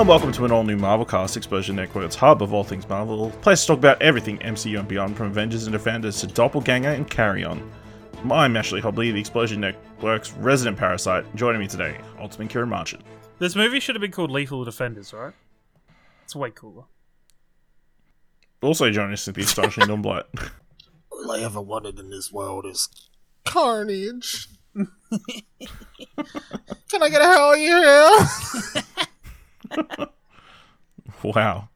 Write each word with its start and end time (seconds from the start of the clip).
and 0.00 0.08
welcome 0.08 0.32
to 0.32 0.44
an 0.44 0.50
all 0.50 0.64
new 0.64 0.76
Marvel 0.76 1.06
cast, 1.06 1.36
Explosion 1.36 1.76
Network's 1.76 2.16
hub 2.16 2.42
of 2.42 2.52
all 2.52 2.64
things 2.64 2.88
Marvel. 2.88 3.30
Place 3.42 3.60
to 3.60 3.68
talk 3.68 3.78
about 3.78 4.02
everything 4.02 4.38
MCU 4.38 4.80
and 4.80 4.88
beyond, 4.88 5.16
from 5.16 5.28
Avengers 5.28 5.68
and 5.68 5.72
Defenders 5.72 6.20
to 6.20 6.26
Doppelganger 6.26 6.88
and 6.88 7.08
Carrion. 7.08 7.70
I'm 8.28 8.56
Ashley 8.56 8.80
Hobley, 8.80 9.12
the 9.12 9.20
Explosion 9.20 9.60
Network's 9.60 10.32
resident 10.32 10.78
parasite. 10.78 11.24
Joining 11.36 11.60
me 11.60 11.68
today, 11.68 11.96
Ultimate 12.18 12.50
Ciaran 12.50 12.70
Marchant. 12.70 13.04
This 13.38 13.54
movie 13.54 13.78
should 13.78 13.94
have 13.94 14.00
been 14.00 14.10
called 14.10 14.32
Lethal 14.32 14.64
Defenders, 14.64 15.12
right? 15.12 15.32
It's 16.24 16.34
way 16.34 16.50
cooler. 16.50 16.82
Also 18.62 18.90
joining 18.90 19.12
us 19.12 19.28
is 19.28 19.32
the 19.32 19.42
astonishing 19.42 19.84
Dumblight. 19.84 20.24
All 21.12 21.30
I 21.30 21.38
ever 21.38 21.60
wanted 21.60 22.00
in 22.00 22.10
this 22.10 22.32
world 22.32 22.66
is 22.66 22.88
carnage. 23.44 24.48
Can 24.74 24.88
I 27.00 27.08
get 27.08 27.22
a 27.22 27.26
hell 27.26 27.56
yeah? 27.56 28.26
wow. 31.22 31.68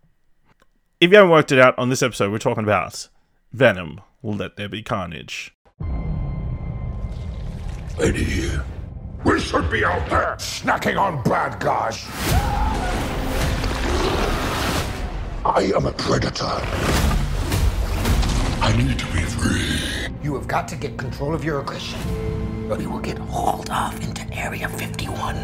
If 1.01 1.11
you 1.11 1.17
haven't 1.17 1.31
worked 1.31 1.53
it 1.53 1.59
out, 1.59 1.79
on 1.79 1.91
this 1.91 2.03
episode 2.03 2.33
we're 2.33 2.39
talking 2.39 2.65
about 2.65 3.09
Venom, 3.53 4.01
Let 4.23 4.57
There 4.57 4.69
Be 4.69 4.83
Carnage. 4.83 5.55
Lady 7.99 8.25
here. 8.25 8.65
We 9.25 9.41
should 9.41 9.69
be 9.71 9.85
out 9.85 10.09
there 10.09 10.37
snacking 10.39 10.99
on 10.99 11.23
bad 11.25 11.59
guys. 11.59 12.05
I 15.45 15.73
am 15.75 15.87
a 15.87 15.93
predator. 15.93 16.45
I 18.61 18.75
need 18.77 18.99
to 18.99 19.07
be 19.07 19.23
free. 19.23 20.15
You 20.23 20.35
have 20.35 20.47
got 20.47 20.69
to 20.69 20.77
get 20.77 20.97
control 20.97 21.35
of 21.35 21.45
your 21.45 21.61
aggression. 21.61 21.99
Or 22.71 22.81
you 22.81 22.91
will 22.91 23.01
get 23.01 23.19
hauled 23.19 23.71
off 23.71 24.01
into 24.03 24.23
Area 24.33 24.69
51. 24.69 25.35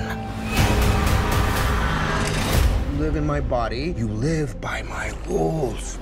You 2.94 3.00
live 3.00 3.16
in 3.16 3.26
my 3.26 3.40
body. 3.40 3.92
You 3.98 4.06
live 4.06 4.60
by 4.60 4.82
my 4.82 5.12
rules. 5.26 5.98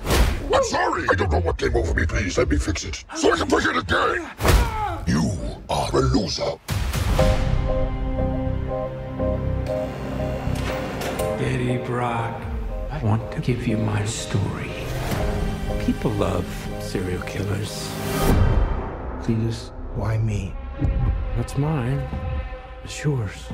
I'm 0.54 0.62
sorry. 0.64 1.06
I 1.10 1.14
don't 1.14 1.32
know 1.32 1.40
what 1.40 1.56
came 1.56 1.74
over 1.74 1.94
me. 1.94 2.04
Please 2.04 2.36
let 2.36 2.50
me 2.50 2.58
fix 2.58 2.84
it 2.84 3.02
so 3.16 3.32
I 3.32 3.38
can 3.38 3.48
play 3.48 3.62
it 3.62 3.76
again. 3.78 4.30
You 5.06 5.32
are 5.70 5.88
a 5.88 6.00
loser. 6.00 6.52
Eddie 11.42 11.78
Brock, 11.78 12.38
I 12.90 13.00
want 13.02 13.32
to 13.32 13.40
give 13.40 13.66
you 13.66 13.78
my 13.78 14.04
story. 14.04 14.70
People 15.86 16.10
love 16.10 16.46
serial 16.78 17.22
killers. 17.22 17.88
Cletus, 19.22 19.72
why 19.94 20.18
me? 20.18 20.52
What's 21.36 21.56
mine 21.56 22.06
is 22.84 23.02
yours. 23.02 23.46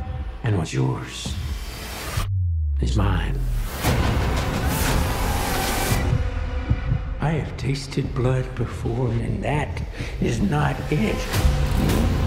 And 0.42 0.58
what's 0.58 0.72
yours 0.72 1.32
is 2.80 2.96
mine. 2.96 3.38
I 7.20 7.30
have 7.30 7.56
tasted 7.56 8.14
blood 8.14 8.54
before, 8.54 9.08
and 9.08 9.42
that 9.42 9.82
is 10.20 10.40
not 10.40 10.76
it. 10.90 12.17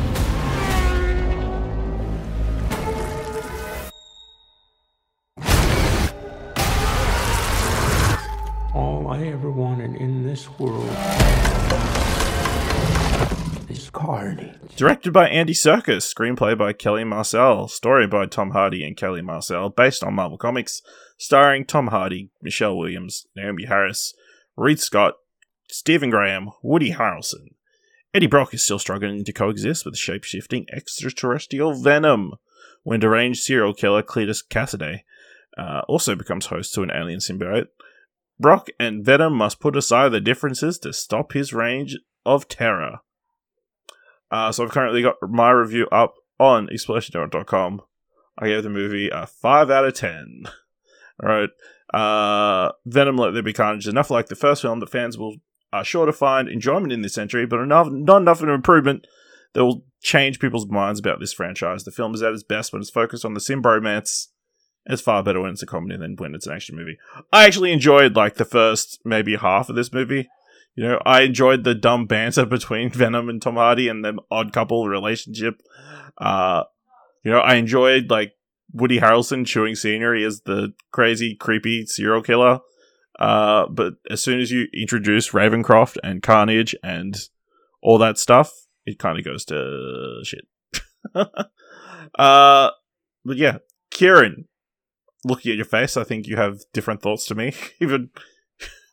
Directed 14.81 15.13
by 15.13 15.29
Andy 15.29 15.53
Serkis, 15.53 16.11
screenplay 16.11 16.57
by 16.57 16.73
Kelly 16.73 17.03
Marcel, 17.03 17.67
story 17.67 18.07
by 18.07 18.25
Tom 18.25 18.49
Hardy 18.49 18.83
and 18.83 18.97
Kelly 18.97 19.21
Marcel, 19.21 19.69
based 19.69 20.03
on 20.03 20.15
Marvel 20.15 20.39
Comics, 20.39 20.81
starring 21.19 21.65
Tom 21.65 21.89
Hardy, 21.89 22.31
Michelle 22.41 22.75
Williams, 22.75 23.27
Naomie 23.37 23.67
Harris, 23.67 24.15
Reid 24.57 24.79
Scott, 24.79 25.13
Stephen 25.69 26.09
Graham, 26.09 26.49
Woody 26.63 26.93
Harrelson. 26.93 27.49
Eddie 28.11 28.25
Brock 28.25 28.55
is 28.55 28.63
still 28.63 28.79
struggling 28.79 29.23
to 29.23 29.31
coexist 29.31 29.85
with 29.85 29.99
shape-shifting 29.99 30.65
extraterrestrial 30.73 31.79
venom 31.79 32.31
when 32.81 32.99
deranged 32.99 33.43
serial 33.43 33.75
killer 33.75 34.01
Cletus 34.01 34.41
Kasady 34.43 35.01
uh, 35.59 35.81
also 35.87 36.15
becomes 36.15 36.47
host 36.47 36.73
to 36.73 36.81
an 36.81 36.89
alien 36.89 37.19
symbiote. 37.19 37.67
Brock 38.39 38.69
and 38.79 39.05
Venom 39.05 39.35
must 39.35 39.59
put 39.59 39.77
aside 39.77 40.09
their 40.09 40.19
differences 40.19 40.79
to 40.79 40.91
stop 40.91 41.33
his 41.33 41.53
range 41.53 41.99
of 42.25 42.47
terror. 42.47 43.01
Uh, 44.31 44.51
so 44.51 44.63
I've 44.63 44.71
currently 44.71 45.01
got 45.01 45.17
my 45.21 45.51
review 45.51 45.87
up 45.91 46.15
on 46.39 46.67
ExplosionNetwork.com. 46.67 47.81
I 48.37 48.47
gave 48.47 48.63
the 48.63 48.69
movie 48.69 49.09
a 49.09 49.27
5 49.27 49.69
out 49.69 49.85
of 49.85 49.93
10. 49.93 50.45
Alright. 51.23 51.49
Uh, 51.93 52.71
Venom 52.85 53.17
Let 53.17 53.33
There 53.33 53.43
Be 53.43 53.53
Carnage 53.53 53.85
is 53.85 53.91
enough 53.91 54.09
like 54.09 54.27
the 54.27 54.35
first 54.35 54.61
film 54.61 54.79
that 54.79 54.89
fans 54.89 55.17
will 55.17 55.35
are 55.73 55.85
sure 55.85 56.05
to 56.05 56.13
find 56.13 56.49
enjoyment 56.49 56.91
in 56.91 57.01
this 57.01 57.17
entry, 57.17 57.45
but 57.45 57.59
enough, 57.59 57.89
not 57.89 58.21
enough 58.21 58.41
of 58.41 58.49
an 58.49 58.55
improvement 58.55 59.07
that 59.53 59.63
will 59.63 59.85
change 60.01 60.39
people's 60.39 60.67
minds 60.67 60.99
about 60.99 61.19
this 61.19 61.33
franchise. 61.33 61.83
The 61.83 61.91
film 61.91 62.13
is 62.13 62.21
at 62.21 62.33
its 62.33 62.43
best 62.43 62.73
when 62.73 62.81
it's 62.81 62.89
focused 62.89 63.25
on 63.25 63.33
the 63.33 63.39
symbromance. 63.39 64.29
It's 64.85 65.01
far 65.01 65.23
better 65.23 65.39
when 65.39 65.51
it's 65.51 65.63
a 65.63 65.67
comedy 65.67 65.97
than 65.97 66.15
when 66.15 66.33
it's 66.33 66.47
an 66.47 66.53
action 66.53 66.75
movie. 66.75 66.97
I 67.31 67.45
actually 67.45 67.71
enjoyed 67.71 68.15
like 68.15 68.35
the 68.35 68.45
first 68.45 68.99
maybe 69.05 69.35
half 69.35 69.69
of 69.69 69.75
this 69.75 69.93
movie. 69.93 70.27
You 70.75 70.83
know, 70.83 71.01
I 71.05 71.21
enjoyed 71.21 71.63
the 71.63 71.75
dumb 71.75 72.05
banter 72.05 72.45
between 72.47 72.89
Venom 72.89 73.29
and 73.29 73.41
Tom 73.41 73.55
Hardy 73.55 73.87
and 73.87 74.03
the 74.03 74.17
odd 74.29 74.53
couple 74.53 74.87
relationship. 74.87 75.61
Uh, 76.17 76.63
you 77.23 77.31
know, 77.31 77.39
I 77.39 77.55
enjoyed 77.55 78.09
like 78.09 78.33
Woody 78.73 78.99
Harrelson 78.99 79.45
chewing 79.45 79.75
scenery 79.75 80.23
as 80.23 80.41
the 80.41 80.73
crazy, 80.91 81.35
creepy 81.35 81.85
serial 81.85 82.21
killer. 82.21 82.59
Uh, 83.19 83.67
but 83.67 83.95
as 84.09 84.23
soon 84.23 84.39
as 84.39 84.51
you 84.51 84.67
introduce 84.73 85.31
Ravencroft 85.31 85.97
and 86.03 86.23
Carnage 86.23 86.75
and 86.83 87.15
all 87.83 87.97
that 87.99 88.17
stuff, 88.17 88.51
it 88.85 88.97
kind 88.97 89.19
of 89.19 89.25
goes 89.25 89.45
to 89.45 90.21
shit. 90.23 90.45
uh, 91.15 91.25
but 93.25 93.37
yeah, 93.37 93.57
Ciaran, 93.93 94.47
looking 95.23 95.51
at 95.51 95.57
your 95.57 95.65
face, 95.65 95.97
I 95.97 96.03
think 96.03 96.27
you 96.27 96.37
have 96.37 96.61
different 96.73 97.01
thoughts 97.01 97.25
to 97.27 97.35
me. 97.35 97.53
Even 97.79 98.09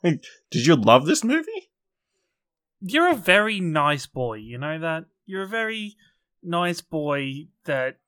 did 0.02 0.66
you 0.66 0.76
love 0.76 1.06
this 1.06 1.24
movie? 1.24 1.67
You're 2.80 3.10
a 3.10 3.16
very 3.16 3.60
nice 3.60 4.06
boy, 4.06 4.34
you 4.36 4.58
know 4.58 4.78
that? 4.78 5.04
You're 5.26 5.42
a 5.42 5.48
very 5.48 5.96
nice 6.42 6.80
boy 6.80 7.48
that 7.64 7.98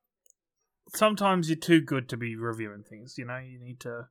sometimes 0.94 1.48
you're 1.48 1.56
too 1.56 1.80
good 1.80 2.08
to 2.08 2.16
be 2.16 2.36
reviewing 2.36 2.84
things, 2.88 3.16
you 3.18 3.24
know? 3.24 3.38
You 3.38 3.58
need 3.58 3.80
to 3.80 4.06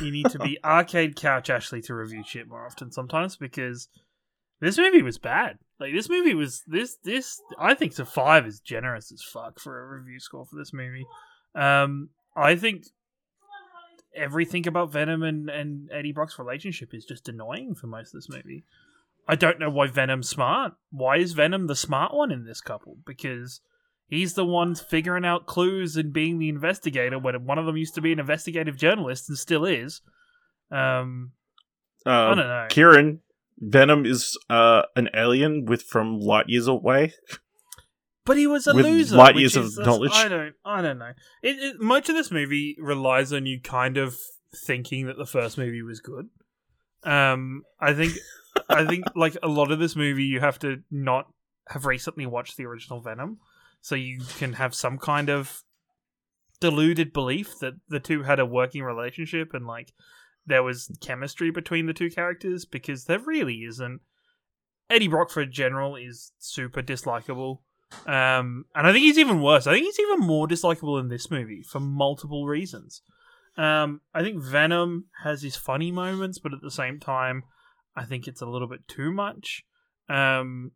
you 0.00 0.10
need 0.10 0.30
to 0.30 0.38
be 0.38 0.58
arcade 0.64 1.16
couch 1.16 1.48
Ashley 1.48 1.80
to 1.82 1.94
review 1.94 2.22
shit 2.26 2.48
more 2.48 2.66
often 2.66 2.90
sometimes 2.90 3.36
because 3.36 3.88
this 4.60 4.78
movie 4.78 5.02
was 5.02 5.18
bad. 5.18 5.58
Like 5.78 5.92
this 5.92 6.08
movie 6.08 6.34
was 6.34 6.62
this 6.66 6.96
this 7.04 7.40
I 7.58 7.74
think 7.74 7.94
the 7.94 8.04
five 8.04 8.46
is 8.46 8.60
generous 8.60 9.12
as 9.12 9.22
fuck 9.22 9.60
for 9.60 9.80
a 9.80 9.98
review 9.98 10.18
score 10.18 10.44
for 10.44 10.56
this 10.56 10.72
movie. 10.72 11.06
Um 11.54 12.10
I 12.34 12.56
think 12.56 12.84
everything 14.14 14.66
about 14.66 14.92
Venom 14.92 15.22
and, 15.22 15.48
and 15.50 15.90
Eddie 15.92 16.12
Brock's 16.12 16.38
relationship 16.38 16.94
is 16.94 17.04
just 17.04 17.28
annoying 17.28 17.74
for 17.74 17.86
most 17.86 18.14
of 18.14 18.18
this 18.18 18.30
movie. 18.30 18.64
I 19.28 19.34
don't 19.34 19.58
know 19.58 19.70
why 19.70 19.88
Venom's 19.88 20.28
smart. 20.28 20.74
Why 20.90 21.16
is 21.18 21.32
Venom 21.32 21.66
the 21.66 21.74
smart 21.76 22.14
one 22.14 22.30
in 22.30 22.44
this 22.44 22.60
couple? 22.60 22.98
Because 23.06 23.60
he's 24.08 24.34
the 24.34 24.44
one 24.44 24.74
figuring 24.74 25.24
out 25.24 25.46
clues 25.46 25.96
and 25.96 26.12
being 26.12 26.38
the 26.38 26.48
investigator 26.48 27.18
when 27.18 27.44
one 27.44 27.58
of 27.58 27.66
them 27.66 27.76
used 27.76 27.94
to 27.96 28.00
be 28.00 28.12
an 28.12 28.20
investigative 28.20 28.76
journalist 28.76 29.28
and 29.28 29.36
still 29.36 29.64
is. 29.64 30.00
Um, 30.70 31.32
Uh, 32.04 32.10
I 32.10 32.34
don't 32.34 32.46
know. 32.46 32.66
Ciaran, 32.70 33.20
Venom 33.58 34.06
is 34.06 34.38
uh, 34.48 34.82
an 34.94 35.08
alien 35.14 35.64
with 35.64 35.82
from 35.82 36.20
light 36.20 36.48
years 36.48 36.68
away. 36.68 37.14
But 38.24 38.36
he 38.36 38.46
was 38.46 38.66
a 38.66 38.74
With 38.74 38.84
loser. 38.86 39.16
light 39.16 39.36
years 39.36 39.56
of 39.56 39.76
knowledge. 39.78 40.10
I 40.14 40.28
don't. 40.28 40.54
I 40.64 40.82
don't 40.82 40.98
know. 40.98 41.12
It, 41.42 41.56
it, 41.58 41.80
much 41.80 42.08
of 42.08 42.14
this 42.16 42.30
movie 42.30 42.76
relies 42.80 43.32
on 43.32 43.46
you 43.46 43.60
kind 43.60 43.96
of 43.96 44.16
thinking 44.66 45.06
that 45.06 45.16
the 45.16 45.26
first 45.26 45.56
movie 45.56 45.82
was 45.82 46.00
good. 46.00 46.28
Um, 47.04 47.62
I 47.80 47.92
think. 47.94 48.14
I 48.68 48.86
think 48.86 49.04
like 49.14 49.36
a 49.42 49.48
lot 49.48 49.70
of 49.70 49.78
this 49.78 49.96
movie, 49.96 50.24
you 50.24 50.40
have 50.40 50.58
to 50.60 50.82
not 50.90 51.28
have 51.68 51.86
recently 51.86 52.26
watched 52.26 52.56
the 52.56 52.66
original 52.66 53.00
Venom, 53.00 53.38
so 53.80 53.94
you 53.94 54.20
can 54.38 54.54
have 54.54 54.74
some 54.74 54.98
kind 54.98 55.28
of 55.28 55.62
deluded 56.60 57.12
belief 57.12 57.58
that 57.60 57.74
the 57.88 58.00
two 58.00 58.22
had 58.22 58.40
a 58.40 58.46
working 58.46 58.82
relationship 58.82 59.52
and 59.52 59.66
like 59.66 59.92
there 60.46 60.62
was 60.62 60.90
chemistry 61.00 61.50
between 61.50 61.86
the 61.86 61.92
two 61.92 62.10
characters 62.10 62.64
because 62.64 63.04
there 63.04 63.18
really 63.18 63.64
isn't. 63.64 64.00
Eddie 64.88 65.08
Brock 65.08 65.30
for 65.30 65.44
general 65.44 65.96
is 65.96 66.32
super 66.38 66.82
dislikable. 66.82 67.58
Um, 68.06 68.64
and 68.74 68.86
I 68.86 68.92
think 68.92 69.04
he's 69.04 69.18
even 69.18 69.42
worse. 69.42 69.66
I 69.66 69.74
think 69.74 69.86
he's 69.86 70.00
even 70.00 70.20
more 70.20 70.46
dislikable 70.46 71.00
in 71.00 71.08
this 71.08 71.30
movie 71.30 71.62
for 71.62 71.80
multiple 71.80 72.46
reasons. 72.46 73.02
Um, 73.56 74.00
I 74.14 74.22
think 74.22 74.42
Venom 74.42 75.06
has 75.24 75.42
his 75.42 75.56
funny 75.56 75.90
moments, 75.90 76.38
but 76.38 76.52
at 76.52 76.60
the 76.62 76.70
same 76.70 77.00
time, 77.00 77.42
I 77.96 78.04
think 78.04 78.28
it's 78.28 78.42
a 78.42 78.46
little 78.46 78.68
bit 78.68 78.86
too 78.86 79.12
much. 79.12 79.64
Um, 80.08 80.72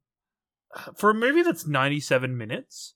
for 0.96 1.10
a 1.10 1.14
movie 1.14 1.42
that's 1.42 1.66
97 1.66 2.36
minutes, 2.36 2.94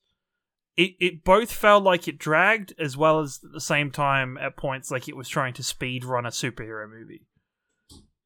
it 0.76 0.92
it 0.98 1.24
both 1.24 1.52
felt 1.52 1.84
like 1.84 2.08
it 2.08 2.18
dragged 2.18 2.74
as 2.78 2.96
well 2.96 3.20
as 3.20 3.40
at 3.44 3.52
the 3.52 3.60
same 3.60 3.90
time 3.90 4.36
at 4.38 4.56
points 4.56 4.90
like 4.90 5.08
it 5.08 5.16
was 5.16 5.28
trying 5.28 5.54
to 5.54 5.62
speed 5.62 6.04
run 6.04 6.26
a 6.26 6.30
superhero 6.30 6.88
movie 6.88 7.26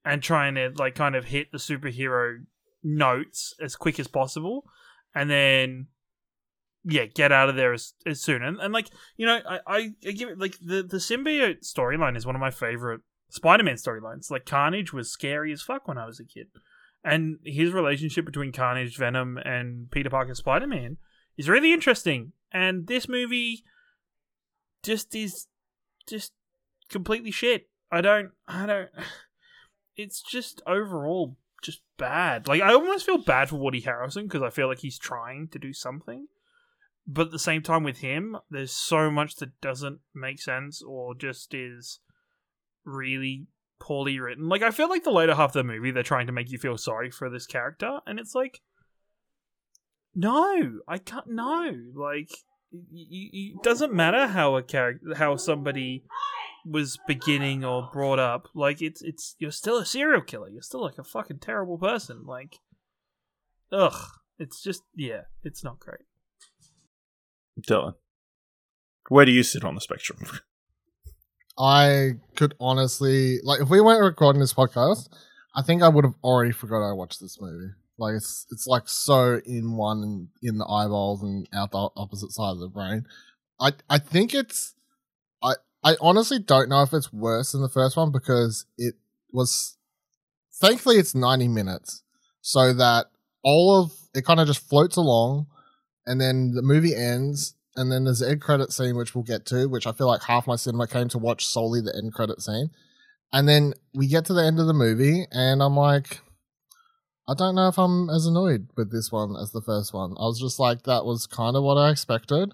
and 0.04 0.22
trying 0.22 0.54
to 0.54 0.72
like 0.76 0.94
kind 0.94 1.14
of 1.14 1.26
hit 1.26 1.52
the 1.52 1.58
superhero 1.58 2.38
notes 2.82 3.54
as 3.60 3.76
quick 3.76 4.00
as 4.00 4.06
possible 4.06 4.64
and 5.14 5.30
then 5.30 5.86
yeah 6.84 7.04
get 7.04 7.32
out 7.32 7.48
of 7.50 7.56
there 7.56 7.72
as, 7.72 7.92
as 8.06 8.20
soon 8.20 8.42
and, 8.42 8.58
and 8.60 8.72
like 8.72 8.88
you 9.16 9.26
know 9.26 9.40
I, 9.46 9.90
I 10.02 10.10
give 10.12 10.30
it 10.30 10.38
like 10.38 10.56
the 10.60 10.82
the 10.82 10.98
symbiote 10.98 11.62
storyline 11.62 12.16
is 12.16 12.24
one 12.24 12.36
of 12.36 12.40
my 12.40 12.50
favorite 12.50 13.02
spider-man 13.28 13.76
storylines. 13.76 14.30
Like 14.30 14.46
carnage 14.46 14.92
was 14.92 15.10
scary 15.10 15.52
as 15.52 15.62
fuck 15.62 15.86
when 15.86 15.98
i 15.98 16.06
was 16.06 16.20
a 16.20 16.24
kid. 16.24 16.48
And 17.04 17.38
his 17.44 17.72
relationship 17.72 18.24
between 18.24 18.52
carnage 18.52 18.96
venom 18.96 19.38
and 19.38 19.90
peter 19.90 20.10
parker 20.10 20.34
spider-man 20.34 20.96
is 21.36 21.48
really 21.48 21.72
interesting. 21.72 22.32
And 22.52 22.86
this 22.86 23.08
movie 23.08 23.64
just 24.82 25.14
is 25.14 25.46
just 26.08 26.32
completely 26.88 27.30
shit. 27.30 27.68
I 27.90 28.00
don't 28.00 28.30
i 28.46 28.66
don't 28.66 28.90
it's 29.96 30.22
just 30.22 30.62
overall 30.66 31.36
just 31.62 31.80
bad. 31.98 32.48
Like 32.48 32.62
i 32.62 32.72
almost 32.72 33.06
feel 33.06 33.18
bad 33.18 33.48
for 33.48 33.56
woody 33.56 33.82
harrelson 33.82 34.22
because 34.24 34.42
i 34.42 34.50
feel 34.50 34.68
like 34.68 34.80
he's 34.80 34.98
trying 34.98 35.48
to 35.48 35.58
do 35.58 35.72
something. 35.72 36.28
But 37.10 37.26
at 37.26 37.32
the 37.32 37.38
same 37.38 37.62
time 37.62 37.84
with 37.84 37.98
him 37.98 38.36
there's 38.50 38.72
so 38.72 39.10
much 39.10 39.36
that 39.36 39.60
doesn't 39.60 40.00
make 40.14 40.40
sense 40.40 40.82
or 40.82 41.14
just 41.14 41.54
is 41.54 42.00
really 42.88 43.46
poorly 43.80 44.18
written. 44.18 44.48
Like 44.48 44.62
i 44.62 44.70
feel 44.70 44.88
like 44.88 45.04
the 45.04 45.10
later 45.10 45.34
half 45.34 45.50
of 45.50 45.54
the 45.54 45.64
movie 45.64 45.90
they're 45.90 46.02
trying 46.02 46.26
to 46.26 46.32
make 46.32 46.50
you 46.50 46.58
feel 46.58 46.78
sorry 46.78 47.10
for 47.10 47.30
this 47.30 47.46
character 47.46 48.00
and 48.06 48.18
it's 48.18 48.34
like 48.34 48.60
no 50.14 50.80
i 50.88 50.98
can't 50.98 51.28
no. 51.28 51.72
Like 51.94 52.30
it 52.72 53.62
doesn't 53.62 53.94
matter 53.94 54.26
how 54.26 54.56
a 54.56 54.62
character 54.62 55.14
how 55.14 55.36
somebody 55.36 56.04
was 56.66 56.98
beginning 57.06 57.64
or 57.64 57.88
brought 57.92 58.18
up. 58.18 58.48
Like 58.54 58.82
it's 58.82 59.02
it's 59.02 59.36
you're 59.38 59.50
still 59.50 59.78
a 59.78 59.86
serial 59.86 60.20
killer. 60.20 60.48
You're 60.48 60.62
still 60.62 60.82
like 60.82 60.98
a 60.98 61.04
fucking 61.04 61.38
terrible 61.38 61.78
person. 61.78 62.24
Like 62.24 62.56
ugh. 63.72 64.10
It's 64.38 64.62
just 64.62 64.82
yeah 64.94 65.22
it's 65.42 65.64
not 65.64 65.80
great. 65.80 66.06
Dylan, 67.60 67.94
where 69.08 69.24
do 69.24 69.32
you 69.32 69.42
sit 69.42 69.64
on 69.64 69.74
the 69.74 69.80
spectrum? 69.80 70.18
I 71.58 72.12
could 72.36 72.54
honestly 72.60 73.40
like 73.42 73.60
if 73.60 73.68
we 73.68 73.80
weren't 73.80 74.02
recording 74.02 74.40
this 74.40 74.54
podcast, 74.54 75.08
I 75.54 75.62
think 75.62 75.82
I 75.82 75.88
would 75.88 76.04
have 76.04 76.14
already 76.22 76.52
forgot 76.52 76.88
I 76.88 76.92
watched 76.92 77.20
this 77.20 77.40
movie. 77.40 77.72
Like 77.98 78.14
it's 78.14 78.46
it's 78.50 78.66
like 78.66 78.84
so 78.86 79.40
in 79.44 79.76
one 79.76 80.28
in 80.42 80.58
the 80.58 80.66
eyeballs 80.66 81.22
and 81.22 81.48
out 81.52 81.72
the 81.72 81.88
opposite 81.96 82.30
side 82.30 82.52
of 82.52 82.60
the 82.60 82.68
brain. 82.68 83.06
I 83.60 83.72
I 83.90 83.98
think 83.98 84.34
it's 84.34 84.74
I 85.42 85.54
I 85.82 85.96
honestly 86.00 86.38
don't 86.38 86.68
know 86.68 86.82
if 86.82 86.94
it's 86.94 87.12
worse 87.12 87.52
than 87.52 87.62
the 87.62 87.68
first 87.68 87.96
one 87.96 88.12
because 88.12 88.66
it 88.76 88.94
was 89.32 89.76
thankfully 90.60 90.96
it's 90.96 91.14
90 91.14 91.48
minutes 91.48 92.02
so 92.40 92.72
that 92.72 93.06
all 93.42 93.82
of 93.82 93.92
it 94.14 94.24
kind 94.24 94.40
of 94.40 94.46
just 94.46 94.68
floats 94.68 94.96
along 94.96 95.46
and 96.06 96.20
then 96.20 96.52
the 96.52 96.62
movie 96.62 96.94
ends 96.94 97.54
and 97.78 97.92
then 97.92 98.04
there's 98.04 98.18
the 98.18 98.28
end 98.28 98.40
credit 98.40 98.72
scene 98.72 98.96
which 98.96 99.14
we'll 99.14 99.24
get 99.24 99.46
to 99.46 99.68
which 99.68 99.86
i 99.86 99.92
feel 99.92 100.08
like 100.08 100.22
half 100.24 100.46
my 100.46 100.56
cinema 100.56 100.86
came 100.86 101.08
to 101.08 101.18
watch 101.18 101.46
solely 101.46 101.80
the 101.80 101.94
end 101.96 102.12
credit 102.12 102.42
scene. 102.42 102.70
And 103.30 103.46
then 103.46 103.74
we 103.94 104.08
get 104.08 104.24
to 104.26 104.32
the 104.32 104.42
end 104.42 104.58
of 104.58 104.66
the 104.66 104.74
movie 104.74 105.26
and 105.30 105.62
i'm 105.62 105.76
like 105.76 106.20
i 107.28 107.34
don't 107.34 107.54
know 107.54 107.68
if 107.68 107.78
i'm 107.78 108.10
as 108.10 108.26
annoyed 108.26 108.68
with 108.76 108.90
this 108.90 109.12
one 109.12 109.36
as 109.40 109.52
the 109.52 109.62
first 109.62 109.94
one. 109.94 110.14
I 110.18 110.24
was 110.24 110.40
just 110.40 110.58
like 110.58 110.82
that 110.84 111.04
was 111.04 111.26
kind 111.26 111.56
of 111.56 111.62
what 111.62 111.76
i 111.76 111.90
expected. 111.90 112.50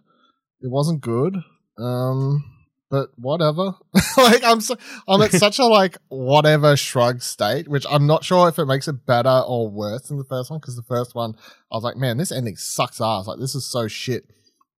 It 0.61 0.71
wasn't 0.71 1.01
good 1.01 1.37
um 1.79 2.45
but 2.91 3.09
whatever. 3.17 3.75
Like 4.17 4.45
i'm 4.45 4.61
so, 4.61 4.77
i'm 5.09 5.21
at 5.23 5.33
such 5.33 5.59
a 5.59 5.65
like 5.65 5.99
whatever 6.09 6.77
shrug 6.77 7.21
state 7.21 7.67
which 7.67 7.85
i'm 7.91 8.07
not 8.07 8.23
sure 8.23 8.49
if 8.49 8.61
it 8.61 8.67
makes 8.67 8.87
it 8.87 9.05
better 9.07 9.43
or 9.45 9.69
worse 9.69 10.03
than 10.03 10.19
the 10.19 10.25
first 10.25 10.53
one 10.53 10.61
because 10.61 10.77
the 10.77 10.85
first 10.85 11.17
one 11.17 11.35
i 11.73 11.77
was 11.77 11.83
like 11.83 11.97
man 11.97 12.17
this 12.17 12.31
ending 12.31 12.55
sucks 12.57 13.01
ass. 13.01 13.27
Like 13.27 13.41
this 13.41 13.57
is 13.57 13.67
so 13.67 13.89
shit 13.89 14.31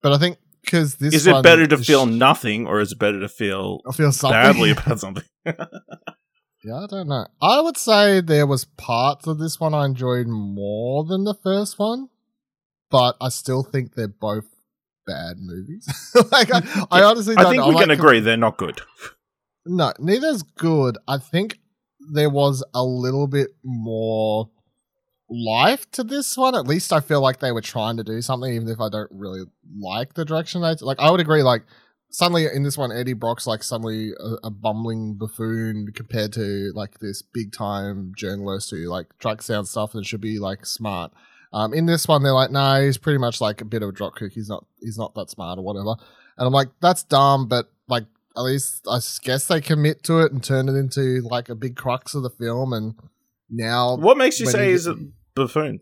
but 0.06 0.13
i 0.13 0.18
think 0.19 0.38
because 0.62 0.96
this 0.98 1.13
is 1.16 1.25
it 1.28 1.42
better 1.44 1.66
to 1.68 1.78
feel 1.78 2.06
sh- 2.07 2.12
nothing 2.12 2.68
or 2.68 2.80
is 2.80 2.92
it 2.92 3.00
better 3.00 3.19
to 3.19 3.28
feel 3.30 3.80
I 3.90 3.92
feel 3.94 4.12
something 4.12 4.40
badly 4.40 4.69
about 4.78 5.00
something? 5.00 5.24
yeah 6.63 6.80
i 6.84 6.88
don't 6.88 7.07
know 7.07 7.25
i 7.42 7.60
would 7.60 7.78
say 7.78 8.22
there 8.22 8.46
was 8.48 8.66
parts 8.66 9.25
of 9.28 9.40
this 9.40 9.60
one 9.60 9.74
i 9.74 9.86
enjoyed 9.86 10.28
more 10.28 11.04
than 11.06 11.24
the 11.24 11.34
first 11.34 11.80
one 11.80 12.10
but 12.92 13.16
i 13.19 13.30
still 13.30 13.63
think 13.63 13.94
they're 13.96 14.07
both 14.07 14.46
bad 15.07 15.38
movies 15.40 15.88
like 16.31 16.52
I, 16.54 16.62
I 16.92 17.04
honestly 17.04 17.36
I 17.38 17.42
don't 17.44 17.52
think 17.52 17.62
know. 17.63 17.69
we 17.69 17.75
I 17.75 17.80
can 17.80 17.90
like- 17.90 17.98
agree 18.00 18.19
they're 18.19 18.38
not 18.38 18.57
good. 18.57 18.81
No, 19.68 19.94
neither's 20.00 20.44
good. 20.44 20.98
I 21.07 21.18
think 21.18 21.57
there 22.13 22.30
was 22.30 22.63
a 22.75 22.84
little 22.84 23.25
bit 23.28 23.50
more 23.63 24.50
life 25.30 25.89
to 25.92 26.04
this 26.04 26.38
one. 26.38 26.56
At 26.56 26.68
least 26.68 26.94
I 26.94 27.00
feel 27.00 27.22
like 27.22 27.39
they 27.39 27.51
were 27.51 27.62
trying 27.62 27.98
to 27.98 28.04
do 28.04 28.22
something, 28.22 28.54
even 28.54 28.68
if 28.68 28.80
I 28.80 28.89
don't 28.89 29.12
really 29.12 29.44
like 29.80 30.13
the 30.13 30.25
direction 30.25 30.62
they 30.62 30.75
like. 30.81 31.00
I 31.00 31.12
would 31.12 31.19
agree. 31.19 31.44
Like 31.44 31.63
suddenly 32.10 32.45
in 32.45 32.63
this 32.63 32.77
one, 32.77 32.92
Eddie 32.92 33.13
Brock's 33.13 33.48
like 33.48 33.63
suddenly 33.63 34.12
a, 34.12 34.48
a 34.48 34.50
bumbling 34.50 35.16
buffoon 35.16 35.92
compared 35.94 36.33
to 36.33 36.72
like 36.74 37.00
this 37.00 37.22
big 37.22 37.51
time 37.51 38.13
journalist 38.16 38.72
who 38.72 38.88
like 38.88 39.07
tracks 39.19 39.48
down 39.48 39.66
stuff 39.66 39.95
and 39.95 40.06
should 40.06 40.22
be 40.22 40.39
like 40.39 40.66
smart. 40.66 41.12
Um, 41.54 41.74
in 41.74 41.86
this 41.86 42.07
one, 42.07 42.24
they're 42.24 42.33
like, 42.33 42.51
no, 42.51 42.81
he's 42.81 42.98
pretty 42.98 43.19
much 43.19 43.39
like 43.39 43.62
a 43.62 43.66
bit 43.66 43.81
of 43.81 43.89
a 43.89 43.94
drop 43.94 44.18
kick. 44.18 44.33
He's 44.33 44.50
not, 44.50 44.66
he's 44.81 44.98
not 44.98 45.16
that 45.16 45.30
smart 45.30 45.57
or 45.57 45.62
whatever. 45.62 45.95
And 46.38 46.48
I'm 46.48 46.54
like, 46.54 46.68
that's 46.81 47.04
dumb, 47.04 47.48
but 47.48 47.71
like, 47.88 48.04
at 48.36 48.42
least 48.42 48.86
I 48.89 49.00
guess 49.24 49.48
they 49.48 49.62
commit 49.62 50.04
to 50.04 50.19
it 50.19 50.33
and 50.33 50.44
turn 50.44 50.68
it 50.68 50.75
into 50.75 51.21
like 51.21 51.48
a 51.48 51.56
big 51.56 51.78
crux 51.78 52.13
of 52.13 52.24
the 52.24 52.30
film. 52.30 52.74
And 52.74 52.95
now, 53.50 53.95
What 53.97 54.18
makes 54.18 54.39
you 54.39 54.45
say 54.47 54.65
he- 54.65 54.71
he's 54.71 54.88
a 54.88 54.95
buffoon? 55.36 55.81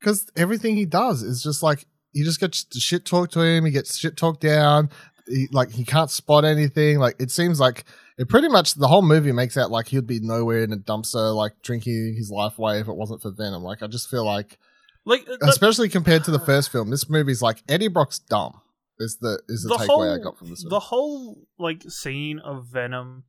because 0.00 0.26
everything 0.36 0.76
he 0.76 0.84
does 0.84 1.22
is 1.22 1.42
just 1.42 1.62
like 1.62 1.86
you 2.12 2.24
just 2.24 2.40
get 2.40 2.54
shit 2.54 3.04
talked 3.04 3.32
to 3.34 3.40
him. 3.42 3.64
He 3.64 3.70
gets 3.70 3.96
shit 3.98 4.16
talked 4.16 4.40
down. 4.40 4.90
He, 5.26 5.48
like 5.52 5.70
he 5.70 5.84
can't 5.84 6.10
spot 6.10 6.44
anything. 6.44 6.98
Like 6.98 7.16
it 7.18 7.30
seems 7.30 7.58
like 7.60 7.84
it 8.18 8.28
pretty 8.28 8.48
much 8.48 8.74
the 8.74 8.88
whole 8.88 9.02
movie 9.02 9.32
makes 9.32 9.56
out 9.56 9.70
like 9.70 9.88
he'd 9.88 10.06
be 10.06 10.20
nowhere 10.20 10.62
in 10.62 10.72
a 10.72 10.76
dumpster, 10.76 11.34
like 11.34 11.60
drinking 11.62 12.14
his 12.16 12.30
life 12.30 12.58
away 12.58 12.80
if 12.80 12.88
it 12.88 12.94
wasn't 12.96 13.20
for 13.22 13.30
Venom. 13.32 13.62
Like 13.62 13.82
I 13.82 13.86
just 13.86 14.08
feel 14.08 14.24
like, 14.24 14.58
like 15.04 15.28
uh, 15.28 15.36
especially 15.42 15.88
compared 15.88 16.24
to 16.24 16.30
the 16.30 16.38
first 16.38 16.70
film, 16.70 16.90
this 16.90 17.10
movie's 17.10 17.42
like 17.42 17.62
Eddie 17.68 17.88
Brock's 17.88 18.18
dumb. 18.18 18.60
Is 18.98 19.18
the 19.20 19.42
is 19.48 19.64
the, 19.64 19.74
takeaway 19.74 20.18
I 20.18 20.22
got 20.22 20.38
from 20.38 20.48
this? 20.50 20.64
the 20.66 20.80
whole 20.80 21.46
like 21.58 21.82
scene 21.90 22.38
of 22.38 22.66
Venom 22.68 23.24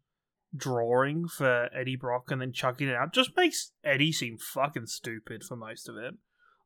drawing 0.58 1.28
for 1.28 1.70
Eddie 1.74 1.96
Brock 1.96 2.32
and 2.32 2.42
then 2.42 2.52
chucking 2.52 2.88
it 2.88 2.96
out 2.96 3.14
just 3.14 3.36
makes 3.38 3.72
Eddie 3.84 4.12
seem 4.12 4.38
fucking 4.38 4.88
stupid 4.88 5.44
for 5.44 5.56
most 5.56 5.88
of 5.88 5.96
it. 5.98 6.16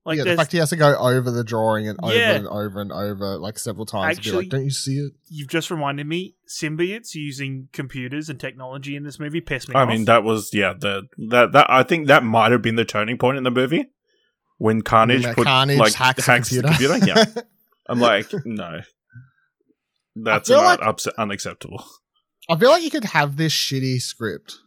Like 0.03 0.17
yeah, 0.17 0.23
the 0.23 0.35
fact 0.35 0.51
he 0.51 0.57
has 0.57 0.71
to 0.71 0.75
go 0.75 0.95
over 0.97 1.29
the 1.29 1.43
drawing 1.43 1.87
and 1.87 1.99
over 2.01 2.15
Yeah. 2.15 2.31
and 2.31 2.47
over 2.47 2.81
and 2.81 2.91
over 2.91 3.37
like 3.37 3.59
several 3.59 3.85
times 3.85 4.17
to 4.17 4.23
be 4.23 4.29
Actually- 4.29 4.43
like, 4.45 4.49
don't 4.49 4.63
you 4.63 4.71
see 4.71 4.95
it? 4.97 5.11
you've 5.27 5.47
just 5.47 5.69
reminded 5.69 6.07
me 6.07 6.35
symbiotes 6.49 7.13
using 7.13 7.69
computers 7.71 8.27
and 8.27 8.39
technology 8.39 8.95
in 8.95 9.03
this 9.03 9.19
movie 9.19 9.41
pissed 9.41 9.69
me 9.69 9.75
I 9.75 9.83
off. 9.83 9.89
mean, 9.89 10.05
that 10.05 10.23
was 10.23 10.51
yeah. 10.55 10.73
The 10.73 11.03
that 11.29 11.51
that 11.51 11.69
I 11.69 11.83
think 11.83 12.07
that 12.07 12.23
might 12.23 12.51
have 12.51 12.63
been 12.63 12.77
the 12.77 12.85
turning 12.85 13.19
point 13.19 13.37
in 13.37 13.43
the 13.43 13.51
movie 13.51 13.91
when 14.57 14.81
Carnage 14.81 15.23
When 15.23 15.35
put 15.35 15.45
Carnage 15.45 15.77
like 15.77 15.93
hacks, 15.93 16.25
the 16.25 16.61
computer. 16.63 16.97
Yeah, 17.05 17.23
I'm 17.87 17.99
like, 17.99 18.25
no, 18.43 18.79
that's 20.15 20.49
feel 20.49 20.57
not 20.63 20.79
like- 20.79 20.87
upset, 20.87 21.13
unacceptable. 21.19 21.85
I 22.51 22.57
feel 22.57 22.69
like 22.69 22.83
you 22.83 22.91
could 22.91 23.05
have 23.05 23.37
this 23.37 23.53
shitty 23.53 24.01
script 24.01 24.59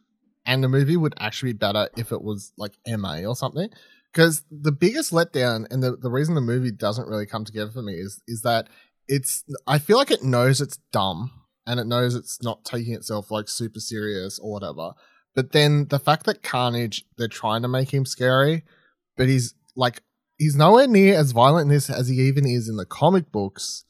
and 0.46 0.64
the 0.64 0.68
movie 0.68 0.96
would 0.96 1.12
actually 1.18 1.52
be 1.52 1.58
better 1.58 1.90
if 1.98 2.12
it 2.12 2.22
was 2.22 2.50
like 2.56 2.72
MA 2.86 3.20
or 3.26 3.36
something. 3.36 3.68
Because 4.10 4.42
the 4.50 4.72
biggest 4.72 5.12
letdown 5.12 5.66
and 5.70 5.82
the, 5.82 5.94
the 5.96 6.10
reason 6.10 6.34
the 6.34 6.40
movie 6.40 6.70
doesn't 6.70 7.08
really 7.08 7.26
come 7.26 7.44
together 7.44 7.70
for 7.70 7.82
me 7.82 7.94
is 7.94 8.22
is 8.26 8.40
that 8.42 8.68
it's 9.06 9.44
I 9.66 9.78
feel 9.78 9.98
like 9.98 10.10
it 10.10 10.22
knows 10.22 10.62
it's 10.62 10.78
dumb 10.92 11.32
and 11.66 11.78
it 11.78 11.86
knows 11.86 12.14
it's 12.14 12.42
not 12.42 12.64
taking 12.64 12.94
itself 12.94 13.30
like 13.30 13.48
super 13.48 13.80
serious 13.80 14.38
or 14.38 14.52
whatever. 14.52 14.92
But 15.34 15.52
then 15.52 15.88
the 15.88 15.98
fact 15.98 16.24
that 16.24 16.42
Carnage, 16.42 17.04
they're 17.18 17.28
trying 17.28 17.62
to 17.62 17.68
make 17.68 17.92
him 17.92 18.06
scary, 18.06 18.62
but 19.16 19.28
he's 19.28 19.54
like 19.76 20.02
he's 20.38 20.56
nowhere 20.56 20.86
near 20.86 21.18
as 21.18 21.32
violent 21.32 21.70
as 21.70 22.08
he 22.08 22.14
even 22.22 22.46
is 22.46 22.66
in 22.66 22.76
the 22.76 22.86
comic 22.86 23.30
books. 23.30 23.84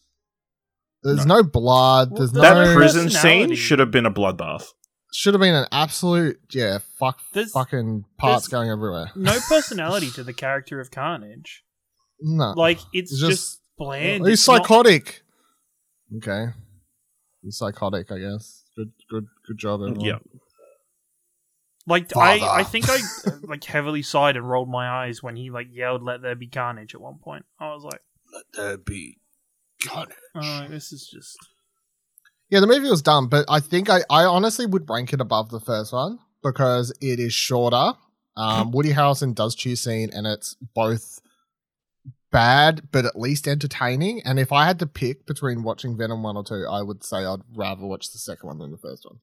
There's 1.04 1.26
no, 1.26 1.42
blood. 1.42 2.10
Well, 2.10 2.18
there's 2.18 2.32
There's 2.32 2.42
that 2.42 2.54
no 2.54 2.64
no 2.64 2.74
prison 2.74 3.10
scene 3.10 3.54
should 3.54 3.78
have 3.78 3.90
been 3.90 4.06
a 4.06 4.10
bloodbath. 4.10 4.64
should 5.12 5.34
have 5.34 5.40
been 5.40 5.54
an 5.54 5.66
absolute 5.70 6.40
yeah 6.50 6.78
fuck 6.98 7.20
There's- 7.32 7.52
fucking 7.52 8.04
parts 8.18 8.48
there's- 8.48 8.48
going 8.48 8.70
everywhere. 8.70 9.10
no 9.14 9.38
personality 9.48 10.10
to 10.12 10.24
the 10.24 10.32
character 10.32 10.80
of 10.80 10.90
Carnage. 10.90 11.62
No, 12.20 12.52
Like 12.56 12.78
it's 12.92 13.12
It's 13.12 13.20
just, 13.20 13.30
just- 13.30 13.60
bland. 13.78 14.24
he's 14.26 14.34
It's 14.40 14.48
not- 14.48 14.62
psychotic. 14.62 15.22
Okay, 16.16 16.46
he's 17.42 17.56
psychotic. 17.58 18.10
I 18.10 18.18
guess. 18.18 18.62
Good, 18.76 18.92
good, 19.10 19.26
good 19.46 19.58
job. 19.58 19.80
Everyone. 19.82 20.00
Yeah, 20.00 20.18
Like 21.86 22.10
Father. 22.10 22.44
I, 22.44 22.60
I 22.60 22.62
think 22.62 22.88
I 22.88 22.96
uh, 23.26 23.30
like 23.42 23.62
heavily 23.64 24.02
sighed 24.02 24.36
and 24.36 24.48
rolled 24.48 24.68
my 24.70 24.88
eyes 24.88 25.22
when 25.22 25.36
he 25.36 25.50
like 25.50 25.68
yelled, 25.70 26.02
"Let 26.02 26.22
there 26.22 26.34
be 26.34 26.46
carnage!" 26.46 26.94
At 26.94 27.00
one 27.00 27.18
point, 27.18 27.44
I 27.60 27.72
was 27.74 27.84
like, 27.84 28.00
Let 28.32 28.44
there 28.54 28.78
be 28.78 29.18
Got 29.86 30.10
it. 30.10 30.16
Oh, 30.34 30.66
this 30.68 30.92
is 30.92 31.06
just. 31.06 31.36
Yeah, 32.50 32.60
the 32.60 32.66
movie 32.66 32.88
was 32.88 33.02
dumb, 33.02 33.28
but 33.28 33.44
I 33.48 33.60
think 33.60 33.90
I, 33.90 34.00
I 34.10 34.24
honestly 34.24 34.66
would 34.66 34.88
rank 34.88 35.12
it 35.12 35.20
above 35.20 35.50
the 35.50 35.60
first 35.60 35.92
one 35.92 36.18
because 36.42 36.92
it 37.00 37.18
is 37.18 37.32
shorter. 37.32 37.92
Um, 38.36 38.70
Woody 38.72 38.92
Harrelson 38.92 39.34
does 39.34 39.54
choose 39.54 39.80
scene, 39.80 40.10
and 40.12 40.26
it's 40.26 40.56
both 40.74 41.20
bad 42.34 42.88
but 42.90 43.04
at 43.04 43.18
least 43.18 43.46
entertaining. 43.46 44.20
And 44.24 44.40
if 44.40 44.50
I 44.50 44.66
had 44.66 44.80
to 44.80 44.86
pick 44.88 45.24
between 45.24 45.62
watching 45.62 45.96
Venom 45.96 46.24
one 46.24 46.36
or 46.36 46.42
two, 46.42 46.66
I 46.68 46.82
would 46.82 47.04
say 47.04 47.18
I'd 47.18 47.40
rather 47.54 47.86
watch 47.86 48.10
the 48.10 48.18
second 48.18 48.48
one 48.48 48.58
than 48.58 48.72
the 48.72 48.76
first 48.76 49.04
one. 49.04 49.20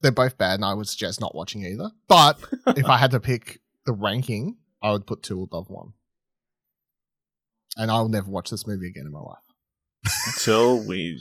They're 0.00 0.10
both 0.10 0.36
bad, 0.36 0.54
and 0.54 0.64
I 0.64 0.74
would 0.74 0.88
suggest 0.88 1.20
not 1.20 1.34
watching 1.34 1.64
either. 1.64 1.92
But 2.08 2.40
if 2.76 2.86
I 2.86 2.96
had 2.96 3.12
to 3.12 3.20
pick 3.20 3.60
the 3.86 3.92
ranking, 3.92 4.56
I 4.82 4.90
would 4.90 5.06
put 5.06 5.22
two 5.22 5.42
above 5.42 5.70
one. 5.70 5.92
And 7.78 7.90
I'll 7.90 8.08
never 8.08 8.30
watch 8.30 8.50
this 8.50 8.66
movie 8.66 8.88
again 8.88 9.04
in 9.06 9.12
my 9.12 9.20
life. 9.20 9.38
Until 10.26 10.84
we 10.86 11.20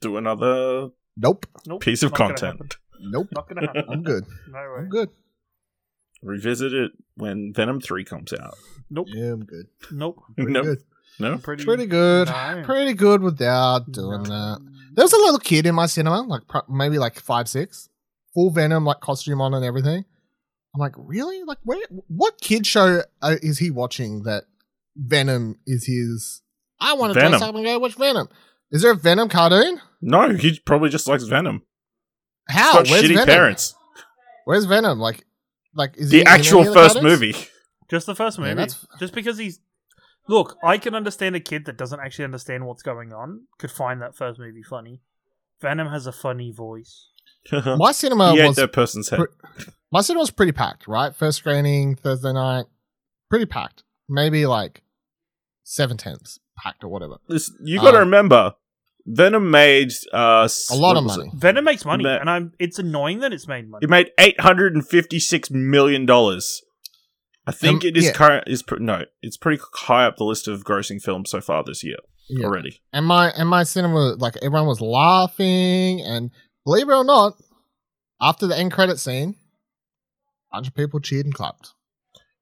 do 0.00 0.16
another 0.16 0.90
Nope. 1.16 1.46
Nope, 1.66 1.80
piece 1.82 2.02
of 2.02 2.12
not 2.12 2.18
gonna 2.18 2.34
content. 2.34 2.76
Nope. 3.00 3.28
Not 3.32 3.48
gonna 3.48 3.66
happen. 3.66 3.84
I'm 3.90 4.02
good. 4.02 4.24
No 4.48 4.58
way. 4.58 4.78
I'm 4.80 4.88
good. 4.88 5.08
Revisit 6.22 6.72
it 6.74 6.92
when 7.16 7.52
Venom 7.54 7.80
3 7.80 8.04
comes 8.04 8.32
out. 8.34 8.54
Nope. 8.90 9.06
Yeah, 9.10 9.32
I'm 9.32 9.44
good. 9.44 9.66
Nope. 9.90 10.22
Pretty 10.36 10.52
Nope. 10.52 10.64
good. 10.64 10.78
No? 11.18 11.38
Pretty, 11.38 11.64
Pretty 11.64 11.86
good. 11.86 12.28
No. 12.28 12.62
Pretty 12.64 12.94
good 12.94 13.22
without 13.22 13.90
doing 13.90 14.22
that. 14.24 14.58
There 14.94 15.04
was 15.04 15.12
a 15.12 15.16
little 15.16 15.38
kid 15.38 15.66
in 15.66 15.74
my 15.74 15.86
cinema, 15.86 16.22
like 16.22 16.42
pro- 16.48 16.62
maybe 16.68 16.98
like 16.98 17.18
five, 17.20 17.48
six, 17.48 17.88
full 18.34 18.50
Venom 18.50 18.84
like 18.84 19.00
costume 19.00 19.40
on 19.40 19.52
and 19.54 19.64
everything. 19.64 20.04
I'm 20.74 20.78
like, 20.78 20.94
really? 20.96 21.42
Like, 21.44 21.58
where? 21.64 21.78
What 22.08 22.40
kid 22.40 22.66
show 22.66 23.02
uh, 23.22 23.36
is 23.42 23.58
he 23.58 23.70
watching 23.70 24.22
that 24.22 24.44
Venom 25.00 25.58
is 25.66 25.86
his? 25.86 26.42
I 26.80 26.94
want 26.94 27.12
to 27.12 27.14
Venom. 27.20 27.32
dress 27.32 27.42
up 27.42 27.54
and 27.54 27.64
go 27.64 27.78
watch 27.78 27.94
Venom. 27.94 28.28
Is 28.70 28.82
there 28.82 28.92
a 28.92 28.96
Venom 28.96 29.28
cartoon? 29.28 29.80
No, 30.02 30.30
he 30.30 30.58
probably 30.60 30.90
just 30.90 31.08
likes 31.08 31.24
Venom. 31.24 31.62
How? 32.48 32.82
He's 32.82 32.88
got 32.88 32.88
Where's 32.90 33.04
shitty 33.04 33.14
Venom? 33.14 33.26
parents. 33.26 33.74
Where's 34.44 34.64
Venom? 34.64 34.98
Like, 34.98 35.24
like 35.74 35.96
is 35.96 36.10
he 36.10 36.18
The 36.18 36.22
in 36.22 36.28
actual 36.28 36.64
the 36.64 36.72
first 36.72 36.94
cartoons? 36.94 37.20
movie. 37.20 37.36
Just 37.90 38.06
the 38.06 38.14
first 38.14 38.38
Yeah, 38.38 38.44
movie. 38.44 38.54
that's- 38.56 38.86
Just 38.98 39.14
because 39.14 39.38
he's. 39.38 39.60
Look, 40.28 40.56
I 40.62 40.78
can 40.78 40.94
understand 40.94 41.34
a 41.34 41.40
kid 41.40 41.64
that 41.66 41.76
doesn't 41.76 41.98
actually 41.98 42.24
understand 42.26 42.66
what's 42.66 42.82
going 42.82 43.12
on 43.12 43.46
could 43.58 43.70
find 43.72 44.00
that 44.00 44.14
first 44.14 44.38
movie 44.38 44.62
funny. 44.62 45.00
Venom 45.60 45.88
has 45.88 46.06
a 46.06 46.12
funny 46.12 46.52
voice. 46.52 47.08
My 47.52 47.90
cinema 47.92 48.32
he 48.32 48.40
ate 48.40 48.46
was 48.48 48.56
that 48.56 48.72
person's 48.72 49.08
head. 49.08 49.18
pre- 49.18 49.64
my 49.90 50.02
cinema 50.02 50.20
was 50.20 50.30
pretty 50.30 50.52
packed, 50.52 50.86
right? 50.86 51.14
First 51.14 51.38
screening 51.38 51.96
Thursday 51.96 52.32
night, 52.32 52.66
pretty 53.28 53.46
packed. 53.46 53.82
Maybe 54.08 54.46
like 54.46 54.82
seven 55.62 55.96
tenths 55.96 56.38
packed 56.56 56.82
or 56.84 56.88
whatever. 56.88 57.16
This- 57.28 57.52
you 57.64 57.80
got 57.80 57.92
to 57.92 57.98
Um, 57.98 58.04
remember, 58.04 58.54
Venom 59.06 59.50
made 59.50 59.92
uh, 60.12 60.46
A 60.70 60.74
lot 60.76 60.96
of 60.96 61.04
money. 61.04 61.30
Venom 61.34 61.64
makes 61.64 61.84
money, 61.84 62.04
Ma- 62.04 62.16
and 62.16 62.28
I'm. 62.30 62.52
It's 62.58 62.78
annoying 62.78 63.20
that 63.20 63.32
it's 63.32 63.48
made 63.48 63.68
money. 63.68 63.82
It 63.84 63.90
made 63.90 64.10
eight 64.18 64.38
hundred 64.40 64.74
and 64.74 64.86
fifty-six 64.86 65.50
million 65.50 66.04
dollars. 66.06 66.60
I 67.46 67.52
think 67.52 67.82
Um, 67.82 67.88
it 67.88 67.96
is 67.96 68.04
yeah. 68.04 68.12
current. 68.12 68.44
Is 68.46 68.62
pr- 68.62 68.76
no, 68.78 69.04
it's 69.22 69.36
pretty 69.38 69.60
high 69.74 70.04
up 70.04 70.16
the 70.18 70.24
list 70.24 70.46
of 70.48 70.64
grossing 70.64 71.00
films 71.00 71.30
so 71.30 71.40
far 71.40 71.64
this 71.64 71.82
year 71.82 71.96
Yeah. 72.28 72.44
already. 72.46 72.82
and 72.92 73.06
my 73.06 73.30
and 73.30 73.48
my 73.48 73.62
cinema 73.64 74.14
like 74.18 74.36
everyone 74.42 74.66
was 74.68 74.80
laughing 74.82 76.02
and 76.02 76.30
believe 76.64 76.88
it 76.88 76.94
or 76.94 77.02
not 77.04 77.32
after 78.20 78.46
the 78.46 78.56
end 78.56 78.70
credit 78.70 78.98
scene 79.00 79.34
a 80.52 80.56
bunch 80.56 80.68
of 80.68 80.74
people 80.74 81.00
cheered 81.00 81.24
and 81.24 81.34
clapped 81.34 81.72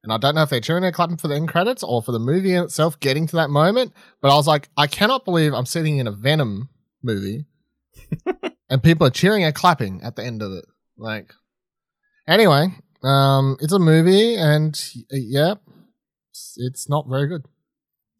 and 0.09 0.13
i 0.13 0.17
don't 0.17 0.35
know 0.35 0.43
if 0.43 0.51
they're 0.51 0.61
cheering 0.61 0.85
and 0.85 0.95
clapping 0.95 1.17
for 1.17 1.29
the 1.29 1.35
end 1.35 1.49
credits 1.49 1.83
or 1.83 2.03
for 2.03 2.13
the 2.13 2.19
movie 2.19 2.55
in 2.55 2.65
itself 2.65 2.99
getting 3.01 3.27
to 3.27 3.37
that 3.37 3.51
moment 3.51 3.93
but 4.21 4.31
i 4.31 4.35
was 4.35 4.47
like 4.47 4.69
i 4.77 4.87
cannot 4.87 5.25
believe 5.25 5.53
i'm 5.53 5.67
sitting 5.67 5.99
in 5.99 6.07
a 6.07 6.13
venom 6.13 6.69
movie 7.03 7.45
and 8.71 8.83
people 8.83 9.07
are 9.07 9.11
cheering 9.11 9.45
and 9.45 9.55
clapping 9.55 10.01
at 10.03 10.17
the 10.17 10.25
end 10.25 10.43
of 10.43 10.53
it 10.53 10.65
like 10.97 11.35
anyway 12.27 12.69
um 13.05 13.57
it's 13.61 13.73
a 13.73 13.79
movie 13.79 14.35
and 14.35 14.93
yeah 15.11 15.55
it's, 16.31 16.55
it's 16.57 16.89
not 16.89 17.09
very 17.09 17.27
good 17.27 17.45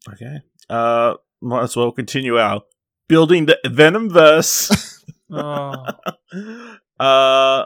Okay. 0.07 0.39
Uh, 0.69 1.15
might 1.41 1.63
as 1.63 1.75
well 1.75 1.91
continue 1.91 2.37
our 2.37 2.61
building 3.07 3.45
the 3.45 3.57
Venom 3.65 4.09
verse. 4.09 5.03
Oh, 5.31 5.85
uh, 6.99 7.65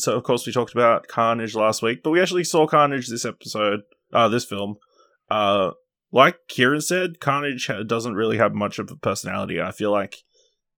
so 0.00 0.16
of 0.16 0.24
course 0.24 0.46
we 0.46 0.52
talked 0.52 0.72
about 0.72 1.08
Carnage 1.08 1.54
last 1.54 1.82
week, 1.82 2.02
but 2.02 2.10
we 2.10 2.20
actually 2.20 2.44
saw 2.44 2.66
Carnage 2.66 3.08
this 3.08 3.24
episode, 3.24 3.80
uh, 4.12 4.28
this 4.28 4.44
film. 4.44 4.76
Uh, 5.30 5.72
like 6.12 6.38
Ciaran 6.48 6.80
said, 6.80 7.20
Carnage 7.20 7.70
doesn't 7.86 8.14
really 8.14 8.38
have 8.38 8.54
much 8.54 8.78
of 8.78 8.90
a 8.90 8.96
personality. 8.96 9.60
I 9.60 9.72
feel 9.72 9.90
like 9.90 10.16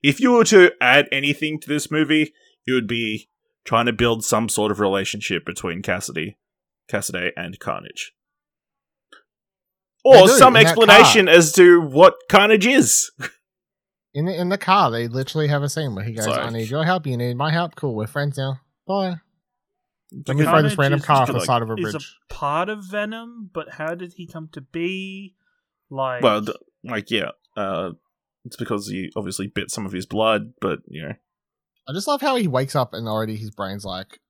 if 0.03 0.21
you 0.21 0.33
were 0.33 0.45
to 0.45 0.73
add 0.81 1.09
anything 1.12 1.61
to 1.61 1.69
this 1.69 1.91
movie, 1.91 2.33
it 2.67 2.73
would 2.73 2.89
be 2.89 3.29
trying 3.65 3.87
to 3.87 3.93
build 3.93 4.25
some 4.25 4.49
sort 4.49 4.73
of 4.73 4.81
relationship 4.81 5.45
between 5.45 5.83
Kasady, 5.83 6.37
Kasady 6.91 7.31
and 7.37 7.59
Carnage. 7.59 8.12
Or 10.05 10.27
do, 10.27 10.29
some 10.29 10.57
explanation 10.57 11.29
as 11.29 11.53
to 11.53 11.81
what 11.81 12.15
Carnage 12.29 12.67
is. 12.67 13.11
In 14.12 14.25
the, 14.25 14.35
in 14.35 14.49
the 14.49 14.59
car, 14.59 14.91
they 14.91 15.07
literally 15.07 15.47
have 15.49 15.62
a 15.62 15.69
scene 15.69 15.95
where 15.95 16.05
he 16.05 16.12
goes, 16.12 16.27
"I 16.27 16.50
need 16.50 16.69
your 16.69 16.85
help. 16.85 17.07
You 17.07 17.17
need 17.17 17.37
my 17.37 17.53
help. 17.53 17.77
Cool, 17.77 17.95
we're 17.95 18.09
friends 18.09 18.37
now. 18.37 18.61
Bye." 18.87 19.17
Then 20.13 20.37
we 20.39 20.45
Carnage 20.45 20.47
find 20.47 20.67
this 20.67 20.79
random 20.79 21.01
is 21.01 21.07
car 21.07 21.23
off 21.23 21.27
the 21.29 21.35
like- 21.35 21.45
side 21.45 21.63
of 21.63 21.71
a 21.71 21.75
is 21.75 21.93
bridge. 21.93 22.17
a 22.31 22.35
part 22.35 22.69
of 22.69 22.85
Venom, 22.91 23.51
but 23.53 23.71
how 23.73 23.95
did 23.95 24.15
he 24.15 24.27
come 24.27 24.49
to 24.53 24.61
be? 24.61 25.37
Like, 25.89 26.23
Well, 26.23 26.45
th- 26.45 26.57
like 26.85 27.11
yeah, 27.11 27.31
uh, 27.57 27.93
it's 28.45 28.57
because 28.57 28.89
he 28.89 29.13
obviously 29.17 29.47
bit 29.47 29.71
some 29.71 29.87
of 29.87 29.93
his 29.93 30.07
blood, 30.07 30.55
but 30.61 30.81
you 30.89 31.03
know, 31.03 31.15
I 31.89 31.93
just 31.93 32.09
love 32.09 32.21
how 32.23 32.37
he 32.37 32.49
wakes 32.49 32.75
up 32.75 32.93
and 32.93 33.07
already 33.09 33.37
his 33.37 33.51
brain's 33.51 33.85
like, 33.85 34.21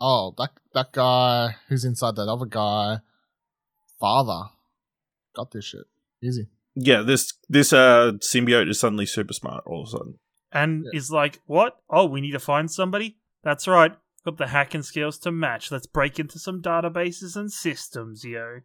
"Oh, 0.00 0.34
that 0.38 0.50
that 0.74 0.92
guy 0.92 1.56
who's 1.68 1.84
inside 1.84 2.16
that 2.16 2.28
other 2.28 2.46
guy, 2.46 2.98
father, 4.00 4.50
got 5.34 5.50
this 5.52 5.64
shit 5.66 5.86
easy." 6.22 6.48
yeah, 6.74 7.02
this 7.02 7.32
this 7.48 7.72
uh 7.72 8.12
symbiote 8.20 8.68
is 8.68 8.80
suddenly 8.80 9.06
super 9.06 9.32
smart 9.34 9.62
all 9.66 9.82
of 9.82 9.88
a 9.88 9.90
sudden. 9.92 10.18
and 10.52 10.84
Yeah. 10.92 10.98
is 10.98 11.10
like, 11.10 11.40
what? 11.46 11.78
Oh, 11.90 12.04
we 12.06 12.20
need 12.20 12.32
to 12.32 12.38
find 12.38 12.70
somebody. 12.70 13.16
That's 13.42 13.66
right. 13.66 13.92
Got 14.24 14.38
the 14.38 14.48
hacking 14.48 14.82
skills 14.82 15.18
to 15.20 15.32
match. 15.32 15.70
Let's 15.72 15.86
break 15.86 16.18
into 16.20 16.38
some 16.38 16.62
databases 16.62 17.36
and 17.36 17.50
systems, 17.50 18.24
yo. 18.24 18.60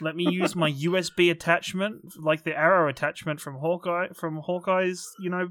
Let 0.00 0.14
me 0.16 0.28
use 0.30 0.54
my 0.54 0.70
USB 0.86 1.30
attachment, 1.30 2.14
like 2.18 2.44
the 2.44 2.56
arrow 2.56 2.88
attachment 2.88 3.40
from 3.40 3.56
Hawkeye, 3.58 4.08
from 4.14 4.38
Hawkeye's, 4.38 5.08
you 5.18 5.30
know, 5.30 5.48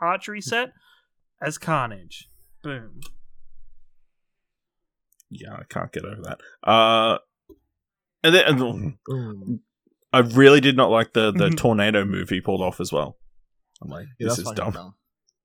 archery 0.00 0.40
set, 0.40 0.72
as 1.42 1.58
Carnage. 1.58 2.28
Boom. 2.62 3.00
Yeah, 5.30 5.54
I 5.54 5.62
can't 5.68 5.92
get 5.92 6.04
over 6.04 6.22
that. 6.22 6.40
Uh, 6.68 7.18
and 8.22 8.34
then 8.34 8.44
and 8.46 8.94
Boom. 9.06 9.60
I 10.12 10.18
really 10.20 10.60
did 10.60 10.76
not 10.76 10.90
like 10.90 11.12
the 11.12 11.30
the 11.30 11.50
tornado 11.56 12.04
move 12.04 12.28
he 12.30 12.40
pulled 12.40 12.60
off 12.60 12.80
as 12.80 12.92
well. 12.92 13.16
I'm 13.80 13.88
like, 13.88 14.06
Yeah, 14.18 14.28
this 14.28 14.38
is 14.38 14.44
fucking 14.44 14.72
dumb. 14.72 14.94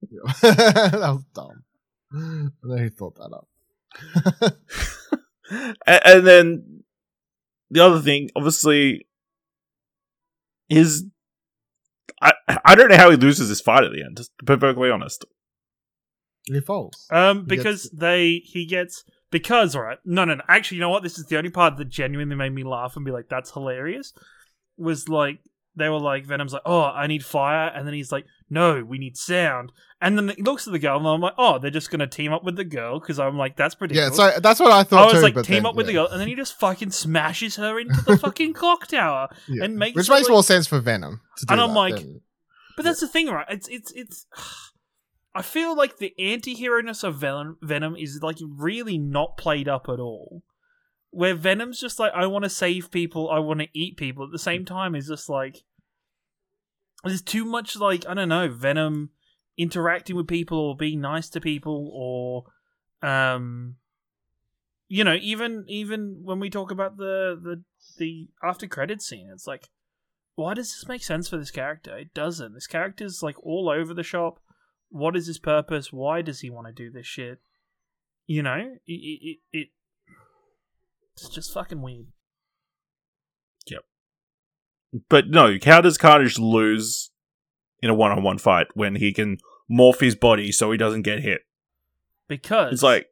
Yeah. 0.10 0.32
that 0.42 1.02
was 1.02 1.26
dumb. 1.34 1.64
I 2.16 2.20
don't 2.20 2.52
know 2.64 2.78
who 2.78 2.90
thought 2.90 3.16
that 3.16 3.34
up. 3.34 3.48
and, 5.88 6.02
and 6.06 6.28
then 6.28 6.84
the 7.70 7.84
other 7.84 8.00
thing, 8.02 8.30
obviously, 8.36 9.08
is 10.70 11.06
I 12.22 12.34
I 12.64 12.76
don't 12.76 12.90
know 12.90 12.98
how 12.98 13.12
he 13.12 13.18
loses 13.18 13.50
this 13.50 13.62
fight 13.62 13.84
at 13.84 13.92
the 13.92 14.04
end. 14.04 14.18
Just 14.18 14.32
to 14.40 14.46
be 14.46 14.58
perfectly 14.58 14.90
honest. 14.90 15.26
he 16.46 16.60
falls. 16.62 17.08
Um, 17.12 17.46
He 17.50 17.58
gets- 17.58 17.58
because 17.58 17.90
they 17.92 18.42
he 18.46 18.66
gets 18.66 19.04
because 19.32 19.76
all 19.76 19.82
right, 19.84 20.00
no, 20.06 20.26
no, 20.26 20.36
no. 20.36 20.44
Actually, 20.48 20.78
you 20.78 20.82
know 20.82 20.90
what? 20.90 21.04
This 21.04 21.18
is 21.20 21.26
the 21.26 21.38
only 21.38 21.50
part 21.50 21.78
that 21.78 21.90
genuinely 21.90 22.36
made 22.36 22.54
me 22.54 22.64
laugh 22.64 22.96
and 22.96 23.04
be 23.06 23.12
like, 23.12 23.28
"That's 23.30 23.52
hilarious." 23.52 24.14
Was 24.78 25.10
like 25.10 25.40
they 25.76 25.90
were 25.90 26.00
like 26.00 26.26
Venom's 26.26 26.54
like, 26.54 26.62
"Oh, 26.66 26.84
I 26.84 27.08
need 27.08 27.24
fire," 27.26 27.72
and 27.74 27.86
then 27.88 27.94
he's 27.94 28.12
like, 28.12 28.26
"No, 28.50 28.84
we 28.84 28.98
need 28.98 29.18
sound." 29.18 29.72
And 30.02 30.18
then 30.18 30.30
he 30.36 30.42
looks 30.44 30.68
at 30.68 30.74
the 30.74 30.80
girl, 30.80 30.98
and 30.98 31.08
I'm 31.08 31.22
like, 31.22 31.34
"Oh, 31.38 31.58
they're 31.60 31.72
just 31.72 31.90
gonna 31.92 32.08
team 32.08 32.32
up 32.34 32.44
with 32.44 32.56
the 32.56 32.64
girl," 32.64 33.00
because 33.00 33.20
I'm 33.20 33.38
like, 33.38 33.56
"That's 33.56 33.76
pretty." 33.76 33.96
Yeah, 33.96 34.10
so 34.10 34.32
that's 34.42 34.60
what 34.60 34.72
I 34.72 34.84
thought 34.84 35.02
I 35.02 35.06
was 35.06 35.14
too. 35.16 35.22
like, 35.22 35.34
team 35.46 35.64
then, 35.64 35.66
up 35.68 35.76
with 35.76 35.88
the 35.88 35.94
girl, 35.94 36.08
and 36.08 36.20
then 36.22 36.28
he 36.28 36.36
just 36.36 36.60
fucking 36.60 36.92
smashes 36.92 37.56
her 37.56 37.80
into 37.80 38.02
the 38.02 38.18
fucking 38.22 38.54
clock 38.54 38.88
tower. 38.88 39.30
Yeah. 39.48 39.64
and 39.66 39.78
makes 39.78 39.96
which 39.96 40.10
makes 40.10 40.24
like- 40.24 40.32
more 40.32 40.44
sense 40.44 40.68
for 40.68 40.80
Venom. 40.80 41.22
To 41.38 41.46
do 41.46 41.52
And 41.54 41.62
I'm 41.62 41.70
that 41.70 41.76
like- 41.76 41.96
than- 41.96 42.22
But 42.76 42.84
that's 42.86 43.00
the 43.00 43.08
thing, 43.08 43.28
right? 43.28 43.46
It's 43.50 43.68
it's 43.70 43.92
it's. 43.94 44.26
I 45.38 45.42
feel 45.42 45.76
like 45.76 45.98
the 45.98 46.14
anti-hero-ness 46.18 47.04
of 47.04 47.18
Venom, 47.18 47.58
Venom 47.62 47.98
is 47.98 48.20
like 48.22 48.38
really 48.42 48.98
not 48.98 49.36
played 49.38 49.68
up 49.68 49.88
at 49.90 50.00
all. 50.00 50.44
Where 51.16 51.36
Venom's 51.36 51.80
just 51.80 52.00
like, 52.00 52.14
I 52.14 52.26
want 52.28 52.44
to 52.44 52.50
save 52.50 52.92
people, 52.92 53.30
I 53.30 53.40
want 53.40 53.62
to 53.62 53.68
eat 53.74 53.98
people. 53.98 54.26
At 54.26 54.32
the 54.32 54.40
same 54.40 54.66
time, 54.66 54.96
is 54.96 55.08
just 55.08 55.30
like 55.30 55.64
there's 57.04 57.22
too 57.22 57.46
much 57.46 57.76
like 57.76 58.06
I 58.08 58.14
don't 58.14 58.30
know 58.30 58.50
Venom 58.50 59.12
interacting 59.58 60.16
with 60.16 60.28
people 60.28 60.58
or 60.58 60.76
being 60.76 61.00
nice 61.00 61.30
to 61.30 61.40
people 61.40 61.90
or 61.94 63.08
um 63.08 63.76
you 64.90 65.04
know 65.04 65.16
even 65.22 65.64
even 65.68 66.20
when 66.24 66.40
we 66.40 66.50
talk 66.50 66.72
about 66.72 66.98
the 66.98 67.40
the 67.42 67.64
the 67.98 68.28
after 68.44 68.68
credit 68.68 69.02
scene 69.02 69.30
it's 69.32 69.48
like 69.48 69.70
why 70.36 70.54
does 70.54 70.72
this 70.72 70.88
make 70.88 71.04
sense 71.04 71.30
for 71.30 71.38
this 71.38 71.52
character? 71.52 71.98
It 71.98 72.14
doesn't. 72.14 72.54
This 72.54 72.68
character's 72.68 73.24
like 73.24 73.42
all 73.42 73.70
over 73.70 73.94
the 73.94 74.04
shop. 74.04 74.40
What 74.90 75.16
is 75.16 75.28
his 75.28 75.40
purpose? 75.40 75.92
Why 75.92 76.22
does 76.22 76.42
he 76.42 76.50
want 76.50 76.68
to 76.68 76.74
do 76.74 76.92
this 76.92 77.08
shit? 77.08 77.40
You 78.28 78.44
know, 78.44 78.78
it, 78.86 78.92
it, 78.92 79.20
it, 79.22 79.38
it 79.52 79.68
it's 81.16 81.30
just 81.30 81.54
fucking 81.54 81.82
weird. 81.82 82.08
Yep. 83.68 83.82
But 85.10 85.30
no, 85.30 85.58
how 85.64 85.82
does 85.82 85.98
Carnage 85.98 86.38
lose 86.38 87.12
in 87.82 87.90
a 87.90 87.96
one-on-one 87.96 88.38
fight 88.38 88.68
when 88.74 88.96
he 88.96 89.14
can 89.14 89.38
morph 89.72 90.00
his 90.00 90.16
body 90.16 90.52
so 90.52 90.72
he 90.72 90.78
doesn't 90.78 91.04
get 91.04 91.20
hit? 91.22 91.42
Because 92.28 92.74
It's 92.74 92.84
like 92.84 93.08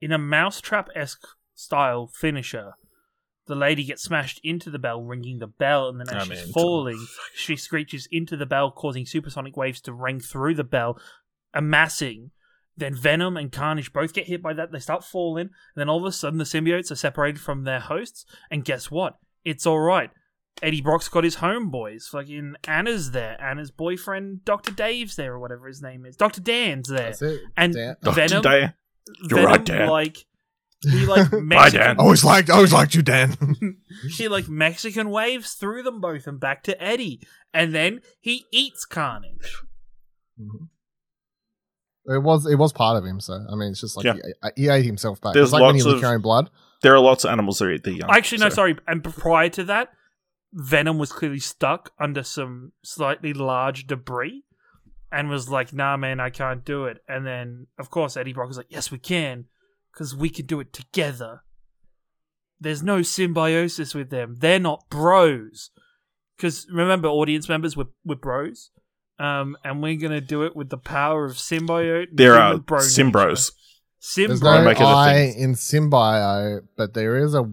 in 0.00 0.12
a 0.12 0.18
mousetrap 0.18 0.88
esque 0.94 1.26
style 1.54 2.06
finisher, 2.06 2.72
the 3.46 3.54
lady 3.54 3.84
gets 3.84 4.02
smashed 4.02 4.40
into 4.42 4.70
the 4.70 4.78
bell, 4.78 5.02
ringing 5.02 5.38
the 5.38 5.46
bell, 5.46 5.88
and 5.88 6.00
then 6.00 6.08
as 6.08 6.30
I 6.30 6.34
she's 6.34 6.44
mean, 6.44 6.52
falling, 6.52 7.06
she 7.34 7.56
screeches 7.56 8.08
into 8.10 8.36
the 8.36 8.46
bell, 8.46 8.70
causing 8.70 9.06
supersonic 9.06 9.56
waves 9.56 9.80
to 9.82 9.92
ring 9.92 10.20
through 10.20 10.54
the 10.54 10.64
bell, 10.64 10.98
amassing. 11.52 12.30
Then 12.76 12.94
Venom 12.94 13.36
and 13.36 13.52
Carnage 13.52 13.92
both 13.92 14.12
get 14.12 14.26
hit 14.26 14.42
by 14.42 14.52
that. 14.54 14.72
They 14.72 14.80
start 14.80 15.04
falling. 15.04 15.46
And 15.46 15.50
then 15.76 15.88
all 15.88 15.98
of 15.98 16.04
a 16.04 16.12
sudden, 16.12 16.38
the 16.38 16.44
symbiotes 16.44 16.90
are 16.90 16.96
separated 16.96 17.40
from 17.40 17.64
their 17.64 17.80
hosts. 17.80 18.26
And 18.50 18.64
guess 18.64 18.90
what? 18.90 19.18
It's 19.44 19.66
all 19.66 19.80
right. 19.80 20.10
Eddie 20.62 20.80
Brock's 20.80 21.08
got 21.08 21.24
his 21.24 21.36
homeboys. 21.36 22.04
Fucking 22.08 22.56
Anna's 22.66 23.10
there. 23.10 23.40
Anna's 23.42 23.70
boyfriend, 23.70 24.44
Dr. 24.44 24.72
Dave's 24.72 25.16
there, 25.16 25.34
or 25.34 25.38
whatever 25.38 25.66
his 25.66 25.82
name 25.82 26.06
is. 26.06 26.16
Dr. 26.16 26.40
Dan's 26.40 26.88
there. 26.88 27.10
That's 27.10 27.22
it. 27.22 27.40
And 27.56 27.74
Dan. 27.74 27.96
Dr. 28.02 28.14
Venom, 28.14 28.42
Day. 28.42 28.72
You're 29.28 29.38
Venom, 29.38 29.44
right, 29.44 29.64
Dan. 29.64 29.88
like 29.88 30.26
he 30.82 31.06
like 31.06 31.30
Bye, 31.30 31.40
Mexican, 31.40 31.80
Dan. 31.80 31.98
Always 31.98 32.24
liked, 32.24 32.50
always 32.50 32.72
liked 32.72 32.94
you, 32.94 33.02
Dan. 33.02 33.36
he 34.16 34.28
like 34.28 34.48
Mexican 34.48 35.10
waves 35.10 35.54
through 35.54 35.82
them 35.82 36.00
both 36.00 36.26
and 36.26 36.38
back 36.38 36.62
to 36.64 36.82
Eddie, 36.82 37.20
and 37.52 37.74
then 37.74 38.00
he 38.20 38.46
eats 38.52 38.84
Carnage. 38.84 39.62
Mm-hmm. 40.40 40.64
It 42.06 42.22
was, 42.22 42.46
it 42.46 42.56
was 42.56 42.72
part 42.72 42.96
of 42.96 43.04
him. 43.04 43.20
So 43.20 43.44
I 43.50 43.54
mean, 43.54 43.70
it's 43.72 43.80
just 43.80 43.96
like 43.96 44.04
Yeah. 44.04 44.14
he, 44.14 44.32
uh, 44.42 44.50
he 44.56 44.68
ate 44.68 44.84
himself 44.84 45.20
back. 45.20 45.34
There's 45.34 45.46
it's 45.46 45.52
like 45.52 45.60
when 45.62 45.72
lots 45.74 45.82
he 45.82 45.86
was 45.86 45.94
of- 45.94 46.00
carrying 46.00 46.22
blood. 46.22 46.50
There 46.82 46.94
are 46.94 47.00
lots 47.00 47.24
of 47.24 47.30
animals 47.30 47.58
that 47.58 47.70
eat 47.70 47.84
the 47.84 47.92
young. 47.94 48.10
Actually, 48.10 48.38
no, 48.38 48.48
so- 48.50 48.56
sorry. 48.56 48.76
And 48.86 49.02
prior 49.02 49.48
to 49.50 49.64
that, 49.64 49.88
Venom 50.52 50.98
was 50.98 51.12
clearly 51.12 51.38
stuck 51.40 51.90
under 51.98 52.22
some 52.22 52.72
slightly 52.84 53.32
large 53.32 53.86
debris, 53.86 54.44
and 55.10 55.28
was 55.28 55.48
like, 55.48 55.72
"Nah, 55.72 55.96
man, 55.96 56.20
I 56.20 56.30
can't 56.30 56.64
do 56.64 56.84
it." 56.84 56.98
And 57.08 57.26
then, 57.26 57.66
of 57.78 57.88
course, 57.90 58.16
Eddie 58.16 58.32
Brock 58.34 58.48
was 58.48 58.56
like, 58.58 58.66
"Yes, 58.70 58.90
we 58.90 58.98
can, 58.98 59.46
because 59.92 60.14
we 60.14 60.28
can 60.28 60.46
do 60.46 60.60
it 60.60 60.72
together." 60.72 61.42
There's 62.60 62.82
no 62.82 63.02
symbiosis 63.02 63.94
with 63.94 64.10
them. 64.10 64.36
They're 64.38 64.60
not 64.60 64.88
bros. 64.90 65.70
Because 66.36 66.66
remember, 66.70 67.08
audience 67.08 67.48
members, 67.48 67.76
we're, 67.76 67.86
we're 68.04 68.14
bros. 68.16 68.70
Um, 69.18 69.56
and 69.64 69.82
we're 69.82 69.96
gonna 69.96 70.20
do 70.20 70.42
it 70.42 70.56
with 70.56 70.70
the 70.70 70.78
power 70.78 71.24
of 71.24 71.34
symbiote. 71.34 72.08
There 72.12 72.34
are 72.34 72.58
bro 72.58 72.78
nature. 72.78 72.88
Symbros. 72.88 73.52
There's 74.16 74.42
no 74.42 74.62
make 74.64 74.80
it 74.80 74.82
a 74.82 74.86
I 74.86 75.14
thing. 75.14 75.38
in 75.38 75.54
Symbio, 75.54 76.60
but 76.76 76.92
there 76.92 77.16
is 77.16 77.34
a, 77.34 77.50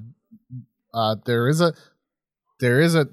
uh, 0.93 1.15
there 1.25 1.47
is 1.47 1.61
a, 1.61 1.73
there 2.59 2.81
is 2.81 2.93
a, 2.93 3.07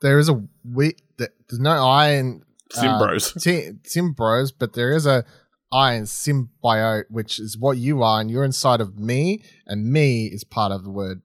there's, 0.00 0.28
a 0.30 0.42
we. 0.64 0.94
There's 1.18 1.60
no 1.60 1.70
I 1.86 2.12
in 2.12 2.44
uh, 2.76 2.80
Symbros. 2.80 3.42
Ti- 3.42 3.72
Symbros, 3.84 4.52
but 4.58 4.72
there 4.72 4.92
is 4.92 5.04
a 5.04 5.24
I 5.70 5.94
in 5.94 6.04
symbiote, 6.04 7.04
which 7.10 7.38
is 7.38 7.58
what 7.58 7.76
you 7.76 8.02
are, 8.02 8.20
and 8.22 8.30
you're 8.30 8.44
inside 8.44 8.80
of 8.80 8.98
me, 8.98 9.42
and 9.66 9.92
me 9.92 10.26
is 10.26 10.44
part 10.44 10.72
of 10.72 10.82
the 10.82 10.90
word 10.90 11.20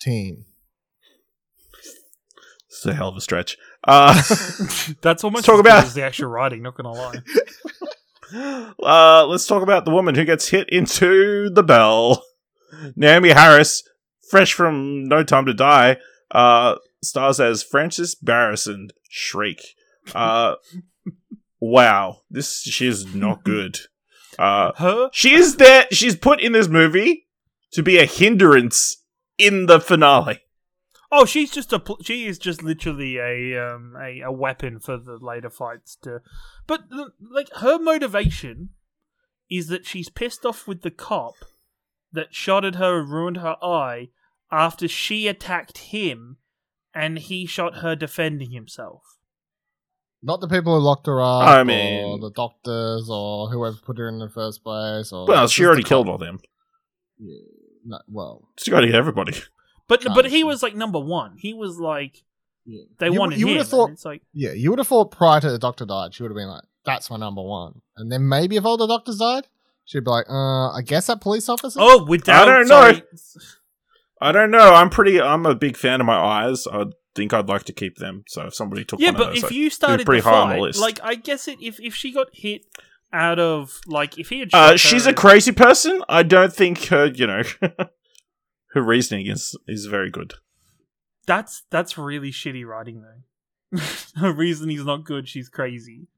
team. 0.00 0.44
It's 2.68 2.84
a 2.84 2.92
hell 2.92 3.08
of 3.08 3.16
a 3.16 3.20
stretch. 3.20 3.56
Uh, 3.86 4.14
That's 5.00 5.24
almost 5.24 5.44
talk 5.44 5.60
about- 5.60 5.84
as 5.84 5.94
the 5.94 6.02
actual 6.04 6.28
writing. 6.28 6.62
Not 6.62 6.76
gonna 6.76 6.92
lie. 6.92 7.22
uh, 8.82 9.26
let's 9.26 9.46
talk 9.46 9.62
about 9.62 9.84
the 9.84 9.90
woman 9.90 10.14
who 10.14 10.24
gets 10.24 10.48
hit 10.48 10.68
into 10.70 11.50
the 11.50 11.62
bell. 11.62 12.22
Naomie 12.98 13.32
Harris, 13.32 13.82
fresh 14.30 14.52
from 14.52 15.04
No 15.08 15.22
Time 15.22 15.46
to 15.46 15.54
Die, 15.54 15.96
uh, 16.30 16.76
stars 17.02 17.40
as 17.40 17.62
Frances 17.62 18.14
Barrison 18.14 18.88
Shriek. 19.08 19.60
Uh, 20.14 20.56
wow, 21.60 22.18
this 22.30 22.60
she 22.62 22.86
is 22.86 23.14
not 23.14 23.44
good. 23.44 23.78
Uh, 24.38 24.72
Her 24.76 25.08
she 25.12 25.34
is 25.34 25.56
there. 25.56 25.86
She's 25.90 26.14
put 26.16 26.40
in 26.40 26.52
this 26.52 26.68
movie 26.68 27.26
to 27.72 27.82
be 27.82 27.98
a 27.98 28.04
hindrance 28.04 29.02
in 29.38 29.66
the 29.66 29.80
finale. 29.80 30.40
Oh, 31.10 31.24
she's 31.24 31.50
just 31.50 31.72
a. 31.72 31.78
pl- 31.78 31.98
She 32.02 32.26
is 32.26 32.38
just 32.38 32.62
literally 32.62 33.16
a 33.16 33.58
um 33.74 33.94
a, 34.00 34.20
a 34.20 34.32
weapon 34.32 34.78
for 34.78 34.98
the 34.98 35.16
later 35.20 35.48
fights. 35.50 35.96
To, 36.02 36.20
but 36.66 36.82
l- 36.92 37.12
like 37.20 37.48
her 37.56 37.78
motivation 37.78 38.70
is 39.50 39.68
that 39.68 39.86
she's 39.86 40.10
pissed 40.10 40.44
off 40.44 40.66
with 40.68 40.82
the 40.82 40.90
cop 40.90 41.34
that 42.12 42.34
shot 42.34 42.64
at 42.64 42.74
her 42.74 43.00
and 43.00 43.10
ruined 43.10 43.38
her 43.38 43.56
eye 43.62 44.08
after 44.52 44.86
she 44.88 45.26
attacked 45.28 45.78
him, 45.78 46.36
and 46.94 47.18
he 47.18 47.46
shot 47.46 47.76
her 47.78 47.96
defending 47.96 48.50
himself. 48.50 49.02
Not 50.22 50.40
the 50.40 50.48
people 50.48 50.74
who 50.78 50.84
locked 50.84 51.06
her 51.06 51.20
up, 51.22 51.48
I 51.48 51.60
or 51.60 52.18
the 52.18 52.32
doctors, 52.34 53.08
or 53.08 53.48
whoever 53.50 53.76
put 53.76 53.98
her 53.98 54.08
in 54.08 54.18
the 54.18 54.28
first 54.28 54.62
place. 54.64 55.12
Or 55.12 55.26
Well, 55.26 55.46
she 55.48 55.64
already 55.64 55.84
killed 55.84 56.06
cop. 56.06 56.12
all 56.12 56.18
them. 56.18 56.40
Yeah, 57.18 57.36
no, 57.86 57.98
well, 58.08 58.48
She 58.58 58.70
got 58.70 58.80
to 58.80 58.86
hit 58.86 58.94
everybody. 58.96 59.32
But 59.88 60.02
Can't 60.02 60.14
but 60.14 60.26
he 60.26 60.44
was 60.44 60.62
like 60.62 60.74
number 60.76 61.00
one. 61.00 61.36
He 61.38 61.54
was 61.54 61.78
like 61.78 62.22
yeah. 62.66 62.82
they 62.98 63.06
You- 63.06 63.18
wanted 63.18 63.38
you 63.40 63.46
him. 63.46 63.52
would 63.52 63.58
have 63.60 63.68
thought 63.68 63.90
it's 63.90 64.04
like 64.04 64.22
Yeah, 64.32 64.52
you 64.52 64.70
would 64.70 64.78
have 64.78 64.88
thought 64.88 65.10
prior 65.10 65.40
to 65.40 65.50
the 65.50 65.58
doctor 65.58 65.84
died, 65.86 66.14
she 66.14 66.22
would 66.22 66.30
have 66.30 66.36
been 66.36 66.48
like, 66.48 66.64
"That's 66.84 67.10
my 67.10 67.16
number 67.16 67.42
one," 67.42 67.80
and 67.96 68.12
then 68.12 68.28
maybe 68.28 68.56
if 68.56 68.64
all 68.64 68.76
the 68.76 68.86
doctors 68.86 69.16
died, 69.18 69.46
she'd 69.86 70.04
be 70.04 70.10
like, 70.10 70.26
"Uh, 70.28 70.70
I 70.72 70.82
guess 70.84 71.06
that 71.06 71.20
police 71.20 71.48
officer." 71.48 71.78
oh, 71.82 72.04
without 72.04 72.48
I 72.48 72.56
don't 72.56 72.66
sorry, 72.66 72.92
know. 72.94 73.02
I 74.20 74.32
don't 74.32 74.50
know. 74.50 74.74
I'm 74.74 74.90
pretty. 74.90 75.20
I'm 75.20 75.46
a 75.46 75.54
big 75.54 75.76
fan 75.76 76.00
of 76.00 76.06
my 76.06 76.16
eyes. 76.18 76.66
I 76.66 76.86
think 77.14 77.32
I'd 77.32 77.48
like 77.48 77.64
to 77.64 77.72
keep 77.72 77.96
them. 77.96 78.24
So 78.28 78.46
if 78.48 78.54
somebody 78.54 78.84
took 78.84 79.00
Yeah, 79.00 79.10
one 79.10 79.16
but 79.18 79.22
of 79.28 79.34
those, 79.34 79.38
if 79.38 79.44
I'd- 79.46 79.54
you 79.54 79.70
started 79.70 80.04
pretty 80.06 80.20
the 80.22 80.28
high 80.30 80.40
on 80.42 80.56
the 80.56 80.62
list. 80.62 80.80
like 80.80 81.00
I 81.02 81.14
guess 81.14 81.48
it 81.48 81.58
if 81.62 81.80
if 81.80 81.94
she 81.94 82.12
got 82.12 82.26
hit 82.32 82.62
out 83.12 83.38
of 83.38 83.80
like 83.86 84.18
if 84.18 84.28
he 84.28 84.40
had 84.40 84.50
shot 84.50 84.74
uh, 84.74 84.76
she's 84.76 85.04
her 85.06 85.12
a 85.12 85.14
crazy 85.14 85.52
person. 85.52 86.02
I 86.10 86.22
don't 86.24 86.52
think 86.52 86.84
her, 86.88 87.06
you 87.06 87.26
know, 87.26 87.42
her 88.72 88.82
reasoning 88.82 89.26
is 89.26 89.56
is 89.66 89.86
very 89.86 90.10
good. 90.10 90.34
that's 91.26 91.62
that's 91.70 91.98
really 91.98 92.30
shitty 92.30 92.66
writing 92.66 93.02
though. 93.02 93.80
Her 94.16 94.32
reason 94.32 94.70
he's 94.70 94.84
not 94.84 95.04
good, 95.04 95.28
she's 95.28 95.48
crazy. 95.50 96.08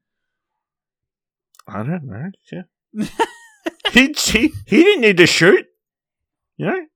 I 1.67 1.83
don't 1.83 2.05
know. 2.05 2.31
Yeah. 2.53 2.63
he, 3.93 4.15
he 4.17 4.53
he 4.67 4.85
didn't 4.85 5.01
need 5.03 5.17
to 5.17 5.27
shoot. 5.27 5.67
You 6.57 6.67
know. 6.67 6.87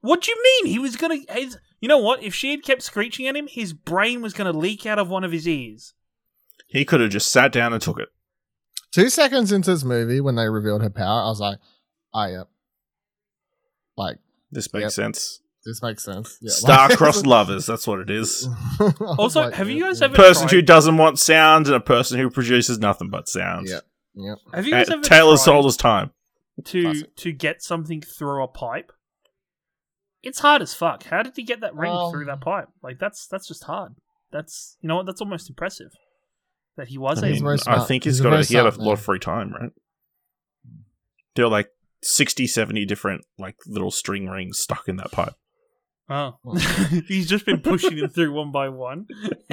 What 0.00 0.22
do 0.22 0.30
you 0.30 0.42
mean? 0.42 0.72
He 0.72 0.78
was 0.78 0.96
gonna. 0.96 1.18
His, 1.28 1.58
you 1.80 1.88
know 1.88 1.98
what? 1.98 2.22
If 2.22 2.34
she 2.34 2.52
had 2.52 2.62
kept 2.62 2.82
screeching 2.82 3.26
at 3.26 3.36
him, 3.36 3.48
his 3.48 3.72
brain 3.72 4.22
was 4.22 4.32
gonna 4.32 4.52
leak 4.52 4.86
out 4.86 4.98
of 4.98 5.08
one 5.08 5.24
of 5.24 5.32
his 5.32 5.48
ears. 5.48 5.94
He 6.68 6.84
could 6.84 7.00
have 7.00 7.10
just 7.10 7.32
sat 7.32 7.52
down 7.52 7.72
and 7.72 7.82
took 7.82 7.98
it. 7.98 8.08
Two 8.92 9.08
seconds 9.10 9.52
into 9.52 9.70
this 9.70 9.84
movie, 9.84 10.20
when 10.20 10.36
they 10.36 10.48
revealed 10.48 10.82
her 10.82 10.90
power, 10.90 11.22
I 11.22 11.28
was 11.28 11.40
like, 11.40 11.58
"Ah, 12.14 12.26
yep." 12.26 12.48
Like 13.96 14.18
This 14.50 14.72
makes 14.72 14.84
Yep. 14.84 14.92
sense. 14.92 15.40
this 15.64 15.82
makes 15.82 16.04
sense. 16.04 16.38
Yeah, 16.40 16.50
Star-crossed 16.54 17.26
lovers. 17.26 17.66
That's 17.66 17.86
what 17.86 17.98
it 18.00 18.10
is. 18.10 18.48
Also, 19.18 19.40
like, 19.40 19.54
have 19.54 19.68
you 19.68 19.76
yep, 19.78 19.86
guys 19.88 20.00
yep, 20.00 20.10
ever- 20.10 20.16
Person 20.16 20.48
who 20.48 20.62
doesn't 20.62 20.96
want 20.96 21.18
sound 21.18 21.66
and 21.66 21.74
a 21.74 21.80
person 21.80 22.18
who 22.20 22.30
produces 22.30 22.78
nothing 22.78 23.10
but 23.10 23.28
sound. 23.28 23.66
Yeah. 23.68 23.80
Yep. 24.14 24.38
Have 24.54 24.66
you 24.66 24.74
Uh, 24.74 24.78
guys 24.78 24.90
ever 24.90 25.02
Taylor 25.02 25.36
tried 25.36 25.44
sold 25.44 25.64
his 25.64 25.76
time. 25.76 26.12
to 26.64 26.82
Classic. 26.82 27.16
to 27.16 27.32
get 27.32 27.62
something 27.62 28.00
through 28.00 28.42
a 28.44 28.48
pipe? 28.48 28.92
It's 30.22 30.38
hard 30.40 30.62
as 30.62 30.72
fuck. 30.74 31.04
How 31.04 31.22
did 31.22 31.34
he 31.36 31.42
get 31.42 31.60
that 31.60 31.74
ring 31.74 31.92
Um, 31.92 32.10
through 32.12 32.24
that 32.26 32.40
pipe? 32.40 32.68
Like 32.82 32.98
that's 32.98 33.26
that's 33.26 33.46
just 33.48 33.64
hard. 33.64 33.94
That's 34.32 34.76
you 34.80 34.88
know 34.88 34.96
what? 34.96 35.06
That's 35.06 35.20
almost 35.20 35.48
impressive 35.48 35.90
that 36.76 36.88
he 36.88 36.98
was 36.98 37.22
I, 37.22 37.28
mean, 37.30 37.36
able. 37.36 37.56
I 37.66 37.84
think 37.84 38.04
He's 38.04 38.14
he's 38.18 38.20
a 38.20 38.22
got 38.24 38.32
a, 38.40 38.42
he 38.44 38.54
had 38.54 38.66
a 38.66 38.70
lot 38.82 38.92
of 38.94 39.00
free 39.00 39.18
time, 39.18 39.52
right? 39.52 39.70
There 41.34 41.44
are 41.44 41.50
like 41.50 41.68
60, 42.02 42.46
70 42.46 42.84
different 42.84 43.24
like 43.38 43.56
little 43.66 43.90
string 43.90 44.28
rings 44.28 44.58
stuck 44.58 44.88
in 44.88 44.96
that 44.96 45.12
pipe. 45.12 45.34
Oh, 46.08 46.36
he's 47.08 47.28
just 47.28 47.44
been 47.46 47.60
pushing 47.60 47.96
them 47.96 48.10
through 48.10 48.32
one 48.32 48.52
by 48.52 48.68
one. 48.68 49.06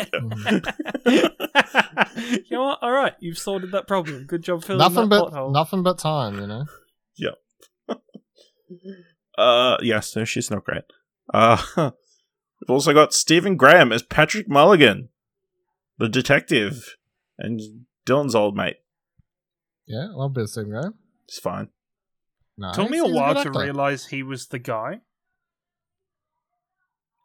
you 1.08 1.22
know 2.52 2.64
what? 2.64 2.80
All 2.82 2.92
right, 2.92 3.14
you've 3.20 3.40
sorted 3.40 3.72
that 3.72 3.88
problem. 3.88 4.26
Good 4.26 4.44
job 4.44 4.64
filling 4.64 4.78
Nothing 4.78 5.10
that 5.10 5.20
but 5.22 5.32
pothole. 5.34 5.52
nothing 5.52 5.82
but 5.82 5.98
time, 5.98 6.40
you 6.40 6.46
know. 6.46 6.66
Yep. 7.18 7.34
uh, 9.38 9.78
yeah, 9.82 10.00
so 10.00 10.26
she's 10.26 10.52
not 10.52 10.64
great. 10.64 10.84
Uh, 11.34 11.58
we've 11.76 12.70
also 12.70 12.94
got 12.94 13.14
Stephen 13.14 13.58
Graham 13.58 13.92
as 13.92 14.04
Patrick 14.04 14.48
Mulligan, 14.48 15.10
the 15.98 16.08
detective, 16.10 16.98
and 17.40 17.62
Dylan's 18.06 18.36
old 18.36 18.56
mate. 18.56 18.78
Yeah, 19.88 20.10
I 20.12 20.16
love 20.16 20.32
a 20.32 20.34
bit 20.36 20.44
of 20.44 20.50
Stephen 20.52 20.70
Graham. 20.70 20.94
It's 21.28 21.40
fine. 21.40 21.70
No, 22.58 22.72
Took 22.74 22.90
me 22.90 23.00
a 23.00 23.06
while 23.06 23.34
good 23.34 23.52
to 23.54 23.60
realize 23.60 24.06
he 24.06 24.22
was 24.24 24.48
the 24.48 24.60
guy. 24.60 25.02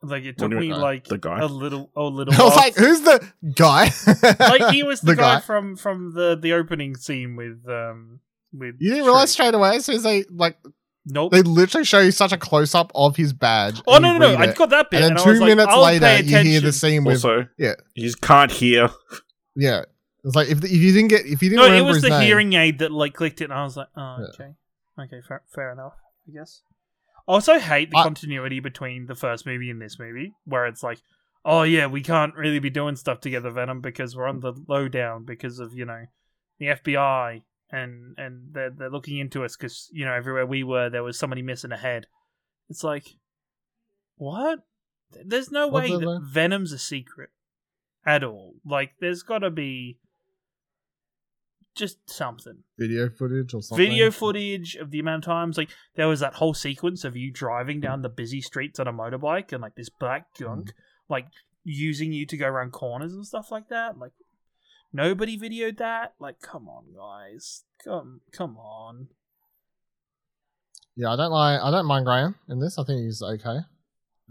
Like 0.01 0.23
it 0.25 0.39
took 0.39 0.53
me 0.53 0.59
mean, 0.61 0.73
uh, 0.75 0.79
like 0.79 1.05
the 1.05 1.19
guy? 1.19 1.41
a 1.41 1.47
little, 1.47 1.91
a 1.97 2.03
little. 2.05 2.33
I 2.41 2.43
was 2.45 2.51
while. 2.55 2.57
like, 2.57 2.77
who's 2.77 3.01
the 3.01 3.21
guy? 3.55 3.91
like 4.39 4.73
he 4.73 4.85
was 4.85 5.01
the, 5.03 5.17
guy, 5.17 5.35
guy. 5.37 5.41
from 5.41 5.75
from 5.77 6.15
the 6.15 6.39
the 6.41 6.53
opening 6.53 6.95
scene 6.95 7.35
with 7.37 7.69
um 7.69 8.21
with. 8.53 8.77
You 8.79 8.91
didn't 8.91 9.07
realize 9.07 9.33
straight 9.33 9.55
away 9.55 9.77
as 9.77 9.85
soon 9.87 9.97
as 9.97 10.05
they 10.05 10.25
like 10.31 10.57
Nope. 11.05 11.33
they 11.33 11.43
literally 11.43 11.85
show 11.85 11.99
you 12.01 12.11
such 12.13 12.33
a 12.33 12.37
close 12.37 12.75
up 12.77 12.93
of 12.95 13.17
his 13.17 13.33
badge. 13.33 13.81
oh 13.89 13.99
no 13.99 14.13
no 14.17 14.19
no! 14.19 14.35
I 14.35 14.45
it, 14.45 14.57
got 14.57 14.71
that 14.71 14.91
bit, 14.91 15.03
and 15.03 15.17
then 15.17 15.19
I 15.19 15.25
two 15.25 15.31
was 15.31 15.41
like, 15.41 15.49
minutes 15.49 15.69
I'll 15.71 15.83
later, 15.83 16.07
you 16.19 16.23
hear 16.23 16.43
the 16.43 16.49
attention. 16.51 16.73
scene 16.73 17.05
with 17.05 17.25
Also, 17.25 17.49
yeah. 17.59 17.75
you 17.95 18.05
just 18.05 18.21
can't 18.21 18.53
hear. 18.53 18.91
yeah. 19.57 19.83
It's 20.25 20.37
like 20.37 20.49
if, 20.49 20.63
if 20.63 20.71
you 20.71 20.93
didn't 20.93 21.09
get 21.09 21.25
if 21.27 21.43
you 21.43 21.51
didn't 21.51 21.67
No, 21.67 21.73
it 21.75 21.81
was 21.81 21.97
his 21.97 22.03
the 22.03 22.11
name, 22.11 22.23
hearing 22.23 22.53
aid 22.53 22.79
that 22.81 22.93
like 22.93 23.15
clicked 23.15 23.41
it, 23.41 23.45
and 23.45 23.55
I 23.55 23.65
was 23.65 23.77
like, 23.77 23.89
oh, 23.97 24.17
Yeah. 24.21 24.27
okay, 24.35 24.51
okay, 24.99 25.21
fair, 25.27 25.43
fair 25.55 25.73
enough, 25.73 25.95
I 26.29 26.33
guess. 26.33 26.63
I 27.29 27.33
also 27.33 27.59
hate 27.59 27.91
the 27.91 27.99
I- 27.99 28.03
continuity 28.03 28.61
between 28.61 29.07
the 29.07 29.15
first 29.15 29.47
movie 29.47 29.71
and 29.71 29.81
this 29.81 29.99
movie, 29.99 30.35
where 30.45 30.67
it's 30.67 30.83
like, 30.83 31.01
oh 31.45 31.63
yeah, 31.63 31.87
we 31.87 32.03
can't 32.03 32.35
really 32.35 32.59
be 32.59 32.71
doing 32.71 32.97
stuff 32.97 33.21
together, 33.21 33.51
Venom, 33.51 33.81
because 33.81 34.17
we're 34.17 34.29
on 34.29 34.41
the 34.41 34.53
lowdown 34.67 35.25
because 35.25 35.59
of 35.59 35.75
you 35.75 35.85
know 35.85 36.07
the 36.59 36.67
FBI 36.67 37.43
and 37.71 38.15
and 38.17 38.53
they're 38.53 38.71
they're 38.71 38.91
looking 38.91 39.19
into 39.19 39.45
us 39.45 39.57
because 39.57 39.89
you 39.93 40.05
know 40.05 40.13
everywhere 40.13 40.47
we 40.47 40.65
were 40.65 40.89
there 40.89 41.03
was 41.03 41.19
somebody 41.19 41.43
missing 41.43 41.73
a 41.73 41.77
head. 41.77 42.07
It's 42.69 42.85
like, 42.85 43.07
what? 44.17 44.61
There's 45.25 45.51
no 45.51 45.69
way 45.69 45.89
that 45.89 46.21
Venom's 46.23 46.73
a 46.73 46.79
secret 46.79 47.31
at 48.05 48.23
all. 48.23 48.57
Like, 48.65 48.93
there's 49.01 49.23
got 49.23 49.39
to 49.39 49.51
be 49.51 49.99
just 51.79 51.99
something 52.11 52.59
video 52.79 53.09
footage 53.09 53.55
or 53.55 53.63
something. 53.63 53.87
video 53.87 54.11
footage 54.11 54.75
of 54.77 54.91
the 54.91 54.99
amount 54.99 55.25
of 55.25 55.27
times 55.27 55.57
like 55.57 55.71
there 55.95 56.09
was 56.09 56.21
that 56.21 56.35
whole 56.35 56.53
sequence 56.53 57.05
of 57.05 57.17
you 57.17 57.31
driving 57.31 57.81
down 57.81 58.03
the 58.03 58.09
busy 58.09 58.41
streets 58.41 58.79
on 58.79 58.87
a 58.89 58.93
motorbike 58.93 59.53
and 59.53 59.63
like 59.63 59.75
this 59.77 59.89
black 59.89 60.35
junk 60.37 60.73
like 61.09 61.27
using 61.65 62.13
you 62.13 62.27
to 62.27 62.37
go 62.37 62.47
around 62.47 62.73
corners 62.73 63.13
and 63.15 63.27
stuff 63.27 63.51
like 63.51 63.69
that 63.69 63.97
like 63.99 64.13
nobody 64.93 65.39
videoed 65.39 65.79
that 65.79 66.15
like 66.19 66.41
come 66.41 66.69
on 66.69 66.85
guys 66.97 67.65
come 67.85 68.21
come 68.33 68.57
on 68.57 69.09
Yeah, 70.97 71.13
I 71.13 71.17
don't 71.17 71.31
like 71.31 71.61
I 71.63 71.71
don't 71.71 71.87
mind 71.87 72.05
Graham 72.07 72.35
in 72.49 72.59
this. 72.59 72.77
I 72.79 72.85
think 72.85 73.03
he's 73.05 73.23
okay. 73.23 73.59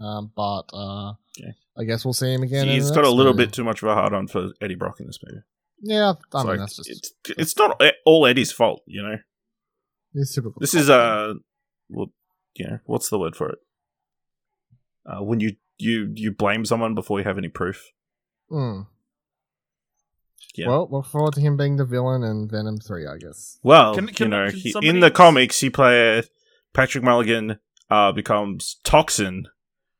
Um, 0.00 0.30
but 0.36 0.64
uh, 0.72 1.12
Okay. 1.40 1.54
I 1.78 1.84
guess 1.84 2.04
we'll 2.04 2.12
see 2.12 2.32
him 2.34 2.42
again. 2.42 2.68
He's 2.68 2.90
got 2.90 3.04
a 3.04 3.10
little 3.10 3.32
movie. 3.32 3.46
bit 3.46 3.54
too 3.54 3.64
much 3.64 3.82
of 3.82 3.88
a 3.88 3.94
hard 3.94 4.12
on 4.12 4.26
for 4.26 4.50
Eddie 4.60 4.74
Brock 4.74 5.00
in 5.00 5.06
this 5.06 5.18
movie. 5.24 5.42
Yeah, 5.80 6.10
I 6.10 6.12
It's 6.12 6.34
mean 6.34 6.46
like, 6.46 6.58
that's 6.58 6.76
just 6.76 6.90
it's, 6.90 7.12
it's 7.38 7.56
not 7.56 7.80
all 8.04 8.26
Eddie's 8.26 8.52
fault, 8.52 8.82
you 8.86 9.02
know. 9.02 9.16
he's 10.12 10.34
typical. 10.34 10.58
This 10.60 10.74
is 10.74 10.90
uh, 10.90 11.34
well, 11.88 12.12
you 12.54 12.66
know, 12.66 12.78
what's 12.84 13.08
the 13.10 13.18
word 13.18 13.36
for 13.36 13.50
it? 13.50 13.58
Uh, 15.06 15.22
when 15.22 15.40
you 15.40 15.56
you 15.78 16.10
you 16.14 16.32
blame 16.32 16.64
someone 16.64 16.94
before 16.94 17.18
you 17.20 17.24
have 17.24 17.38
any 17.38 17.48
proof. 17.48 17.92
Mm. 18.50 18.86
Yeah. 20.56 20.66
Well, 20.68 20.88
look 20.90 21.06
forward 21.06 21.34
to 21.34 21.40
him 21.40 21.56
being 21.56 21.76
the 21.76 21.84
villain 21.84 22.24
in 22.24 22.48
Venom 22.48 22.78
Three, 22.78 23.06
I 23.06 23.16
guess. 23.18 23.58
Well, 23.62 23.94
Can- 23.94 24.08
can- 24.08 24.26
you 24.26 24.30
know, 24.30 24.48
he, 24.50 24.74
in 24.82 25.00
the 25.00 25.10
comics, 25.10 25.60
he 25.60 25.70
play 25.70 26.22
Patrick 26.74 27.04
Mulligan 27.04 27.58
uh, 27.90 28.10
becomes 28.12 28.80
Toxin, 28.82 29.46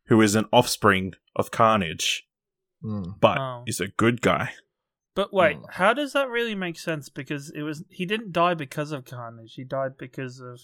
who 0.06 0.20
is 0.20 0.34
an 0.34 0.46
offspring 0.52 1.12
of 1.36 1.50
Carnage, 1.52 2.26
Mm. 2.84 3.20
but 3.20 3.38
Oh. 3.38 3.62
is 3.66 3.80
a 3.80 3.88
good 3.88 4.20
guy. 4.20 4.50
But 5.18 5.32
wait 5.34 5.56
Hmm. 5.56 5.64
how 5.80 5.92
does 5.92 6.12
that 6.12 6.28
really 6.28 6.54
make 6.54 6.78
sense 6.78 7.08
because 7.08 7.50
it 7.50 7.62
was 7.62 7.82
he 7.90 8.06
didn't 8.06 8.30
die 8.32 8.54
because 8.54 8.92
of 8.92 9.04
carnage 9.04 9.54
he 9.54 9.64
died 9.64 9.92
because 9.98 10.38
of 10.40 10.60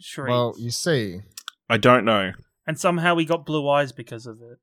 Shriek. 0.00 0.28
Well, 0.30 0.54
you 0.58 0.70
see, 0.70 1.20
I 1.68 1.76
don't 1.76 2.04
know. 2.04 2.32
and 2.66 2.78
somehow 2.78 3.16
he 3.16 3.24
got 3.24 3.46
blue 3.46 3.68
eyes 3.68 3.92
because 3.92 4.26
of 4.26 4.36
it 4.50 4.58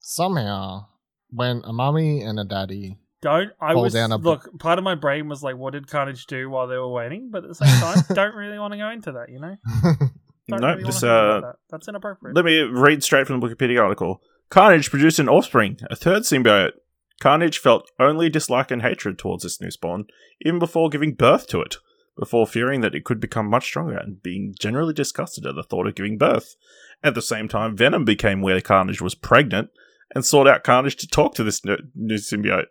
somehow 0.00 0.86
when 1.30 1.62
a 1.64 1.72
mummy 1.72 2.22
and 2.22 2.38
a 2.40 2.44
daddy, 2.44 2.98
Don't 3.22 3.50
I 3.60 3.74
was 3.74 3.92
down 3.92 4.12
a- 4.12 4.16
look. 4.16 4.48
Part 4.58 4.78
of 4.78 4.84
my 4.84 4.94
brain 4.94 5.28
was 5.28 5.42
like, 5.42 5.56
"What 5.56 5.72
did 5.74 5.86
Carnage 5.86 6.26
do 6.26 6.48
while 6.50 6.66
they 6.66 6.76
were 6.76 6.88
waiting?" 6.90 7.28
But 7.30 7.44
at 7.44 7.48
the 7.50 7.54
same 7.54 7.68
time, 7.80 8.02
don't 8.14 8.34
really 8.34 8.58
want 8.58 8.72
to 8.72 8.78
go 8.78 8.88
into 8.90 9.12
that. 9.12 9.28
You 9.28 9.40
know, 9.40 9.56
don't 10.48 10.60
No, 10.60 10.68
really 10.72 10.84
this, 10.84 11.02
uh, 11.02 11.40
that. 11.42 11.54
That's 11.70 11.86
inappropriate. 11.88 12.34
Let 12.34 12.44
me 12.44 12.60
read 12.62 13.02
straight 13.04 13.26
from 13.26 13.40
the 13.40 13.46
Wikipedia 13.46 13.80
article. 13.82 14.20
Carnage 14.48 14.90
produced 14.90 15.18
an 15.18 15.28
offspring, 15.28 15.78
a 15.90 15.94
third 15.96 16.22
symbiote. 16.22 16.72
Carnage 17.20 17.58
felt 17.58 17.90
only 18.00 18.30
dislike 18.30 18.70
and 18.70 18.80
hatred 18.80 19.18
towards 19.18 19.42
this 19.42 19.60
new 19.60 19.70
spawn, 19.70 20.06
even 20.40 20.58
before 20.58 20.88
giving 20.88 21.12
birth 21.12 21.46
to 21.48 21.60
it, 21.60 21.76
before 22.18 22.46
fearing 22.46 22.80
that 22.80 22.94
it 22.94 23.04
could 23.04 23.20
become 23.20 23.46
much 23.46 23.64
stronger 23.64 23.96
and 23.96 24.22
being 24.22 24.54
generally 24.58 24.94
disgusted 24.94 25.46
at 25.46 25.54
the 25.54 25.62
thought 25.62 25.86
of 25.86 25.94
giving 25.94 26.16
birth. 26.16 26.56
At 27.02 27.14
the 27.14 27.22
same 27.22 27.46
time, 27.46 27.76
Venom 27.76 28.06
became 28.06 28.40
where 28.40 28.60
Carnage 28.62 29.02
was 29.02 29.14
pregnant 29.14 29.68
and 30.14 30.24
sought 30.24 30.48
out 30.48 30.64
Carnage 30.64 30.96
to 30.96 31.06
talk 31.06 31.34
to 31.34 31.44
this 31.44 31.62
new, 31.64 32.16
symbiote. 32.16 32.66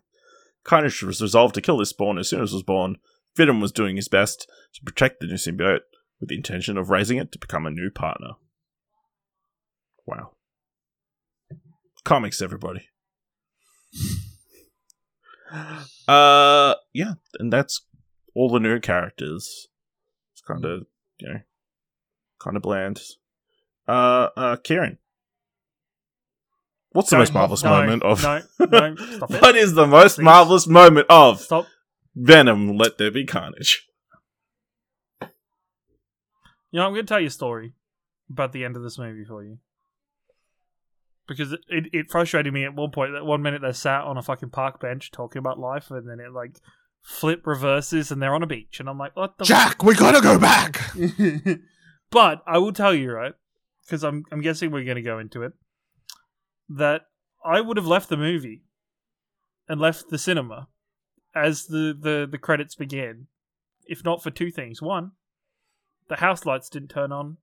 Carnage 0.64 1.02
was 1.02 1.20
resolved 1.20 1.54
to 1.56 1.60
kill 1.60 1.78
this 1.78 1.90
spawn 1.90 2.18
as 2.18 2.28
soon 2.28 2.42
as 2.42 2.52
it 2.52 2.56
was 2.56 2.62
born. 2.62 2.96
Venom 3.36 3.60
was 3.60 3.72
doing 3.72 3.96
his 3.96 4.08
best 4.08 4.48
to 4.74 4.82
protect 4.84 5.20
the 5.20 5.26
new 5.26 5.34
symbiote 5.34 5.80
with 6.20 6.28
the 6.28 6.36
intention 6.36 6.78
of 6.78 6.88
raising 6.88 7.18
it 7.18 7.32
to 7.32 7.38
become 7.38 7.66
a 7.66 7.70
new 7.70 7.90
partner. 7.90 8.30
Wow. 10.06 10.32
Comics, 12.04 12.40
everybody. 12.40 12.88
uh, 16.08 16.74
yeah, 16.92 17.14
and 17.38 17.52
that's 17.52 17.82
all 18.34 18.50
the 18.50 18.60
new 18.60 18.80
characters. 18.80 19.68
It's 20.32 20.42
kind 20.42 20.64
of, 20.64 20.86
you 21.18 21.28
know, 21.28 21.40
kind 22.38 22.56
of 22.56 22.62
bland. 22.62 23.00
Uh, 23.86 24.28
uh, 24.36 24.56
Ciaran. 24.56 24.98
What's 26.92 27.10
the 27.10 27.18
most 27.18 27.34
marvelous 27.34 27.62
no, 27.62 27.70
moment 27.70 28.02
of? 28.02 28.22
no, 28.22 28.40
no, 28.60 28.96
stop 28.96 29.30
it. 29.30 29.42
what 29.42 29.56
is 29.56 29.74
the 29.74 29.86
most 29.86 30.16
Please. 30.16 30.24
marvelous 30.24 30.66
moment 30.66 31.06
of 31.10 31.40
Stop. 31.40 31.66
Venom? 32.14 32.76
Let 32.76 32.98
there 32.98 33.10
be 33.10 33.24
carnage. 33.24 33.86
You 36.70 36.80
know, 36.80 36.86
I'm 36.86 36.92
going 36.92 37.06
to 37.06 37.08
tell 37.08 37.20
you 37.20 37.28
a 37.28 37.30
story 37.30 37.72
about 38.30 38.52
the 38.52 38.64
end 38.64 38.76
of 38.76 38.82
this 38.82 38.98
movie 38.98 39.24
for 39.24 39.42
you. 39.42 39.58
Because 41.28 41.52
it, 41.52 41.60
it, 41.68 41.84
it 41.92 42.10
frustrated 42.10 42.52
me 42.52 42.64
at 42.64 42.74
one 42.74 42.90
point 42.90 43.12
that 43.12 43.24
one 43.24 43.42
minute 43.42 43.60
they're 43.60 43.74
sat 43.74 44.02
on 44.02 44.16
a 44.16 44.22
fucking 44.22 44.50
park 44.50 44.80
bench 44.80 45.12
talking 45.12 45.38
about 45.38 45.60
life, 45.60 45.90
and 45.90 46.08
then 46.08 46.18
it 46.18 46.32
like 46.32 46.58
flip 47.02 47.46
reverses 47.46 48.10
and 48.10 48.20
they're 48.20 48.34
on 48.34 48.42
a 48.42 48.46
beach, 48.46 48.80
and 48.80 48.88
I'm 48.88 48.98
like, 48.98 49.14
what 49.14 49.38
the 49.38 49.44
Jack, 49.44 49.84
we 49.84 49.94
gotta 49.94 50.20
go 50.20 50.38
back. 50.38 50.80
but 52.10 52.42
I 52.46 52.58
will 52.58 52.72
tell 52.72 52.94
you, 52.94 53.12
right? 53.12 53.34
Because 53.84 54.02
I'm 54.02 54.24
I'm 54.32 54.40
guessing 54.40 54.70
we're 54.70 54.84
going 54.84 54.96
to 54.96 55.02
go 55.02 55.18
into 55.18 55.42
it. 55.42 55.52
That 56.68 57.02
I 57.44 57.60
would 57.60 57.76
have 57.76 57.86
left 57.86 58.08
the 58.08 58.16
movie 58.16 58.64
and 59.68 59.80
left 59.80 60.08
the 60.08 60.18
cinema 60.18 60.68
as 61.34 61.66
the 61.66 61.96
the 61.98 62.26
the 62.30 62.38
credits 62.38 62.74
began, 62.74 63.26
if 63.86 64.04
not 64.04 64.22
for 64.22 64.30
two 64.30 64.50
things. 64.50 64.82
One, 64.82 65.12
the 66.08 66.16
house 66.16 66.44
lights 66.44 66.68
didn't 66.68 66.88
turn 66.88 67.12
on 67.12 67.38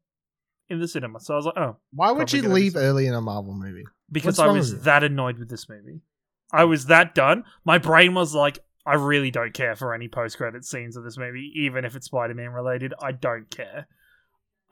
in 0.69 0.79
the 0.79 0.87
cinema, 0.87 1.19
so 1.19 1.33
I 1.33 1.37
was 1.37 1.45
like, 1.45 1.57
oh, 1.57 1.77
Why 1.93 2.11
would 2.11 2.31
you 2.33 2.43
leave 2.43 2.75
early 2.75 3.07
in 3.07 3.13
a 3.13 3.21
Marvel 3.21 3.53
movie? 3.53 3.85
because 4.11 4.37
What's 4.37 4.49
I 4.49 4.51
was 4.51 4.81
that 4.83 5.03
annoyed 5.03 5.39
with 5.39 5.49
this 5.49 5.67
movie. 5.67 6.01
I 6.51 6.63
was 6.63 6.85
that 6.85 7.15
done. 7.15 7.43
My 7.63 7.77
brain 7.77 8.13
was 8.13 8.35
like, 8.35 8.59
I 8.85 8.95
really 8.95 9.31
don't 9.31 9.53
care 9.53 9.75
for 9.75 9.93
any 9.93 10.07
post 10.07 10.37
credit 10.37 10.63
scenes 10.63 10.95
of 10.95 11.03
this 11.03 11.17
movie, 11.17 11.51
even 11.55 11.85
if 11.85 11.95
it's 11.95 12.05
Spider 12.05 12.35
Man 12.35 12.51
related. 12.51 12.93
I 13.01 13.11
don't 13.13 13.49
care. 13.49 13.87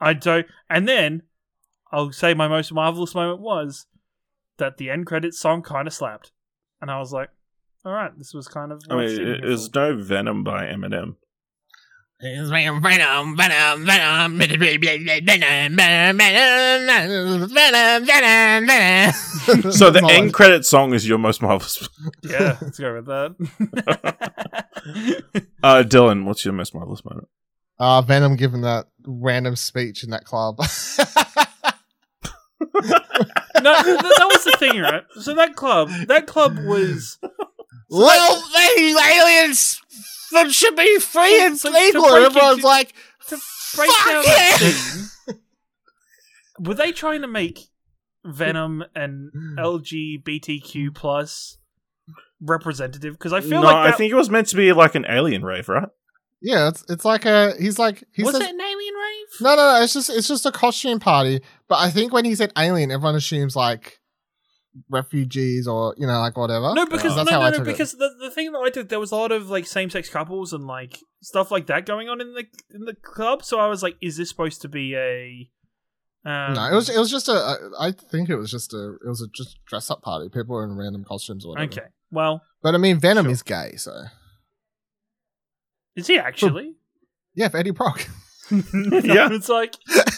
I 0.00 0.12
don't. 0.12 0.46
And 0.70 0.88
then 0.88 1.22
I'll 1.90 2.12
say 2.12 2.34
my 2.34 2.48
most 2.48 2.72
marvelous 2.72 3.14
moment 3.14 3.40
was 3.40 3.86
that 4.58 4.76
the 4.76 4.90
end 4.90 5.06
credits 5.06 5.38
song 5.38 5.62
kind 5.62 5.88
of 5.88 5.94
slapped, 5.94 6.30
and 6.80 6.90
I 6.90 6.98
was 6.98 7.12
like, 7.12 7.30
all 7.84 7.92
right, 7.92 8.16
this 8.16 8.32
was 8.32 8.46
kind 8.48 8.72
of. 8.72 8.82
I 8.88 8.94
what 8.94 9.04
I've 9.04 9.10
mean, 9.10 9.16
seen 9.18 9.28
it, 9.28 9.44
it 9.44 9.46
was 9.46 9.74
no 9.74 9.96
Venom 9.96 10.44
by 10.44 10.66
Eminem. 10.66 11.16
Venom, 12.24 12.80
Venom, 12.80 13.36
Venom, 13.36 13.84
Venom, 13.84 14.36
Venom. 18.66 19.12
So 19.72 19.90
the 19.90 20.08
end 20.10 20.32
credit 20.32 20.64
song 20.64 20.94
is 20.94 21.06
your 21.06 21.18
most 21.18 21.42
marvelous. 21.42 21.86
yeah, 22.22 22.56
let's 22.62 22.78
go 22.78 22.94
with 22.94 23.04
that. 23.06 23.34
uh, 25.62 25.82
Dylan, 25.86 26.24
what's 26.24 26.46
your 26.46 26.54
most 26.54 26.74
marvelous 26.74 27.04
moment? 27.04 27.28
Uh, 27.78 28.00
Venom 28.00 28.36
giving 28.36 28.62
that 28.62 28.86
random 29.06 29.54
speech 29.54 30.02
in 30.02 30.08
that 30.08 30.24
club. 30.24 30.56
no, 30.60 30.66
that 32.62 34.30
was 34.32 34.44
the 34.44 34.56
thing, 34.58 34.80
right? 34.80 35.04
So 35.20 35.34
that 35.34 35.56
club, 35.56 35.90
that 36.08 36.26
club 36.26 36.56
was. 36.64 37.18
Little 37.90 38.42
aliens 38.56 39.82
should 40.50 40.76
be 40.76 40.98
free 40.98 41.42
and 41.42 41.58
So- 41.58 41.70
so 41.72 41.78
legal. 41.78 42.04
And 42.14 42.24
everyone's 42.26 42.56
into- 42.56 42.66
like, 42.66 42.94
to 43.28 43.38
break 43.76 43.90
Fuck 43.90 44.06
down 44.06 44.22
that 44.24 44.58
yeah! 44.60 44.68
scene. 44.68 45.40
Were 46.60 46.74
they 46.74 46.92
trying 46.92 47.22
to 47.22 47.28
make 47.28 47.60
Venom 48.24 48.84
an 48.94 49.30
hmm. 49.34 49.58
LGBTQ 49.58 50.94
plus 50.94 51.58
representative? 52.40 53.14
Because 53.14 53.32
I 53.32 53.40
feel 53.40 53.60
no, 53.60 53.62
like 53.62 53.86
that, 53.86 53.94
I 53.94 53.96
think 53.96 54.12
it 54.12 54.16
was 54.16 54.30
meant 54.30 54.48
to 54.48 54.56
be 54.56 54.72
like 54.72 54.94
an 54.94 55.04
alien 55.08 55.42
rave, 55.44 55.68
right? 55.68 55.88
Yeah, 56.40 56.68
it's 56.68 56.84
it's 56.90 57.04
like 57.04 57.24
a 57.24 57.54
he's 57.58 57.78
like 57.78 58.04
he 58.12 58.22
Was 58.22 58.32
says 58.32 58.42
it 58.42 58.50
an 58.50 58.60
alien 58.60 58.94
rave? 58.94 59.26
no 59.40 59.56
no 59.56 59.72
no 59.72 59.82
it's 59.82 59.94
just 59.94 60.10
it's 60.10 60.28
just 60.28 60.44
a 60.44 60.52
costume 60.52 61.00
party. 61.00 61.40
But 61.68 61.76
I 61.76 61.90
think 61.90 62.12
when 62.12 62.26
he 62.26 62.34
said 62.34 62.52
alien, 62.58 62.90
everyone 62.90 63.14
assumes 63.14 63.56
like 63.56 63.98
refugees 64.90 65.66
or 65.68 65.94
you 65.96 66.06
know 66.06 66.20
like 66.20 66.36
whatever. 66.36 66.72
No, 66.74 66.86
because 66.86 67.14
that's 67.16 67.30
no, 67.30 67.40
no, 67.40 67.50
no, 67.50 67.58
took 67.58 67.60
it. 67.68 67.70
because 67.72 67.92
the, 67.92 68.10
the 68.20 68.30
thing 68.30 68.52
that 68.52 68.58
I 68.58 68.70
took 68.70 68.88
there 68.88 69.00
was 69.00 69.12
a 69.12 69.16
lot 69.16 69.32
of 69.32 69.50
like 69.50 69.66
same 69.66 69.90
sex 69.90 70.08
couples 70.08 70.52
and 70.52 70.66
like 70.66 70.98
stuff 71.22 71.50
like 71.50 71.66
that 71.66 71.86
going 71.86 72.08
on 72.08 72.20
in 72.20 72.34
the 72.34 72.44
in 72.74 72.84
the 72.84 72.94
club. 72.94 73.44
So 73.44 73.58
I 73.60 73.66
was 73.66 73.82
like, 73.82 73.96
is 74.00 74.16
this 74.16 74.28
supposed 74.28 74.62
to 74.62 74.68
be 74.68 74.94
a? 74.94 75.50
Um, 76.26 76.54
no, 76.54 76.70
it 76.72 76.74
was 76.74 76.88
it 76.88 76.98
was 76.98 77.10
just 77.10 77.28
a. 77.28 77.32
I 77.78 77.88
I 77.88 77.92
think 77.92 78.30
it 78.30 78.36
was 78.36 78.50
just 78.50 78.72
a. 78.72 78.94
It 79.04 79.08
was 79.08 79.20
a 79.20 79.26
just 79.34 79.58
dress 79.66 79.90
up 79.90 80.02
party. 80.02 80.28
People 80.28 80.54
were 80.56 80.64
in 80.64 80.76
random 80.76 81.04
costumes 81.04 81.44
or 81.44 81.50
whatever. 81.50 81.70
okay. 81.72 81.86
Well, 82.10 82.42
but 82.62 82.74
I 82.74 82.78
mean, 82.78 82.98
Venom 82.98 83.26
Sure. 83.26 83.32
is 83.32 83.42
gay, 83.42 83.74
so 83.76 84.04
is 85.96 86.06
he 86.06 86.18
actually? 86.18 86.74
yeah, 87.34 87.48
for 87.48 87.58
Eddie 87.58 87.70
Brock. 87.70 88.06
Yeah. 88.50 89.30
it's 89.32 89.48
like 89.48 89.74
I 89.88 90.13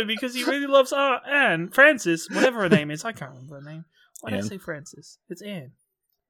don't 0.00 0.06
think 0.08 0.20
so 0.20 0.26
because 0.26 0.34
he 0.34 0.44
really 0.44 0.66
loves 0.66 0.92
uh, 0.92 1.18
Anne 1.28 1.68
Francis, 1.70 2.28
whatever 2.30 2.60
her 2.60 2.68
name 2.68 2.90
is. 2.90 3.04
I 3.04 3.12
can't 3.12 3.30
remember 3.32 3.60
her 3.60 3.70
name. 3.70 3.84
Why 4.20 4.30
did 4.30 4.36
I 4.36 4.38
Anne. 4.42 4.48
say 4.48 4.58
Francis? 4.58 5.18
It's 5.28 5.42
Anne. 5.42 5.72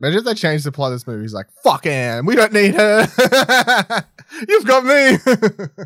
Imagine 0.01 0.19
if 0.21 0.25
they 0.25 0.35
changed 0.35 0.65
the 0.65 0.73
plot 0.73 0.93
of 0.93 0.95
this 0.95 1.07
movie. 1.07 1.23
He's 1.23 1.35
like, 1.35 1.47
"Fuck 1.63 1.87
Anne, 1.87 2.25
we 2.27 2.35
don't 2.37 2.53
need 2.53 2.75
her. 2.75 3.07
You've 4.49 4.67
got 4.67 4.85
me." 4.85 5.19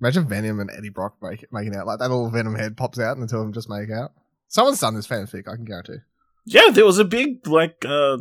Imagine 0.00 0.26
Venom 0.28 0.60
and 0.60 0.70
Eddie 0.70 0.88
Brock 0.88 1.16
make, 1.20 1.44
making 1.52 1.76
out 1.76 1.86
like 1.86 1.98
that. 1.98 2.08
Little 2.08 2.30
Venom 2.30 2.54
head 2.54 2.76
pops 2.76 2.98
out, 2.98 3.16
and 3.16 3.22
the 3.22 3.30
two 3.30 3.36
of 3.36 3.42
them 3.42 3.52
just 3.52 3.68
make 3.68 3.90
out. 3.90 4.12
Someone's 4.48 4.80
done 4.80 4.94
this 4.94 5.06
fanfic. 5.06 5.46
I 5.46 5.56
can 5.56 5.64
guarantee. 5.66 5.98
Yeah, 6.46 6.70
there 6.72 6.86
was 6.86 6.98
a 6.98 7.04
big 7.04 7.46
like 7.46 7.84
uh 7.86 8.18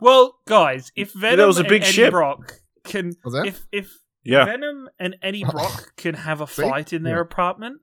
Well, 0.00 0.36
guys, 0.46 0.92
if 0.94 1.12
Venom 1.12 1.38
There 1.38 1.46
was 1.46 1.56
a 1.56 1.60
and 1.60 1.68
big 1.68 1.82
Eddie 1.82 1.92
ship. 1.92 2.10
Brock 2.10 2.60
can, 2.84 3.14
Was 3.24 3.32
there? 3.32 3.46
if 3.46 3.66
if 3.72 3.98
yeah. 4.28 4.44
Venom 4.44 4.88
and 4.98 5.16
Eddie 5.22 5.44
Brock 5.50 5.96
can 5.96 6.14
have 6.14 6.40
a 6.40 6.46
fight 6.46 6.92
in 6.92 7.02
their 7.02 7.16
Yeah. 7.16 7.22
apartment. 7.22 7.80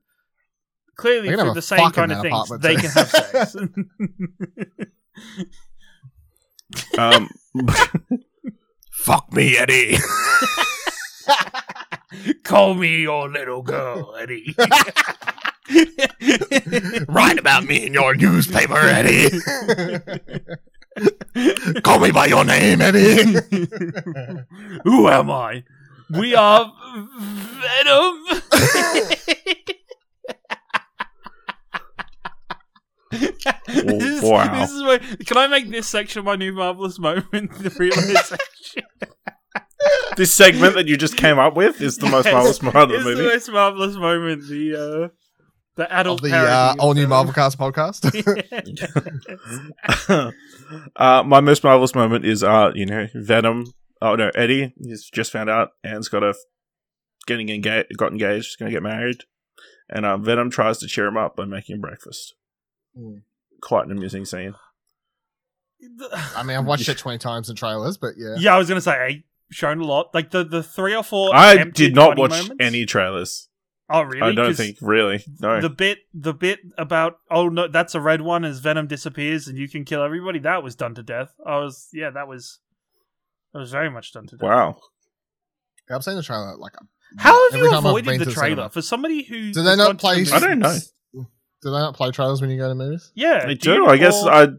Clearly, 0.96 1.28
They 1.28 1.36
can 1.36 1.44
through 1.46 1.54
the 1.54 1.62
same 1.62 1.90
kind 1.90 2.10
of 2.12 2.22
things, 2.22 2.50
they 2.60 2.76
too. 2.76 2.82
can 2.82 2.90
have 2.92 3.08
sex. 3.10 3.56
Um 6.98 7.28
Fuck 8.92 9.32
me, 9.32 9.56
Eddie. 9.56 9.96
Call 12.42 12.74
me 12.74 13.02
your 13.02 13.28
little 13.30 13.62
girl, 13.62 14.16
Eddie. 14.18 14.54
Write 17.08 17.38
about 17.38 17.64
me 17.64 17.86
in 17.86 17.92
your 17.94 18.14
newspaper, 18.16 18.76
Eddie. 18.78 19.30
Call 21.82 22.00
me 22.00 22.10
by 22.10 22.26
your 22.26 22.44
name, 22.44 22.80
Eddie. 22.80 23.38
Who 24.84 25.08
am 25.08 25.30
I? 25.30 25.62
We 26.10 26.34
are 26.34 26.72
Venom. 27.60 28.24
this, 33.66 34.22
wow. 34.22 34.60
this 34.60 34.70
is 34.70 34.82
my, 34.82 34.98
can 35.24 35.36
I 35.36 35.46
make 35.48 35.70
this 35.70 35.88
section 35.88 36.24
my 36.24 36.36
new 36.36 36.52
marvelous 36.52 36.98
moment? 36.98 37.26
The 37.58 37.70
realization. 37.78 38.38
this 40.16 40.32
segment 40.32 40.74
that 40.74 40.86
you 40.86 40.96
just 40.96 41.16
came 41.16 41.38
up 41.38 41.56
with 41.56 41.80
is 41.80 41.96
the 41.96 42.08
most 42.08 42.26
marvelous 42.26 42.58
part 42.58 42.90
of 42.90 42.90
the 42.90 42.98
movie. 42.98 43.22
the 43.22 43.28
most 43.28 43.48
marvelous 43.50 43.96
moment. 43.96 44.48
The 44.48 44.74
uh, 44.74 45.08
the 45.76 45.92
adult 45.92 46.20
of 46.22 46.30
the 46.30 46.36
uh, 46.36 46.74
all 46.78 46.94
new 46.94 47.06
Marvel 47.06 47.32
Cast 47.32 47.58
podcast. 47.58 48.06
uh, 50.96 51.22
my 51.22 51.40
most 51.40 51.62
marvelous 51.62 51.94
moment 51.94 52.24
is, 52.24 52.42
uh, 52.42 52.72
you 52.74 52.86
know, 52.86 53.06
Venom. 53.14 53.66
Oh 54.00 54.14
no, 54.14 54.30
Eddie. 54.34 54.74
He's 54.78 55.08
just 55.08 55.32
found 55.32 55.48
out 55.48 55.72
Anne's 55.82 56.08
got 56.08 56.22
a 56.22 56.34
getting 57.26 57.48
engaged, 57.48 57.96
got 57.96 58.12
engaged, 58.12 58.48
is 58.48 58.56
going 58.56 58.70
to 58.70 58.74
get 58.74 58.82
married, 58.82 59.24
and 59.88 60.04
uh, 60.04 60.16
Venom 60.16 60.50
tries 60.50 60.78
to 60.78 60.86
cheer 60.86 61.06
him 61.06 61.16
up 61.16 61.36
by 61.36 61.44
making 61.44 61.76
him 61.76 61.80
breakfast. 61.80 62.34
Hmm. 62.96 63.18
Quite 63.60 63.86
an 63.86 63.92
amusing 63.92 64.24
scene. 64.24 64.54
I 66.34 66.42
mean, 66.42 66.56
I've 66.56 66.66
watched 66.66 66.88
it 66.88 66.98
twenty 66.98 67.18
times 67.18 67.50
in 67.50 67.56
trailers, 67.56 67.96
but 67.96 68.14
yeah. 68.16 68.36
yeah, 68.38 68.54
I 68.54 68.58
was 68.58 68.68
gonna 68.68 68.80
say 68.80 68.92
I 68.92 69.24
shown 69.50 69.80
a 69.80 69.84
lot. 69.84 70.14
Like 70.14 70.30
the 70.30 70.44
the 70.44 70.62
three 70.62 70.94
or 70.94 71.02
four. 71.02 71.34
I 71.34 71.64
did 71.64 71.94
not 71.94 72.18
watch 72.18 72.30
moments. 72.30 72.54
any 72.60 72.86
trailers. 72.86 73.48
Oh 73.88 74.02
really? 74.02 74.22
I 74.22 74.32
don't 74.32 74.54
think 74.54 74.78
really. 74.80 75.24
No. 75.40 75.60
the 75.60 75.70
bit 75.70 75.98
the 76.12 76.34
bit 76.34 76.60
about 76.76 77.18
oh 77.30 77.48
no 77.48 77.68
that's 77.68 77.94
a 77.94 78.00
red 78.00 78.20
one 78.20 78.44
as 78.44 78.58
Venom 78.58 78.88
disappears 78.88 79.46
and 79.46 79.56
you 79.56 79.68
can 79.68 79.84
kill 79.84 80.02
everybody 80.02 80.40
that 80.40 80.62
was 80.62 80.74
done 80.74 80.94
to 80.96 81.02
death. 81.02 81.34
I 81.46 81.58
was 81.58 81.88
yeah 81.92 82.10
that 82.10 82.26
was 82.26 82.58
that 83.56 83.60
was 83.60 83.70
very 83.70 83.90
much 83.90 84.12
done 84.12 84.26
to 84.26 84.36
death. 84.36 84.42
wow. 84.46 84.76
Yeah, 85.88 85.96
I've 85.96 86.04
seen 86.04 86.16
the 86.16 86.22
trailer 86.22 86.56
like 86.58 86.72
How 87.18 87.50
have 87.50 87.58
you 87.58 87.74
avoided 87.74 88.04
been 88.06 88.18
the 88.18 88.24
trailer 88.32 88.50
cinema. 88.56 88.70
for 88.70 88.82
somebody 88.82 89.22
who? 89.22 89.52
Do 89.52 89.62
they 89.62 89.76
not 89.76 89.98
play- 89.98 90.24
the 90.24 90.34
I 90.34 90.38
don't 90.40 90.58
know. 90.58 90.76
Do 91.14 91.70
they 91.72 91.78
not 91.78 91.94
play 91.96 92.10
trailers 92.10 92.40
when 92.42 92.50
you 92.50 92.58
go 92.58 92.68
to 92.68 92.74
movies? 92.74 93.10
Yeah, 93.14 93.46
They 93.46 93.54
do 93.54 93.76
do. 93.76 93.86
I 93.86 93.96
guess 93.96 94.22
recall- 94.22 94.58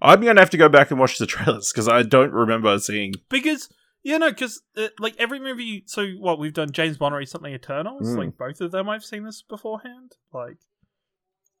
I. 0.00 0.12
I'm 0.12 0.20
gonna 0.22 0.40
have 0.40 0.50
to 0.50 0.56
go 0.56 0.68
back 0.68 0.90
and 0.92 1.00
watch 1.00 1.18
the 1.18 1.26
trailers 1.26 1.72
because 1.72 1.88
I 1.88 2.02
don't 2.04 2.32
remember 2.32 2.78
seeing. 2.78 3.14
because 3.28 3.68
yeah 4.04 4.18
no 4.18 4.30
because 4.30 4.62
uh, 4.76 4.88
like 5.00 5.16
every 5.18 5.40
movie. 5.40 5.82
So 5.86 6.06
what 6.20 6.38
we've 6.38 6.54
done 6.54 6.70
James 6.70 6.96
Bond 6.96 7.14
recently 7.16 7.52
Eternals 7.54 8.06
Mm. 8.06 8.18
like 8.18 8.38
both 8.38 8.60
of 8.60 8.70
them 8.70 8.88
I've 8.88 9.04
seen 9.04 9.24
this 9.24 9.42
beforehand 9.42 10.12
like 10.32 10.58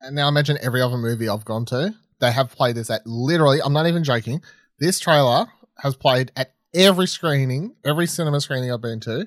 And 0.00 0.14
now 0.14 0.28
imagine 0.28 0.56
every 0.62 0.80
other 0.80 0.96
movie 0.98 1.28
I've 1.28 1.44
gone 1.44 1.64
to, 1.66 1.94
they 2.20 2.30
have 2.30 2.52
played 2.52 2.76
this 2.76 2.90
at 2.90 3.04
literally, 3.06 3.58
I'm 3.60 3.72
not 3.72 3.86
even 3.88 4.04
joking. 4.04 4.40
This 4.78 5.00
trailer 5.00 5.46
has 5.82 5.96
played 5.96 6.30
at 6.36 6.52
every 6.74 7.06
screening, 7.06 7.74
every 7.84 8.06
cinema 8.06 8.40
screening 8.40 8.72
I've 8.72 8.80
been 8.82 9.00
to 9.00 9.26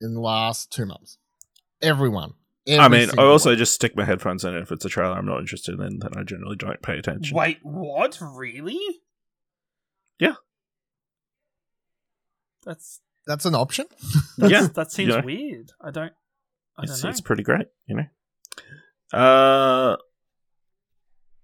in 0.00 0.14
the 0.14 0.20
last 0.20 0.72
two 0.72 0.86
months. 0.86 1.18
Everyone. 1.82 2.34
I 2.68 2.88
mean, 2.88 3.08
I 3.18 3.22
also 3.22 3.50
one. 3.50 3.58
just 3.58 3.72
stick 3.72 3.96
my 3.96 4.04
headphones 4.04 4.44
in. 4.44 4.54
If 4.54 4.70
it's 4.70 4.84
a 4.84 4.88
trailer 4.90 5.14
I'm 5.14 5.24
not 5.24 5.40
interested 5.40 5.80
in, 5.80 6.00
then 6.00 6.10
I 6.16 6.22
generally 6.22 6.56
don't 6.56 6.82
pay 6.82 6.98
attention. 6.98 7.34
wait 7.36 7.58
what 7.62 8.18
really 8.20 8.78
Yeah. 10.18 10.34
that's 12.64 13.00
That's 13.26 13.44
an 13.46 13.54
option. 13.54 13.86
That's, 14.36 14.52
Yeah, 14.52 14.66
that 14.74 14.92
seems 14.92 15.14
yeah. 15.14 15.22
weird. 15.24 15.70
I 15.80 15.90
don't. 15.90 16.12
I 16.76 16.84
don't 16.84 17.02
know. 17.02 17.10
it's 17.10 17.20
pretty 17.20 17.42
great, 17.42 17.66
you 17.86 17.96
know. 17.96 19.18
Uh, 19.18 19.96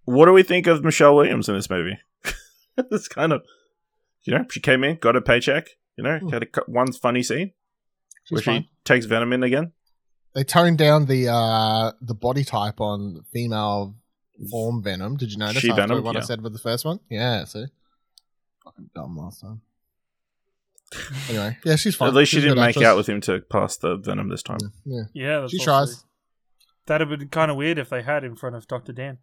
what 0.04 0.26
do 0.26 0.32
we 0.32 0.42
think 0.42 0.66
of 0.66 0.84
Michelle 0.84 1.14
Williams 1.16 1.48
in 1.48 1.54
this 1.54 1.70
movie? 1.70 1.98
it's 2.76 3.08
kind 3.08 3.32
of, 3.32 3.42
you 4.24 4.36
know, 4.36 4.44
she 4.50 4.60
came 4.60 4.82
in, 4.84 4.96
got 4.96 5.16
a 5.16 5.20
paycheck, 5.22 5.68
you 5.96 6.04
know, 6.04 6.18
Hmm. 6.18 6.28
had 6.30 6.42
a, 6.44 6.46
one 6.66 6.92
funny 6.92 7.22
scene 7.22 7.52
She's 8.24 8.36
where 8.36 8.42
fine. 8.42 8.62
she 8.62 8.68
takes 8.84 9.06
Venom 9.06 9.32
in 9.32 9.42
again. 9.42 9.72
They 10.34 10.44
toned 10.44 10.78
down 10.78 11.06
the 11.06 11.28
uh 11.28 11.92
the 12.00 12.14
body 12.14 12.42
type 12.44 12.80
on 12.80 13.24
female 13.32 13.94
form 14.50 14.82
Venom. 14.82 15.16
Did 15.16 15.30
you 15.30 15.38
notice 15.38 15.58
She 15.62 15.70
after 15.70 15.82
Venom, 15.82 16.02
what 16.02 16.16
I 16.16 16.20
yeah. 16.20 16.24
said 16.24 16.42
with 16.42 16.52
the 16.52 16.58
first 16.58 16.84
one? 16.84 16.98
Yeah, 17.08 17.44
see? 17.44 17.66
Fucking 18.64 18.90
dumb 18.94 19.16
last 19.16 19.40
time. 19.42 19.60
Anyway, 21.28 21.56
yeah, 21.64 21.76
she's 21.76 21.96
fine. 21.96 22.08
At 22.08 22.14
least 22.14 22.30
she 22.30 22.36
She's 22.36 22.44
a 22.44 22.48
didn't 22.48 22.60
make 22.60 22.68
actress. 22.70 22.84
out 22.84 22.96
with 22.96 23.08
him 23.08 23.20
to 23.22 23.40
pass 23.40 23.76
the 23.76 23.96
Venom 23.96 24.28
this 24.28 24.42
time. 24.42 24.58
Yeah. 24.84 25.02
yeah, 25.12 25.40
that's 25.40 25.52
She 25.52 25.58
also- 25.58 25.86
tries. 25.92 26.04
That'd 26.86 27.08
have 27.08 27.18
been 27.18 27.28
kind 27.30 27.50
of 27.50 27.56
weird 27.56 27.78
if 27.78 27.88
they 27.88 28.02
had 28.02 28.24
in 28.24 28.36
front 28.36 28.54
of 28.56 28.66
Doctor 28.68 28.92
Dan. 28.92 29.18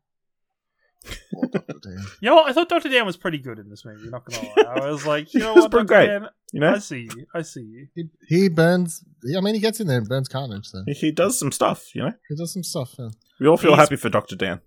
Poor 1.34 1.48
Dan. 1.50 2.04
You 2.22 2.30
know, 2.30 2.36
what? 2.36 2.50
I 2.50 2.54
thought 2.54 2.70
Doctor 2.70 2.90
Dan 2.90 3.06
was 3.06 3.18
pretty 3.18 3.40
good 3.40 3.58
in 3.60 3.70
this 3.70 3.84
movie. 3.86 4.10
Not 4.10 4.24
gonna 4.26 4.48
lie, 4.56 4.86
I 4.86 4.92
was 4.92 5.06
like, 5.06 5.34
you 5.34 5.40
know 5.40 5.54
He 5.56 5.60
what, 5.62 5.72
pretty 5.72 5.88
Dr. 5.88 5.96
great. 5.96 6.08
Dan, 6.08 6.28
You 6.54 6.60
know, 6.60 6.74
I 6.74 6.80
see 6.80 7.10
you. 7.16 7.26
I 7.34 7.42
see 7.42 7.62
you. 7.62 7.88
He, 7.96 8.04
he 8.28 8.50
burns. 8.50 9.04
I 9.36 9.42
mean, 9.42 9.56
he 9.56 9.60
gets 9.60 9.80
in 9.80 9.88
there 9.88 9.98
and 9.98 10.08
burns 10.08 10.28
carnage. 10.28 10.68
So 10.68 10.84
he, 10.86 10.94
he 10.94 11.12
does 11.12 11.38
some 11.40 11.52
stuff. 11.52 11.96
You 11.96 12.04
know, 12.04 12.14
he 12.30 12.36
does 12.36 12.54
some 12.54 12.64
stuff. 12.64 12.96
Yeah. 13.00 13.10
we 13.40 13.48
all 13.48 13.58
feel 13.58 13.72
He's- 13.72 13.80
happy 13.80 13.96
for 13.96 14.10
Doctor 14.10 14.36
Dan. 14.36 14.62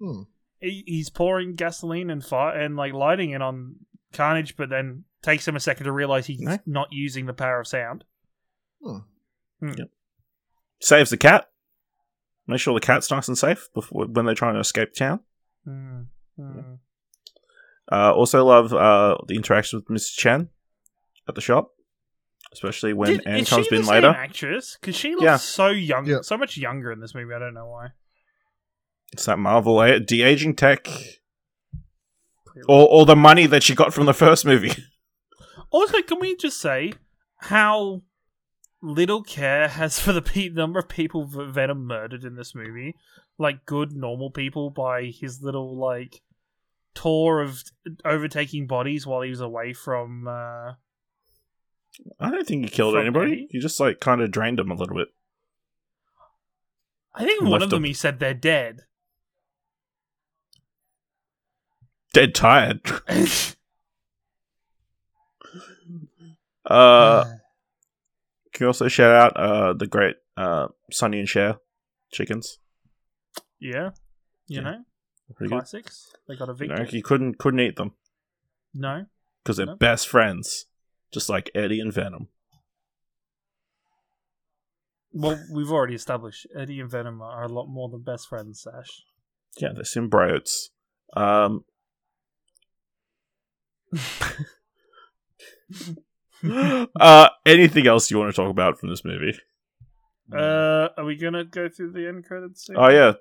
Hmm. 0.00 0.22
He, 0.60 0.82
he's 0.86 1.08
pouring 1.10 1.54
gasoline 1.54 2.10
and 2.10 2.24
fire 2.24 2.58
and 2.58 2.76
like 2.76 2.92
lighting 2.92 3.30
it 3.30 3.40
on 3.42 3.76
Carnage, 4.12 4.56
but 4.56 4.68
then 4.70 5.04
takes 5.22 5.46
him 5.46 5.56
a 5.56 5.60
second 5.60 5.84
to 5.84 5.92
realize 5.92 6.26
he's 6.26 6.40
No. 6.40 6.58
not 6.66 6.88
using 6.90 7.26
the 7.26 7.32
power 7.34 7.60
of 7.60 7.66
sound. 7.66 8.04
Saves 10.80 11.10
the 11.10 11.16
cat. 11.16 11.50
Make 12.46 12.60
sure 12.60 12.74
the 12.74 12.80
cat's 12.84 13.10
nice 13.10 13.28
and 13.28 13.36
safe 13.38 13.68
before 13.74 14.06
when 14.06 14.24
they're 14.26 14.34
trying 14.34 14.54
to 14.54 14.60
escape 14.60 14.94
town. 14.94 15.20
Hmm. 15.64 16.02
Hmm. 16.36 16.74
Uh, 17.92 18.12
also 18.14 18.44
love 18.44 18.72
uh, 18.72 19.16
the 19.26 19.34
interaction 19.34 19.78
with 19.80 19.88
Mrs. 19.88 20.14
Chen 20.16 20.48
at 21.28 21.34
the 21.34 21.40
shop, 21.40 21.72
especially 22.52 22.92
when 22.92 23.10
Did- 23.18 23.26
Anne 23.26 23.40
is 23.40 23.48
comes 23.50 23.66
in 23.68 23.84
later. 23.86 24.12
Same 24.12 24.22
actress, 24.22 24.78
because 24.80 24.96
she 24.96 25.10
looks 25.10 25.24
Yeah. 25.24 25.36
so 25.36 25.68
young, 25.68 26.06
Yeah. 26.06 26.20
so 26.22 26.36
much 26.38 26.56
younger 26.56 26.92
in 26.92 27.00
this 27.00 27.14
movie. 27.14 27.34
I 27.34 27.38
don't 27.38 27.54
know 27.54 27.66
why. 27.66 27.88
It's 29.12 29.24
that 29.26 29.38
Marvel 29.38 29.80
a- 29.82 29.98
de 30.00 30.22
aging 30.22 30.54
tech, 30.54 30.86
or 32.68 32.88
or 32.88 33.06
the 33.06 33.16
money 33.16 33.46
that 33.46 33.62
she 33.62 33.74
got 33.74 33.92
from 33.92 34.06
the 34.06 34.14
first 34.14 34.44
movie. 34.44 34.72
Also, 35.72 36.02
can 36.02 36.18
we 36.18 36.34
just 36.34 36.60
say 36.60 36.92
how 37.42 38.02
little 38.82 39.22
care 39.22 39.68
has 39.68 40.00
for 40.00 40.12
the 40.12 40.20
pe- 40.20 40.48
number 40.48 40.80
of 40.80 40.88
people 40.88 41.26
V- 41.26 41.44
Venom 41.48 41.86
murdered 41.86 42.24
in 42.24 42.34
this 42.34 42.56
movie? 42.56 42.96
Like 43.40 43.64
good, 43.64 43.92
normal 43.92 44.30
people 44.30 44.68
by 44.70 45.04
his 45.06 45.42
little 45.42 45.76
like 45.76 46.20
tour 46.94 47.40
of 47.40 47.64
overtaking 48.04 48.66
bodies 48.66 49.06
while 49.06 49.22
he 49.22 49.30
was 49.30 49.40
away 49.40 49.72
from. 49.72 50.28
Uh, 50.28 50.74
I 52.20 52.30
don't 52.30 52.46
think 52.46 52.64
he 52.64 52.70
killed 52.70 52.96
anybody. 52.96 53.32
Eddie? 53.32 53.48
He 53.50 53.58
just 53.58 53.80
like 53.80 53.98
kind 53.98 54.20
of 54.20 54.30
drained 54.30 54.58
them 54.58 54.70
a 54.70 54.74
little 54.74 54.94
bit. 54.94 55.08
I 57.14 57.24
think 57.24 57.42
one 57.42 57.62
of 57.62 57.70
them 57.70 57.78
them. 57.82 57.84
he 57.84 57.94
said 57.94 58.18
they're 58.18 58.34
dead. 58.34 58.82
Dead 62.12 62.34
tired. 62.34 62.80
uh, 66.66 67.24
can 68.52 68.64
you 68.64 68.66
also 68.66 68.88
shout 68.88 69.14
out 69.14 69.36
uh 69.36 69.72
the 69.72 69.86
great 69.86 70.16
uh 70.36 70.68
Sonny 70.90 71.20
and 71.20 71.28
Cher 71.28 71.56
chickens? 72.12 72.58
Yeah, 73.60 73.90
you 74.46 74.56
Yeah. 74.56 74.62
know, 74.62 74.84
Pretty 75.36 75.50
good. 75.50 75.58
classics. 75.58 76.12
They 76.26 76.36
got 76.36 76.48
a 76.48 76.52
You 76.52 76.56
victory. 76.58 76.78
know, 76.84 76.90
you 76.90 77.02
couldn't 77.02 77.38
couldn't 77.38 77.60
eat 77.60 77.76
them 77.76 77.94
no, 78.74 79.06
because 79.42 79.56
they're 79.58 79.66
No. 79.66 79.76
best 79.76 80.08
friends, 80.08 80.66
just 81.12 81.28
like 81.28 81.50
Eddie 81.54 81.80
and 81.80 81.92
Venom. 81.92 82.28
well, 85.12 85.38
we've 85.52 85.70
already 85.72 85.94
established 85.94 86.46
Eddie 86.56 86.80
and 86.80 86.90
Venom 86.90 87.20
are 87.20 87.42
a 87.44 87.48
lot 87.48 87.66
more 87.66 87.88
than 87.88 88.02
best 88.02 88.28
friends. 88.28 88.62
Sash. 88.62 89.02
Yeah, 89.58 89.70
they're 89.74 89.82
symbiotes. 89.82 90.68
Um, 91.16 91.64
uh, 97.00 97.28
anything 97.44 97.86
else 97.86 98.10
you 98.10 98.18
want 98.18 98.30
to 98.34 98.36
talk 98.36 98.50
about 98.50 98.78
from 98.78 98.88
this 98.88 99.04
movie? 99.04 99.36
Uh, 100.32 100.88
are 100.96 101.04
we 101.04 101.16
gonna 101.16 101.44
go 101.44 101.68
through 101.68 101.90
the 101.92 102.06
end 102.06 102.24
credits? 102.24 102.66
Scene? 102.66 102.76
Oh 102.78 102.88
yeah. 102.88 103.14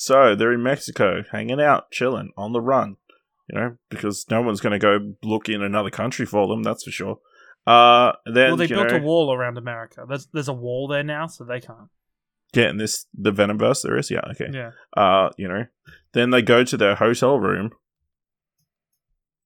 So 0.00 0.36
they're 0.36 0.52
in 0.52 0.62
Mexico, 0.62 1.24
hanging 1.32 1.60
out, 1.60 1.90
chilling, 1.90 2.30
on 2.36 2.52
the 2.52 2.60
run. 2.60 2.98
You 3.48 3.58
know, 3.58 3.76
because 3.88 4.26
no 4.30 4.40
one's 4.42 4.60
going 4.60 4.72
to 4.72 4.78
go 4.78 5.14
look 5.24 5.48
in 5.48 5.60
another 5.60 5.90
country 5.90 6.24
for 6.24 6.46
them. 6.46 6.62
That's 6.62 6.84
for 6.84 6.92
sure. 6.92 7.18
Uh, 7.66 8.12
then 8.24 8.50
well, 8.50 8.56
they 8.58 8.68
built 8.68 8.90
know, 8.90 8.98
a 8.98 9.02
wall 9.02 9.34
around 9.34 9.58
America. 9.58 10.04
There's 10.08 10.28
there's 10.32 10.46
a 10.46 10.52
wall 10.52 10.86
there 10.86 11.02
now, 11.02 11.26
so 11.26 11.42
they 11.42 11.58
can't. 11.60 11.88
Yeah, 12.54 12.70
in 12.70 12.76
this 12.76 13.06
the 13.12 13.32
Venomverse 13.32 13.82
there 13.82 13.96
is. 13.96 14.08
Yeah, 14.08 14.20
okay. 14.30 14.46
Yeah. 14.52 14.70
Uh, 14.96 15.30
you 15.36 15.48
know, 15.48 15.64
then 16.12 16.30
they 16.30 16.42
go 16.42 16.62
to 16.62 16.76
their 16.76 16.94
hotel 16.94 17.40
room. 17.40 17.72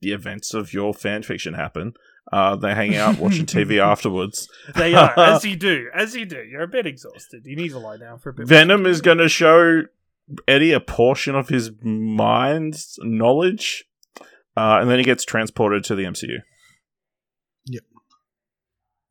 The 0.03 0.13
events 0.13 0.53
of 0.53 0.75
your 0.75 0.93
fan 0.93 1.23
fiction 1.23 1.55
happen. 1.55 1.95
Uh, 2.31 2.57
they 2.57 2.75
hang 2.75 2.95
out 2.95 3.19
watching 3.19 3.47
TV 3.47 3.79
afterwards. 3.83 4.51
They 4.75 4.95
are, 4.95 5.19
as 5.19 5.45
you 5.47 5.57
do, 5.57 5.89
as 5.95 6.15
you 6.15 6.27
do. 6.27 6.43
You're 6.43 6.65
a 6.65 6.69
bit 6.69 6.87
exhausted. 6.87 7.47
You 7.47 7.57
need 7.57 7.71
to 7.71 7.79
lie 7.79 7.97
down 7.97 8.19
for 8.19 8.31
a 8.31 8.35
bit. 8.35 8.47
Venom 8.47 8.85
is 8.85 9.01
going 9.01 9.19
to 9.19 9.31
show 9.31 9.85
Eddie 10.49 10.73
a 10.73 10.81
portion 10.81 11.35
of 11.35 11.49
his 11.49 11.71
mind's 11.83 12.99
knowledge, 13.03 13.85
uh, 14.57 14.79
and 14.81 14.91
then 14.91 14.99
he 14.99 15.05
gets 15.05 15.25
transported 15.25 15.85
to 15.85 15.95
the 15.95 16.05
MCU. 16.05 16.39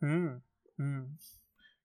Mm. 0.04 0.41
Mm. 0.80 1.06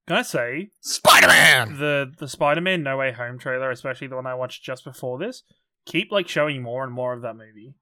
Can 0.07 0.17
I 0.17 0.23
say 0.23 0.71
Spider 0.81 1.27
Man. 1.27 1.79
the 1.79 2.12
the 2.17 2.29
Spider-Man 2.29 2.83
No 2.83 2.97
Way 2.97 3.12
Home 3.12 3.39
trailer, 3.39 3.71
especially 3.71 4.07
the 4.07 4.17
one 4.17 4.27
I 4.27 4.35
watched 4.35 4.62
just 4.62 4.85
before 4.85 5.19
this, 5.19 5.43
keep 5.85 6.11
like 6.11 6.29
showing 6.29 6.62
more 6.62 6.85
and 6.85 6.93
more 6.93 7.12
of 7.12 7.23
that 7.23 7.37
movie 7.37 7.75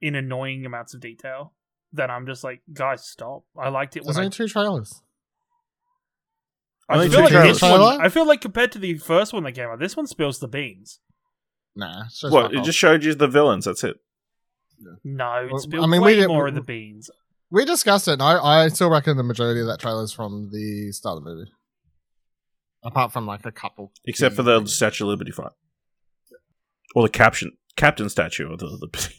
in 0.00 0.14
annoying 0.14 0.64
amounts 0.64 0.94
of 0.94 1.00
detail. 1.00 1.52
That 1.92 2.10
I'm 2.10 2.26
just 2.26 2.42
like, 2.42 2.62
guys, 2.72 3.04
stop. 3.04 3.44
I 3.56 3.68
liked 3.68 3.96
it 3.96 4.04
There's 4.04 4.16
when 4.16 4.22
I 4.22 4.26
only 4.26 4.30
two 4.30 4.48
trailers. 4.48 5.02
I 6.88 7.08
feel 7.08 7.20
like 7.22 7.32
this 7.32 7.62
one. 7.62 7.80
I 8.00 8.08
feel 8.08 8.26
like 8.26 8.40
compared 8.40 8.72
to 8.72 8.78
the 8.78 8.94
first 8.98 9.32
one 9.32 9.42
that 9.44 9.52
came 9.52 9.68
out, 9.68 9.78
this 9.78 9.96
one 9.96 10.06
spills 10.06 10.38
the 10.38 10.48
beans. 10.48 11.00
Nah, 11.76 12.04
it's 12.06 12.20
just 12.20 12.32
What? 12.32 12.54
It 12.54 12.62
just 12.64 12.78
showed 12.78 13.02
you 13.04 13.14
the 13.14 13.26
villains. 13.26 13.64
That's 13.64 13.82
it. 13.84 13.96
No, 15.02 15.44
it 15.46 15.50
Well, 15.50 15.58
spilled 15.60 15.84
I 15.84 15.86
mean, 15.86 16.00
we 16.02 16.06
way 16.06 16.14
did- 16.16 16.28
more 16.28 16.44
we- 16.44 16.50
of 16.50 16.54
the 16.54 16.60
beans. 16.62 17.10
we 17.50 17.64
discussed 17.64 18.06
it. 18.08 18.12
And 18.14 18.22
I 18.22 18.64
I 18.64 18.68
still 18.68 18.90
reckon 18.90 19.16
the 19.16 19.22
majority 19.22 19.60
of 19.60 19.66
that 19.68 19.80
trailer 19.80 20.02
is 20.04 20.12
from 20.12 20.50
the 20.52 20.92
start 20.92 21.16
of 21.18 21.24
the 21.24 21.30
movie. 21.30 21.50
Apart 22.82 23.12
from 23.12 23.26
like 23.26 23.46
a 23.46 23.52
couple, 23.52 23.92
Except 24.04 24.36
for 24.36 24.42
the 24.42 24.58
things. 24.58 24.74
Statue 24.74 25.04
of 25.04 25.08
Liberty 25.08 25.30
fight. 25.30 25.52
Or 26.94 27.02
the 27.04 27.08
caption, 27.08 27.56
captain 27.76 28.08
statue 28.10 28.52
of 28.52 28.58
the 28.58 28.66
Liberty. 28.66 29.14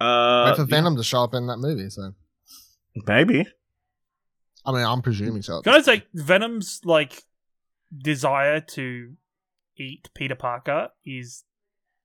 Uh, 0.00 0.44
Wait 0.50 0.56
for 0.56 0.64
Venom 0.64 0.96
to 0.96 1.02
show 1.02 1.24
up 1.24 1.34
in 1.34 1.46
that 1.48 1.58
movie. 1.58 1.90
So 1.90 2.14
maybe. 3.06 3.44
I 4.64 4.72
mean, 4.72 4.84
I'm 4.84 5.02
presuming 5.02 5.42
so. 5.42 5.62
Can 5.62 5.74
I 5.74 5.80
say 5.80 6.04
Venom's 6.14 6.80
like 6.84 7.22
desire 7.96 8.60
to 8.60 9.14
eat 9.76 10.10
Peter 10.14 10.34
Parker 10.34 10.88
is 11.06 11.44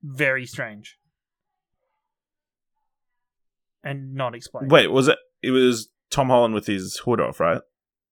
very 0.01 0.45
strange 0.45 0.97
and 3.83 4.13
not 4.13 4.35
explained. 4.35 4.71
Wait, 4.71 4.87
was 4.91 5.07
it? 5.07 5.17
It 5.41 5.51
was 5.51 5.89
Tom 6.09 6.27
Holland 6.29 6.53
with 6.53 6.67
his 6.67 6.97
hood 7.05 7.19
off, 7.19 7.39
right? 7.39 7.61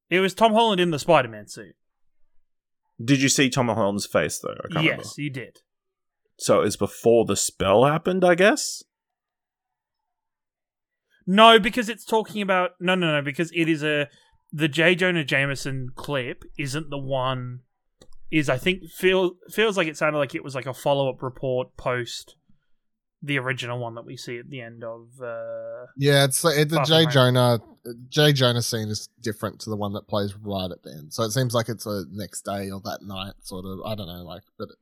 it 0.09 0.19
was 0.19 0.33
Tom 0.33 0.51
Holland 0.53 0.81
in 0.81 0.91
the 0.91 0.99
Spider-Man 0.99 1.47
suit. 1.47 1.73
Did 3.03 3.21
you 3.21 3.29
see 3.29 3.49
Tom 3.49 3.67
Holland's 3.69 4.05
face 4.05 4.39
though? 4.39 4.57
I 4.65 4.67
can't 4.73 4.85
Yes, 4.85 4.91
remember. 4.97 5.07
you 5.17 5.29
did. 5.29 5.59
So 6.37 6.61
it's 6.61 6.75
before 6.75 7.23
the 7.25 7.37
spell 7.37 7.85
happened, 7.85 8.25
I 8.25 8.35
guess. 8.35 8.83
No, 11.25 11.59
because 11.59 11.87
it's 11.87 12.03
talking 12.03 12.41
about 12.41 12.71
no, 12.79 12.95
no, 12.95 13.11
no. 13.13 13.21
Because 13.21 13.51
it 13.55 13.69
is 13.69 13.83
a 13.83 14.09
the 14.51 14.67
J. 14.67 14.95
Jonah 14.95 15.23
Jameson 15.23 15.89
clip 15.95 16.43
isn't 16.57 16.89
the 16.89 16.97
one. 16.97 17.61
Is 18.29 18.49
I 18.49 18.57
think 18.57 18.85
feel 18.85 19.35
feels 19.49 19.75
like 19.75 19.87
it 19.87 19.97
sounded 19.97 20.17
like 20.17 20.35
it 20.35 20.43
was 20.43 20.55
like 20.55 20.65
a 20.65 20.73
follow 20.73 21.09
up 21.09 21.21
report 21.21 21.75
post 21.75 22.35
the 23.23 23.37
original 23.37 23.77
one 23.77 23.95
that 23.95 24.05
we 24.05 24.17
see 24.17 24.37
at 24.39 24.49
the 24.49 24.61
end 24.61 24.83
of. 24.83 25.09
Uh, 25.21 25.87
Yeah, 25.97 26.23
it's 26.23 26.43
it, 26.43 26.69
the 26.69 26.77
Far 26.77 26.85
Jay 26.85 27.03
From 27.03 27.11
Jonah 27.11 27.59
Jay 28.09 28.33
Jonah 28.33 28.61
scene 28.61 28.89
is 28.89 29.09
different 29.21 29.59
to 29.61 29.69
the 29.69 29.75
one 29.75 29.93
that 29.93 30.07
plays 30.07 30.35
right 30.35 30.71
at 30.71 30.83
the 30.83 30.91
end. 30.91 31.13
So 31.13 31.23
it 31.23 31.31
seems 31.31 31.53
like 31.53 31.69
it's 31.69 31.85
a 31.85 32.05
next 32.11 32.45
day 32.45 32.69
or 32.71 32.81
that 32.81 32.99
night, 33.01 33.33
sort 33.41 33.65
of. 33.65 33.79
I 33.85 33.95
don't 33.95 34.07
know, 34.07 34.23
like, 34.23 34.43
but 34.57 34.69
it, 34.69 34.75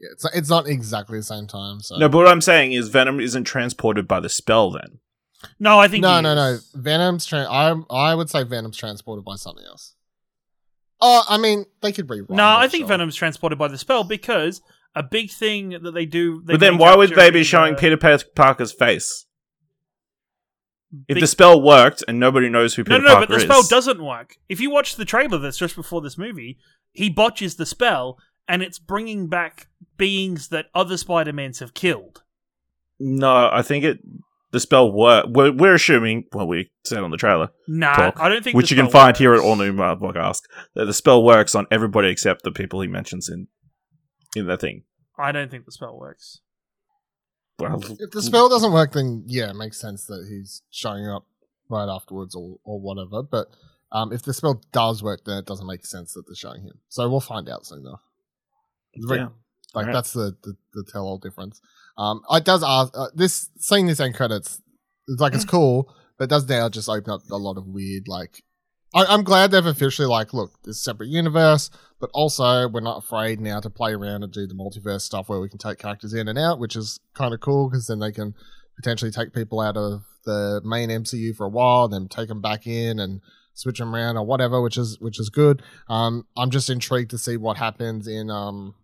yeah, 0.00 0.08
it's 0.12 0.24
it's 0.34 0.50
not 0.50 0.66
exactly 0.68 1.18
the 1.18 1.24
same 1.24 1.46
time. 1.46 1.80
So 1.80 1.96
No, 1.96 2.08
but 2.08 2.18
what 2.18 2.28
I'm 2.28 2.40
saying 2.40 2.72
is 2.72 2.88
Venom 2.88 3.20
isn't 3.20 3.44
transported 3.44 4.06
by 4.06 4.20
the 4.20 4.28
spell. 4.28 4.70
Then 4.70 4.98
no, 5.58 5.78
I 5.78 5.88
think 5.88 6.02
no, 6.02 6.16
he 6.16 6.22
no, 6.22 6.34
no. 6.34 6.58
Venom's 6.74 7.26
tra- 7.26 7.46
I 7.50 7.74
I 7.90 8.14
would 8.14 8.30
say 8.30 8.42
Venom's 8.44 8.76
transported 8.76 9.24
by 9.24 9.36
something 9.36 9.64
else. 9.64 9.94
Oh, 11.00 11.22
I 11.28 11.38
mean, 11.38 11.64
they 11.82 11.92
could 11.92 12.08
rewrite. 12.08 12.30
No, 12.30 12.46
I 12.56 12.68
think 12.68 12.82
sure. 12.82 12.88
Venom's 12.88 13.16
transported 13.16 13.58
by 13.58 13.68
the 13.68 13.78
spell 13.78 14.04
because 14.04 14.62
a 14.94 15.02
big 15.02 15.30
thing 15.30 15.70
that 15.82 15.92
they 15.92 16.06
do. 16.06 16.42
They 16.44 16.54
but 16.54 16.60
then 16.60 16.78
why 16.78 16.94
would 16.94 17.10
capture 17.10 17.22
they 17.22 17.30
be 17.30 17.40
is, 17.40 17.46
showing 17.46 17.74
uh, 17.74 17.78
Peter 17.78 17.96
Parker's 17.96 18.72
face 18.72 19.26
if 21.08 21.14
big- 21.16 21.20
the 21.20 21.26
spell 21.26 21.60
worked 21.60 22.04
and 22.06 22.18
nobody 22.20 22.48
knows 22.48 22.74
who 22.74 22.84
Peter 22.84 22.98
No, 22.98 23.04
no, 23.04 23.08
no, 23.08 23.14
Parker 23.16 23.26
but 23.26 23.34
the 23.34 23.36
is? 23.36 23.42
spell 23.42 23.62
doesn't 23.64 24.02
work. 24.02 24.36
If 24.48 24.60
you 24.60 24.70
watch 24.70 24.96
the 24.96 25.04
trailer 25.04 25.38
that's 25.38 25.58
just 25.58 25.76
before 25.76 26.00
this 26.00 26.16
movie, 26.16 26.58
he 26.92 27.10
botches 27.10 27.56
the 27.56 27.66
spell, 27.66 28.18
and 28.48 28.62
it's 28.62 28.78
bringing 28.78 29.26
back 29.28 29.66
beings 29.96 30.48
that 30.48 30.66
other 30.74 30.96
Spider-Mans 30.96 31.58
have 31.58 31.74
killed. 31.74 32.22
No, 33.00 33.50
I 33.52 33.62
think 33.62 33.84
it. 33.84 33.98
The 34.54 34.60
spell 34.60 34.92
work. 34.92 35.26
We're, 35.28 35.50
we're 35.50 35.74
assuming. 35.74 36.26
Well, 36.32 36.46
we 36.46 36.70
said 36.84 37.02
on 37.02 37.10
the 37.10 37.16
trailer, 37.16 37.50
Nah, 37.66 37.96
Talk, 37.96 38.20
I 38.20 38.28
don't 38.28 38.44
think. 38.44 38.56
which 38.56 38.68
the 38.70 38.76
you 38.76 38.82
can 38.82 38.88
spell 38.88 39.02
find 39.06 39.16
here 39.16 39.34
at. 39.34 39.40
All 39.40 39.56
New 39.56 39.76
uh, 39.82 39.96
Podcast, 39.96 40.42
that 40.76 40.84
the 40.84 40.94
spell 40.94 41.24
works 41.24 41.56
on 41.56 41.66
everybody 41.72 42.08
except 42.08 42.44
the 42.44 42.52
people 42.52 42.80
he 42.80 42.86
mentions 42.86 43.28
in 43.28 43.48
in 44.36 44.46
the 44.46 44.56
thing. 44.56 44.84
I 45.18 45.32
don't 45.32 45.50
think 45.50 45.64
the 45.64 45.72
spell 45.72 45.98
works. 45.98 46.40
Well, 47.58 47.82
If 47.98 48.12
the 48.12 48.22
spell 48.22 48.48
doesn't 48.48 48.72
work, 48.72 48.92
then 48.92 49.24
yeah, 49.26 49.50
it 49.50 49.56
makes 49.56 49.80
sense 49.80 50.06
that 50.06 50.26
he's 50.28 50.62
showing 50.70 51.08
up 51.08 51.26
right 51.68 51.88
afterwards 51.88 52.36
or, 52.36 52.58
or 52.64 52.80
whatever. 52.80 53.24
But 53.24 53.48
um, 53.90 54.12
if 54.12 54.22
the 54.22 54.34
spell 54.34 54.62
does 54.72 55.02
work, 55.02 55.22
then 55.26 55.38
it 55.38 55.46
doesn't 55.46 55.66
make 55.66 55.84
sense 55.84 56.12
that 56.14 56.22
they're 56.28 56.36
showing 56.36 56.62
him. 56.62 56.78
So 56.88 57.08
we'll 57.08 57.18
find 57.18 57.48
out 57.48 57.66
soon, 57.66 57.82
though. 57.82 58.00
Like, 58.98 59.18
Yeah. 59.18 59.24
like 59.74 59.86
Alright. 59.86 59.92
that's 59.94 60.12
the, 60.12 60.36
the 60.44 60.54
the 60.74 60.84
tell 60.92 61.02
all 61.06 61.18
difference. 61.18 61.60
Um, 61.96 62.22
I 62.28 62.40
does 62.40 62.62
ask 62.62 62.92
uh, 62.96 63.08
this 63.14 63.50
seeing 63.58 63.86
this 63.86 64.00
end 64.00 64.14
credits. 64.14 64.60
It's 65.08 65.20
like 65.20 65.34
it's 65.34 65.44
cool, 65.44 65.94
but 66.18 66.24
it 66.24 66.30
does 66.30 66.48
now 66.48 66.68
just 66.68 66.88
open 66.88 67.12
up 67.12 67.20
a 67.30 67.36
lot 67.36 67.56
of 67.56 67.66
weird 67.66 68.08
like. 68.08 68.42
I, 68.94 69.04
I'm 69.06 69.24
glad 69.24 69.50
they've 69.50 69.66
officially 69.66 70.06
like, 70.06 70.32
look, 70.32 70.52
this 70.62 70.82
separate 70.82 71.08
universe, 71.08 71.70
but 72.00 72.10
also 72.14 72.68
we're 72.68 72.80
not 72.80 72.98
afraid 72.98 73.40
now 73.40 73.60
to 73.60 73.70
play 73.70 73.92
around 73.92 74.22
and 74.22 74.32
do 74.32 74.46
the 74.46 74.54
multiverse 74.54 75.02
stuff 75.02 75.28
where 75.28 75.40
we 75.40 75.48
can 75.48 75.58
take 75.58 75.78
characters 75.78 76.14
in 76.14 76.28
and 76.28 76.38
out, 76.38 76.58
which 76.58 76.76
is 76.76 77.00
kind 77.14 77.34
of 77.34 77.40
cool 77.40 77.68
because 77.68 77.86
then 77.86 77.98
they 77.98 78.12
can 78.12 78.34
potentially 78.76 79.10
take 79.10 79.32
people 79.32 79.60
out 79.60 79.76
of 79.76 80.04
the 80.24 80.60
main 80.64 80.88
MCU 80.88 81.34
for 81.34 81.46
a 81.46 81.50
while, 81.50 81.88
then 81.88 82.08
take 82.08 82.28
them 82.28 82.40
back 82.40 82.66
in 82.66 82.98
and 82.98 83.20
switch 83.54 83.78
them 83.78 83.94
around 83.94 84.16
or 84.16 84.24
whatever, 84.24 84.60
which 84.60 84.76
is 84.76 84.98
which 85.00 85.20
is 85.20 85.30
good. 85.30 85.62
Um, 85.88 86.26
I'm 86.36 86.50
just 86.50 86.70
intrigued 86.70 87.10
to 87.10 87.18
see 87.18 87.36
what 87.36 87.56
happens 87.56 88.06
in 88.06 88.30
um, 88.30 88.74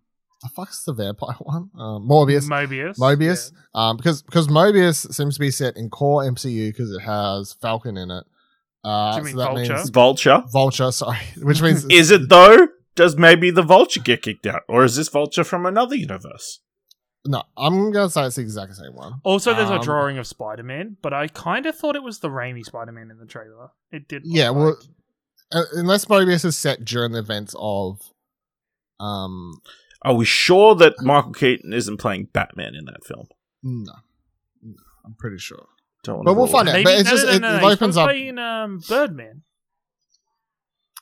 the 0.43 0.49
fuck's 0.49 0.83
the 0.83 0.93
vampire 0.93 1.35
one? 1.39 1.69
Um, 1.77 2.07
Morbius. 2.09 2.47
Mobius. 2.49 2.97
Mobius, 2.97 3.51
um, 3.73 3.97
because 3.97 4.21
because 4.21 4.47
Mobius 4.47 5.13
seems 5.13 5.35
to 5.35 5.39
be 5.39 5.51
set 5.51 5.77
in 5.77 5.89
core 5.89 6.23
MCU 6.23 6.69
because 6.69 6.91
it 6.91 7.01
has 7.01 7.53
Falcon 7.53 7.97
in 7.97 8.11
it. 8.11 8.23
Uh, 8.83 9.11
Do 9.13 9.17
you 9.19 9.23
mean 9.25 9.33
so 9.33 9.39
that 9.39 9.53
Vulture? 9.53 9.73
means 9.75 9.89
Vulture. 9.89 10.43
Vulture. 10.51 10.91
Sorry, 10.91 11.17
which 11.41 11.61
means 11.61 11.85
Is 11.85 12.09
it 12.11 12.29
though? 12.29 12.67
Does 12.95 13.15
maybe 13.15 13.51
the 13.51 13.61
Vulture 13.61 14.01
get 14.01 14.21
kicked 14.21 14.45
out, 14.47 14.63
or 14.67 14.83
is 14.83 14.95
this 14.97 15.07
Vulture 15.09 15.43
from 15.43 15.65
another 15.65 15.95
universe? 15.95 16.59
No, 17.25 17.43
I'm 17.55 17.91
gonna 17.91 18.09
say 18.09 18.25
it's 18.25 18.35
the 18.37 18.41
exact 18.41 18.75
same 18.75 18.95
one. 18.95 19.21
Also, 19.23 19.53
there's 19.53 19.69
a 19.69 19.75
Um, 19.75 19.81
drawing 19.81 20.17
of 20.17 20.25
Spider 20.25 20.63
Man, 20.63 20.97
but 21.03 21.13
I 21.13 21.27
kind 21.27 21.67
of 21.67 21.77
thought 21.77 21.95
it 21.95 22.01
was 22.03 22.19
the 22.19 22.29
Raimi 22.29 22.65
Spider 22.65 22.91
Man 22.91 23.11
in 23.11 23.19
the 23.19 23.27
trailer. 23.27 23.69
It 23.91 24.07
did. 24.07 24.23
look 24.25 24.35
Yeah, 24.35 24.49
well, 24.49 24.69
like- 24.69 24.77
uh, 25.53 25.63
unless 25.73 26.05
Mobius 26.05 26.43
is 26.43 26.57
set 26.57 26.83
during 26.83 27.11
the 27.11 27.19
events 27.19 27.53
of, 27.59 27.99
um, 28.99 29.61
Are 30.03 30.13
we 30.15 30.25
sure 30.25 30.73
that 30.75 30.93
Michael 31.01 31.31
Keaton 31.33 31.73
isn't 31.73 31.97
playing 31.97 32.29
Batman 32.33 32.73
in 32.75 32.85
that 32.85 33.03
film? 33.05 33.27
no, 33.63 33.93
no 34.63 34.73
I'm 35.05 35.13
pretty 35.15 35.37
sure. 35.37 35.65
Don't 36.03 36.17
wanna 36.17 36.25
But 36.25 36.33
we'll 36.35 36.47
find 36.47 36.67
out. 36.69 36.73
maybe 36.73 36.83
but 36.85 36.93
it's 36.95 37.03
no, 37.05 37.11
just- 37.11 37.25
no, 37.27 37.31
it- 37.33 37.41
no, 37.41 37.47
it 37.47 37.51
no, 37.51 37.57
he's 37.57 37.63
opens 37.75 37.77
supposed 37.95 37.97
up- 37.97 38.09
to 38.09 38.13
play 38.13 38.29
um, 38.29 38.79
Birdman. 38.89 39.41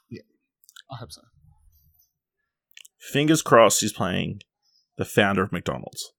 Yeah, 0.10 0.22
I 0.92 0.96
hope 0.98 1.12
so. 1.12 1.22
Fingers 3.00 3.42
crossed 3.42 3.80
he's 3.82 3.94
playing 3.94 4.42
the 4.98 5.06
founder 5.06 5.42
of 5.44 5.52
McDonald's. 5.54 6.12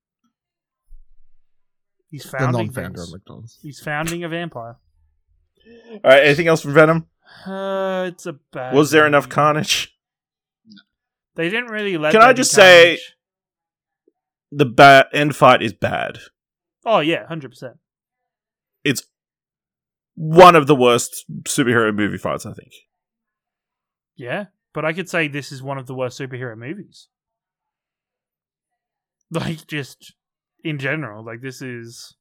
He's 2.11 2.23
The 2.25 2.31
founding 2.39 2.67
non-founder 2.67 2.99
things. 2.99 3.09
of 3.09 3.13
McDonald's. 3.13 3.59
He's 3.63 3.81
founding 3.81 4.25
a 4.25 4.29
vampire. 4.29 4.79
All 5.93 6.01
right, 6.03 6.25
anything 6.25 6.49
else 6.49 6.63
from 6.63 6.73
Venom? 6.75 7.07
Uh, 7.47 8.07
it's 8.09 8.27
a 8.27 8.33
bad. 8.33 8.75
Was 8.75 8.91
there 8.91 9.07
enough 9.07 9.29
carnage? 9.29 9.95
They 11.37 11.49
didn't 11.49 11.71
really 11.71 11.97
let. 11.97 12.13
Can 12.13 12.23
I 12.23 12.33
just 12.33 12.53
say-. 12.53 12.99
The 14.53 14.67
ba- 14.67 15.07
end 15.13 15.37
fight 15.37 15.63
is 15.63 15.73
bad. 15.73 16.19
Oh 16.85 16.99
yeah, 17.01 17.27
hundred 17.27 17.51
percent. 17.51 17.77
It's 18.83 19.05
one 20.15 20.57
of 20.57 20.67
the 20.67 20.75
worst 20.75 21.25
superhero 21.45 21.95
movie 21.95 22.19
fights, 22.19 22.45
I 22.45 22.53
think. 22.53 22.73
Yeah, 24.17 24.47
but 24.75 24.85
I 24.85 24.93
could 24.93 25.09
say 25.09 25.29
this 25.29 25.53
is 25.53 25.63
one 25.63 25.79
of 25.79 25.87
the 25.87 25.95
worst 25.95 26.19
superhero 26.19 26.57
movies. 26.57 27.09
Like 29.33 29.69
just 29.69 30.15
in 30.65 30.81
general, 30.81 31.25
like 31.25 31.41
this 31.41 31.63
is. 31.63 32.17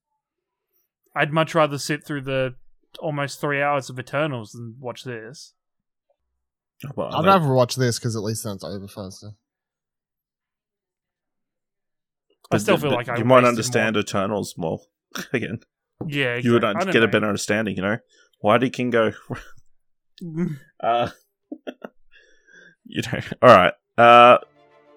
I'd 1.15 1.33
much 1.33 1.55
rather 1.55 1.79
sit 1.79 2.05
through 2.05 2.21
the 2.21 2.53
almost 2.99 3.41
three 3.41 3.59
hours 3.63 3.89
of 3.89 3.97
Eternals 3.97 4.51
than 4.51 4.75
watch 4.79 5.05
this. 5.05 5.53
Well, 6.95 7.13
I'd 7.15 7.23
that- 7.25 7.27
rather 7.41 7.53
watch 7.53 7.75
this 7.75 7.99
because 7.99 8.15
at 8.15 8.23
least 8.23 8.43
then 8.43 8.55
it's 8.55 8.63
over 8.63 8.87
faster. 8.87 9.31
I 12.51 12.57
still 12.57 12.77
feel 12.77 12.89
but 12.91 12.95
like 12.95 13.09
I 13.09 13.17
you 13.17 13.25
might 13.25 13.43
understand 13.43 13.95
more. 13.95 14.01
Eternals 14.01 14.55
more. 14.57 14.79
Again, 15.33 15.59
Yeah, 16.07 16.35
you 16.37 16.53
would 16.53 16.63
exactly. 16.63 16.65
I 16.65 16.69
un- 16.69 16.75
don't 16.87 16.93
get 16.93 17.03
a 17.03 17.07
better 17.07 17.27
understanding. 17.27 17.75
You 17.75 17.81
know, 17.83 17.97
why 18.41 18.57
did 18.57 18.73
King 18.73 18.89
go? 18.89 19.11
uh, 20.83 21.09
you 22.85 23.01
know, 23.11 23.19
all 23.41 23.49
right. 23.55 23.73
Uh, 23.97 24.37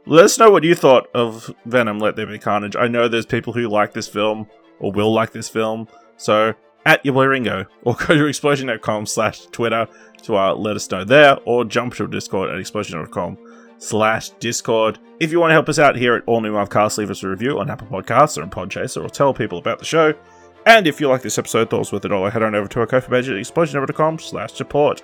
let 0.07 0.25
us 0.25 0.39
know 0.39 0.51
what 0.51 0.65
you 0.65 0.75
thought 0.75 1.09
of 1.15 1.55
Venom. 1.67 1.99
Let 1.99 2.17
there 2.17 2.27
be 2.27 2.39
carnage. 2.39 2.75
I 2.77 2.89
know 2.89 3.07
there's 3.09 3.27
people 3.27 3.53
who 3.53 3.69
like 3.69 3.93
this 3.93 4.09
film 4.09 4.49
or 4.81 4.91
will 4.93 5.13
like 5.13 5.33
this 5.33 5.49
film. 5.49 5.89
So 6.17 6.55
at 6.85 7.05
your 7.05 7.15
boy 7.15 7.27
Ringo 7.27 7.67
or 7.83 7.95
go 8.07 8.15
to 8.15 8.27
explosion.com 8.27 9.07
slash 9.07 9.47
Twitter 9.47 9.87
to 10.23 10.37
uh, 10.37 10.55
let 10.55 10.77
us 10.77 10.91
know 10.91 11.05
there 11.05 11.39
or 11.45 11.65
jump 11.65 11.95
to 11.95 12.07
Discord 12.07 12.51
at 12.51 12.59
explosion.com 12.59 13.39
slash 13.79 14.31
Discord. 14.31 14.99
If 15.21 15.33
you 15.33 15.41
want 15.41 15.51
to 15.51 15.55
help 15.55 15.69
us 15.69 15.79
out 15.79 15.97
here 15.97 16.15
at 16.15 16.23
All 16.27 16.41
New 16.41 16.53
Marvcast, 16.53 16.99
leave 16.99 17.11
us 17.11 17.23
a 17.23 17.29
review 17.29 17.59
on 17.59 17.71
Apple 17.71 17.89
Podcasts 17.89 18.39
or 18.39 18.43
on 18.43 18.51
Podchaser 18.51 19.05
or 19.05 19.09
tell 19.09 19.35
people 19.35 19.59
about 19.59 19.79
the 19.79 19.85
show. 19.85 20.15
And 20.65 20.87
if 20.87 21.01
you 21.01 21.09
like 21.09 21.23
this 21.23 21.39
episode, 21.39 21.71
thought 21.71 21.77
it 21.77 21.81
was 21.81 21.93
worth 21.93 22.05
it 22.05 22.13
all, 22.13 22.29
head 22.31 22.43
on 22.43 22.55
over 22.55 22.69
to 22.69 22.81
our 22.81 22.87
Ko-fi 22.87 23.09
page 23.09 23.29
at 23.29 23.37
explosion.com 23.37 24.21
slash 24.21 24.53
support. 24.53 25.03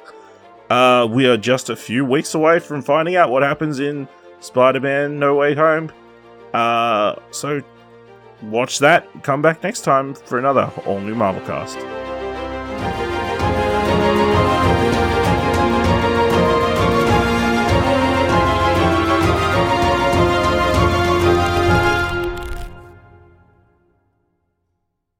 Uh, 0.70 1.08
we 1.10 1.26
are 1.26 1.36
just 1.36 1.70
a 1.70 1.76
few 1.76 2.04
weeks 2.04 2.34
away 2.34 2.60
from 2.60 2.82
finding 2.82 3.16
out 3.16 3.30
what 3.30 3.42
happens 3.42 3.80
in 3.80 4.06
Spider-Man 4.40 5.18
No 5.18 5.34
Way 5.34 5.54
Home. 5.54 5.90
Uh, 6.54 7.16
so 7.30 7.60
watch 8.42 8.78
that. 8.80 9.06
Come 9.22 9.42
back 9.42 9.62
next 9.62 9.82
time 9.82 10.14
for 10.14 10.38
another 10.38 10.70
all 10.86 11.00
new 11.00 11.14
Marvel 11.14 11.44
cast. 11.46 11.78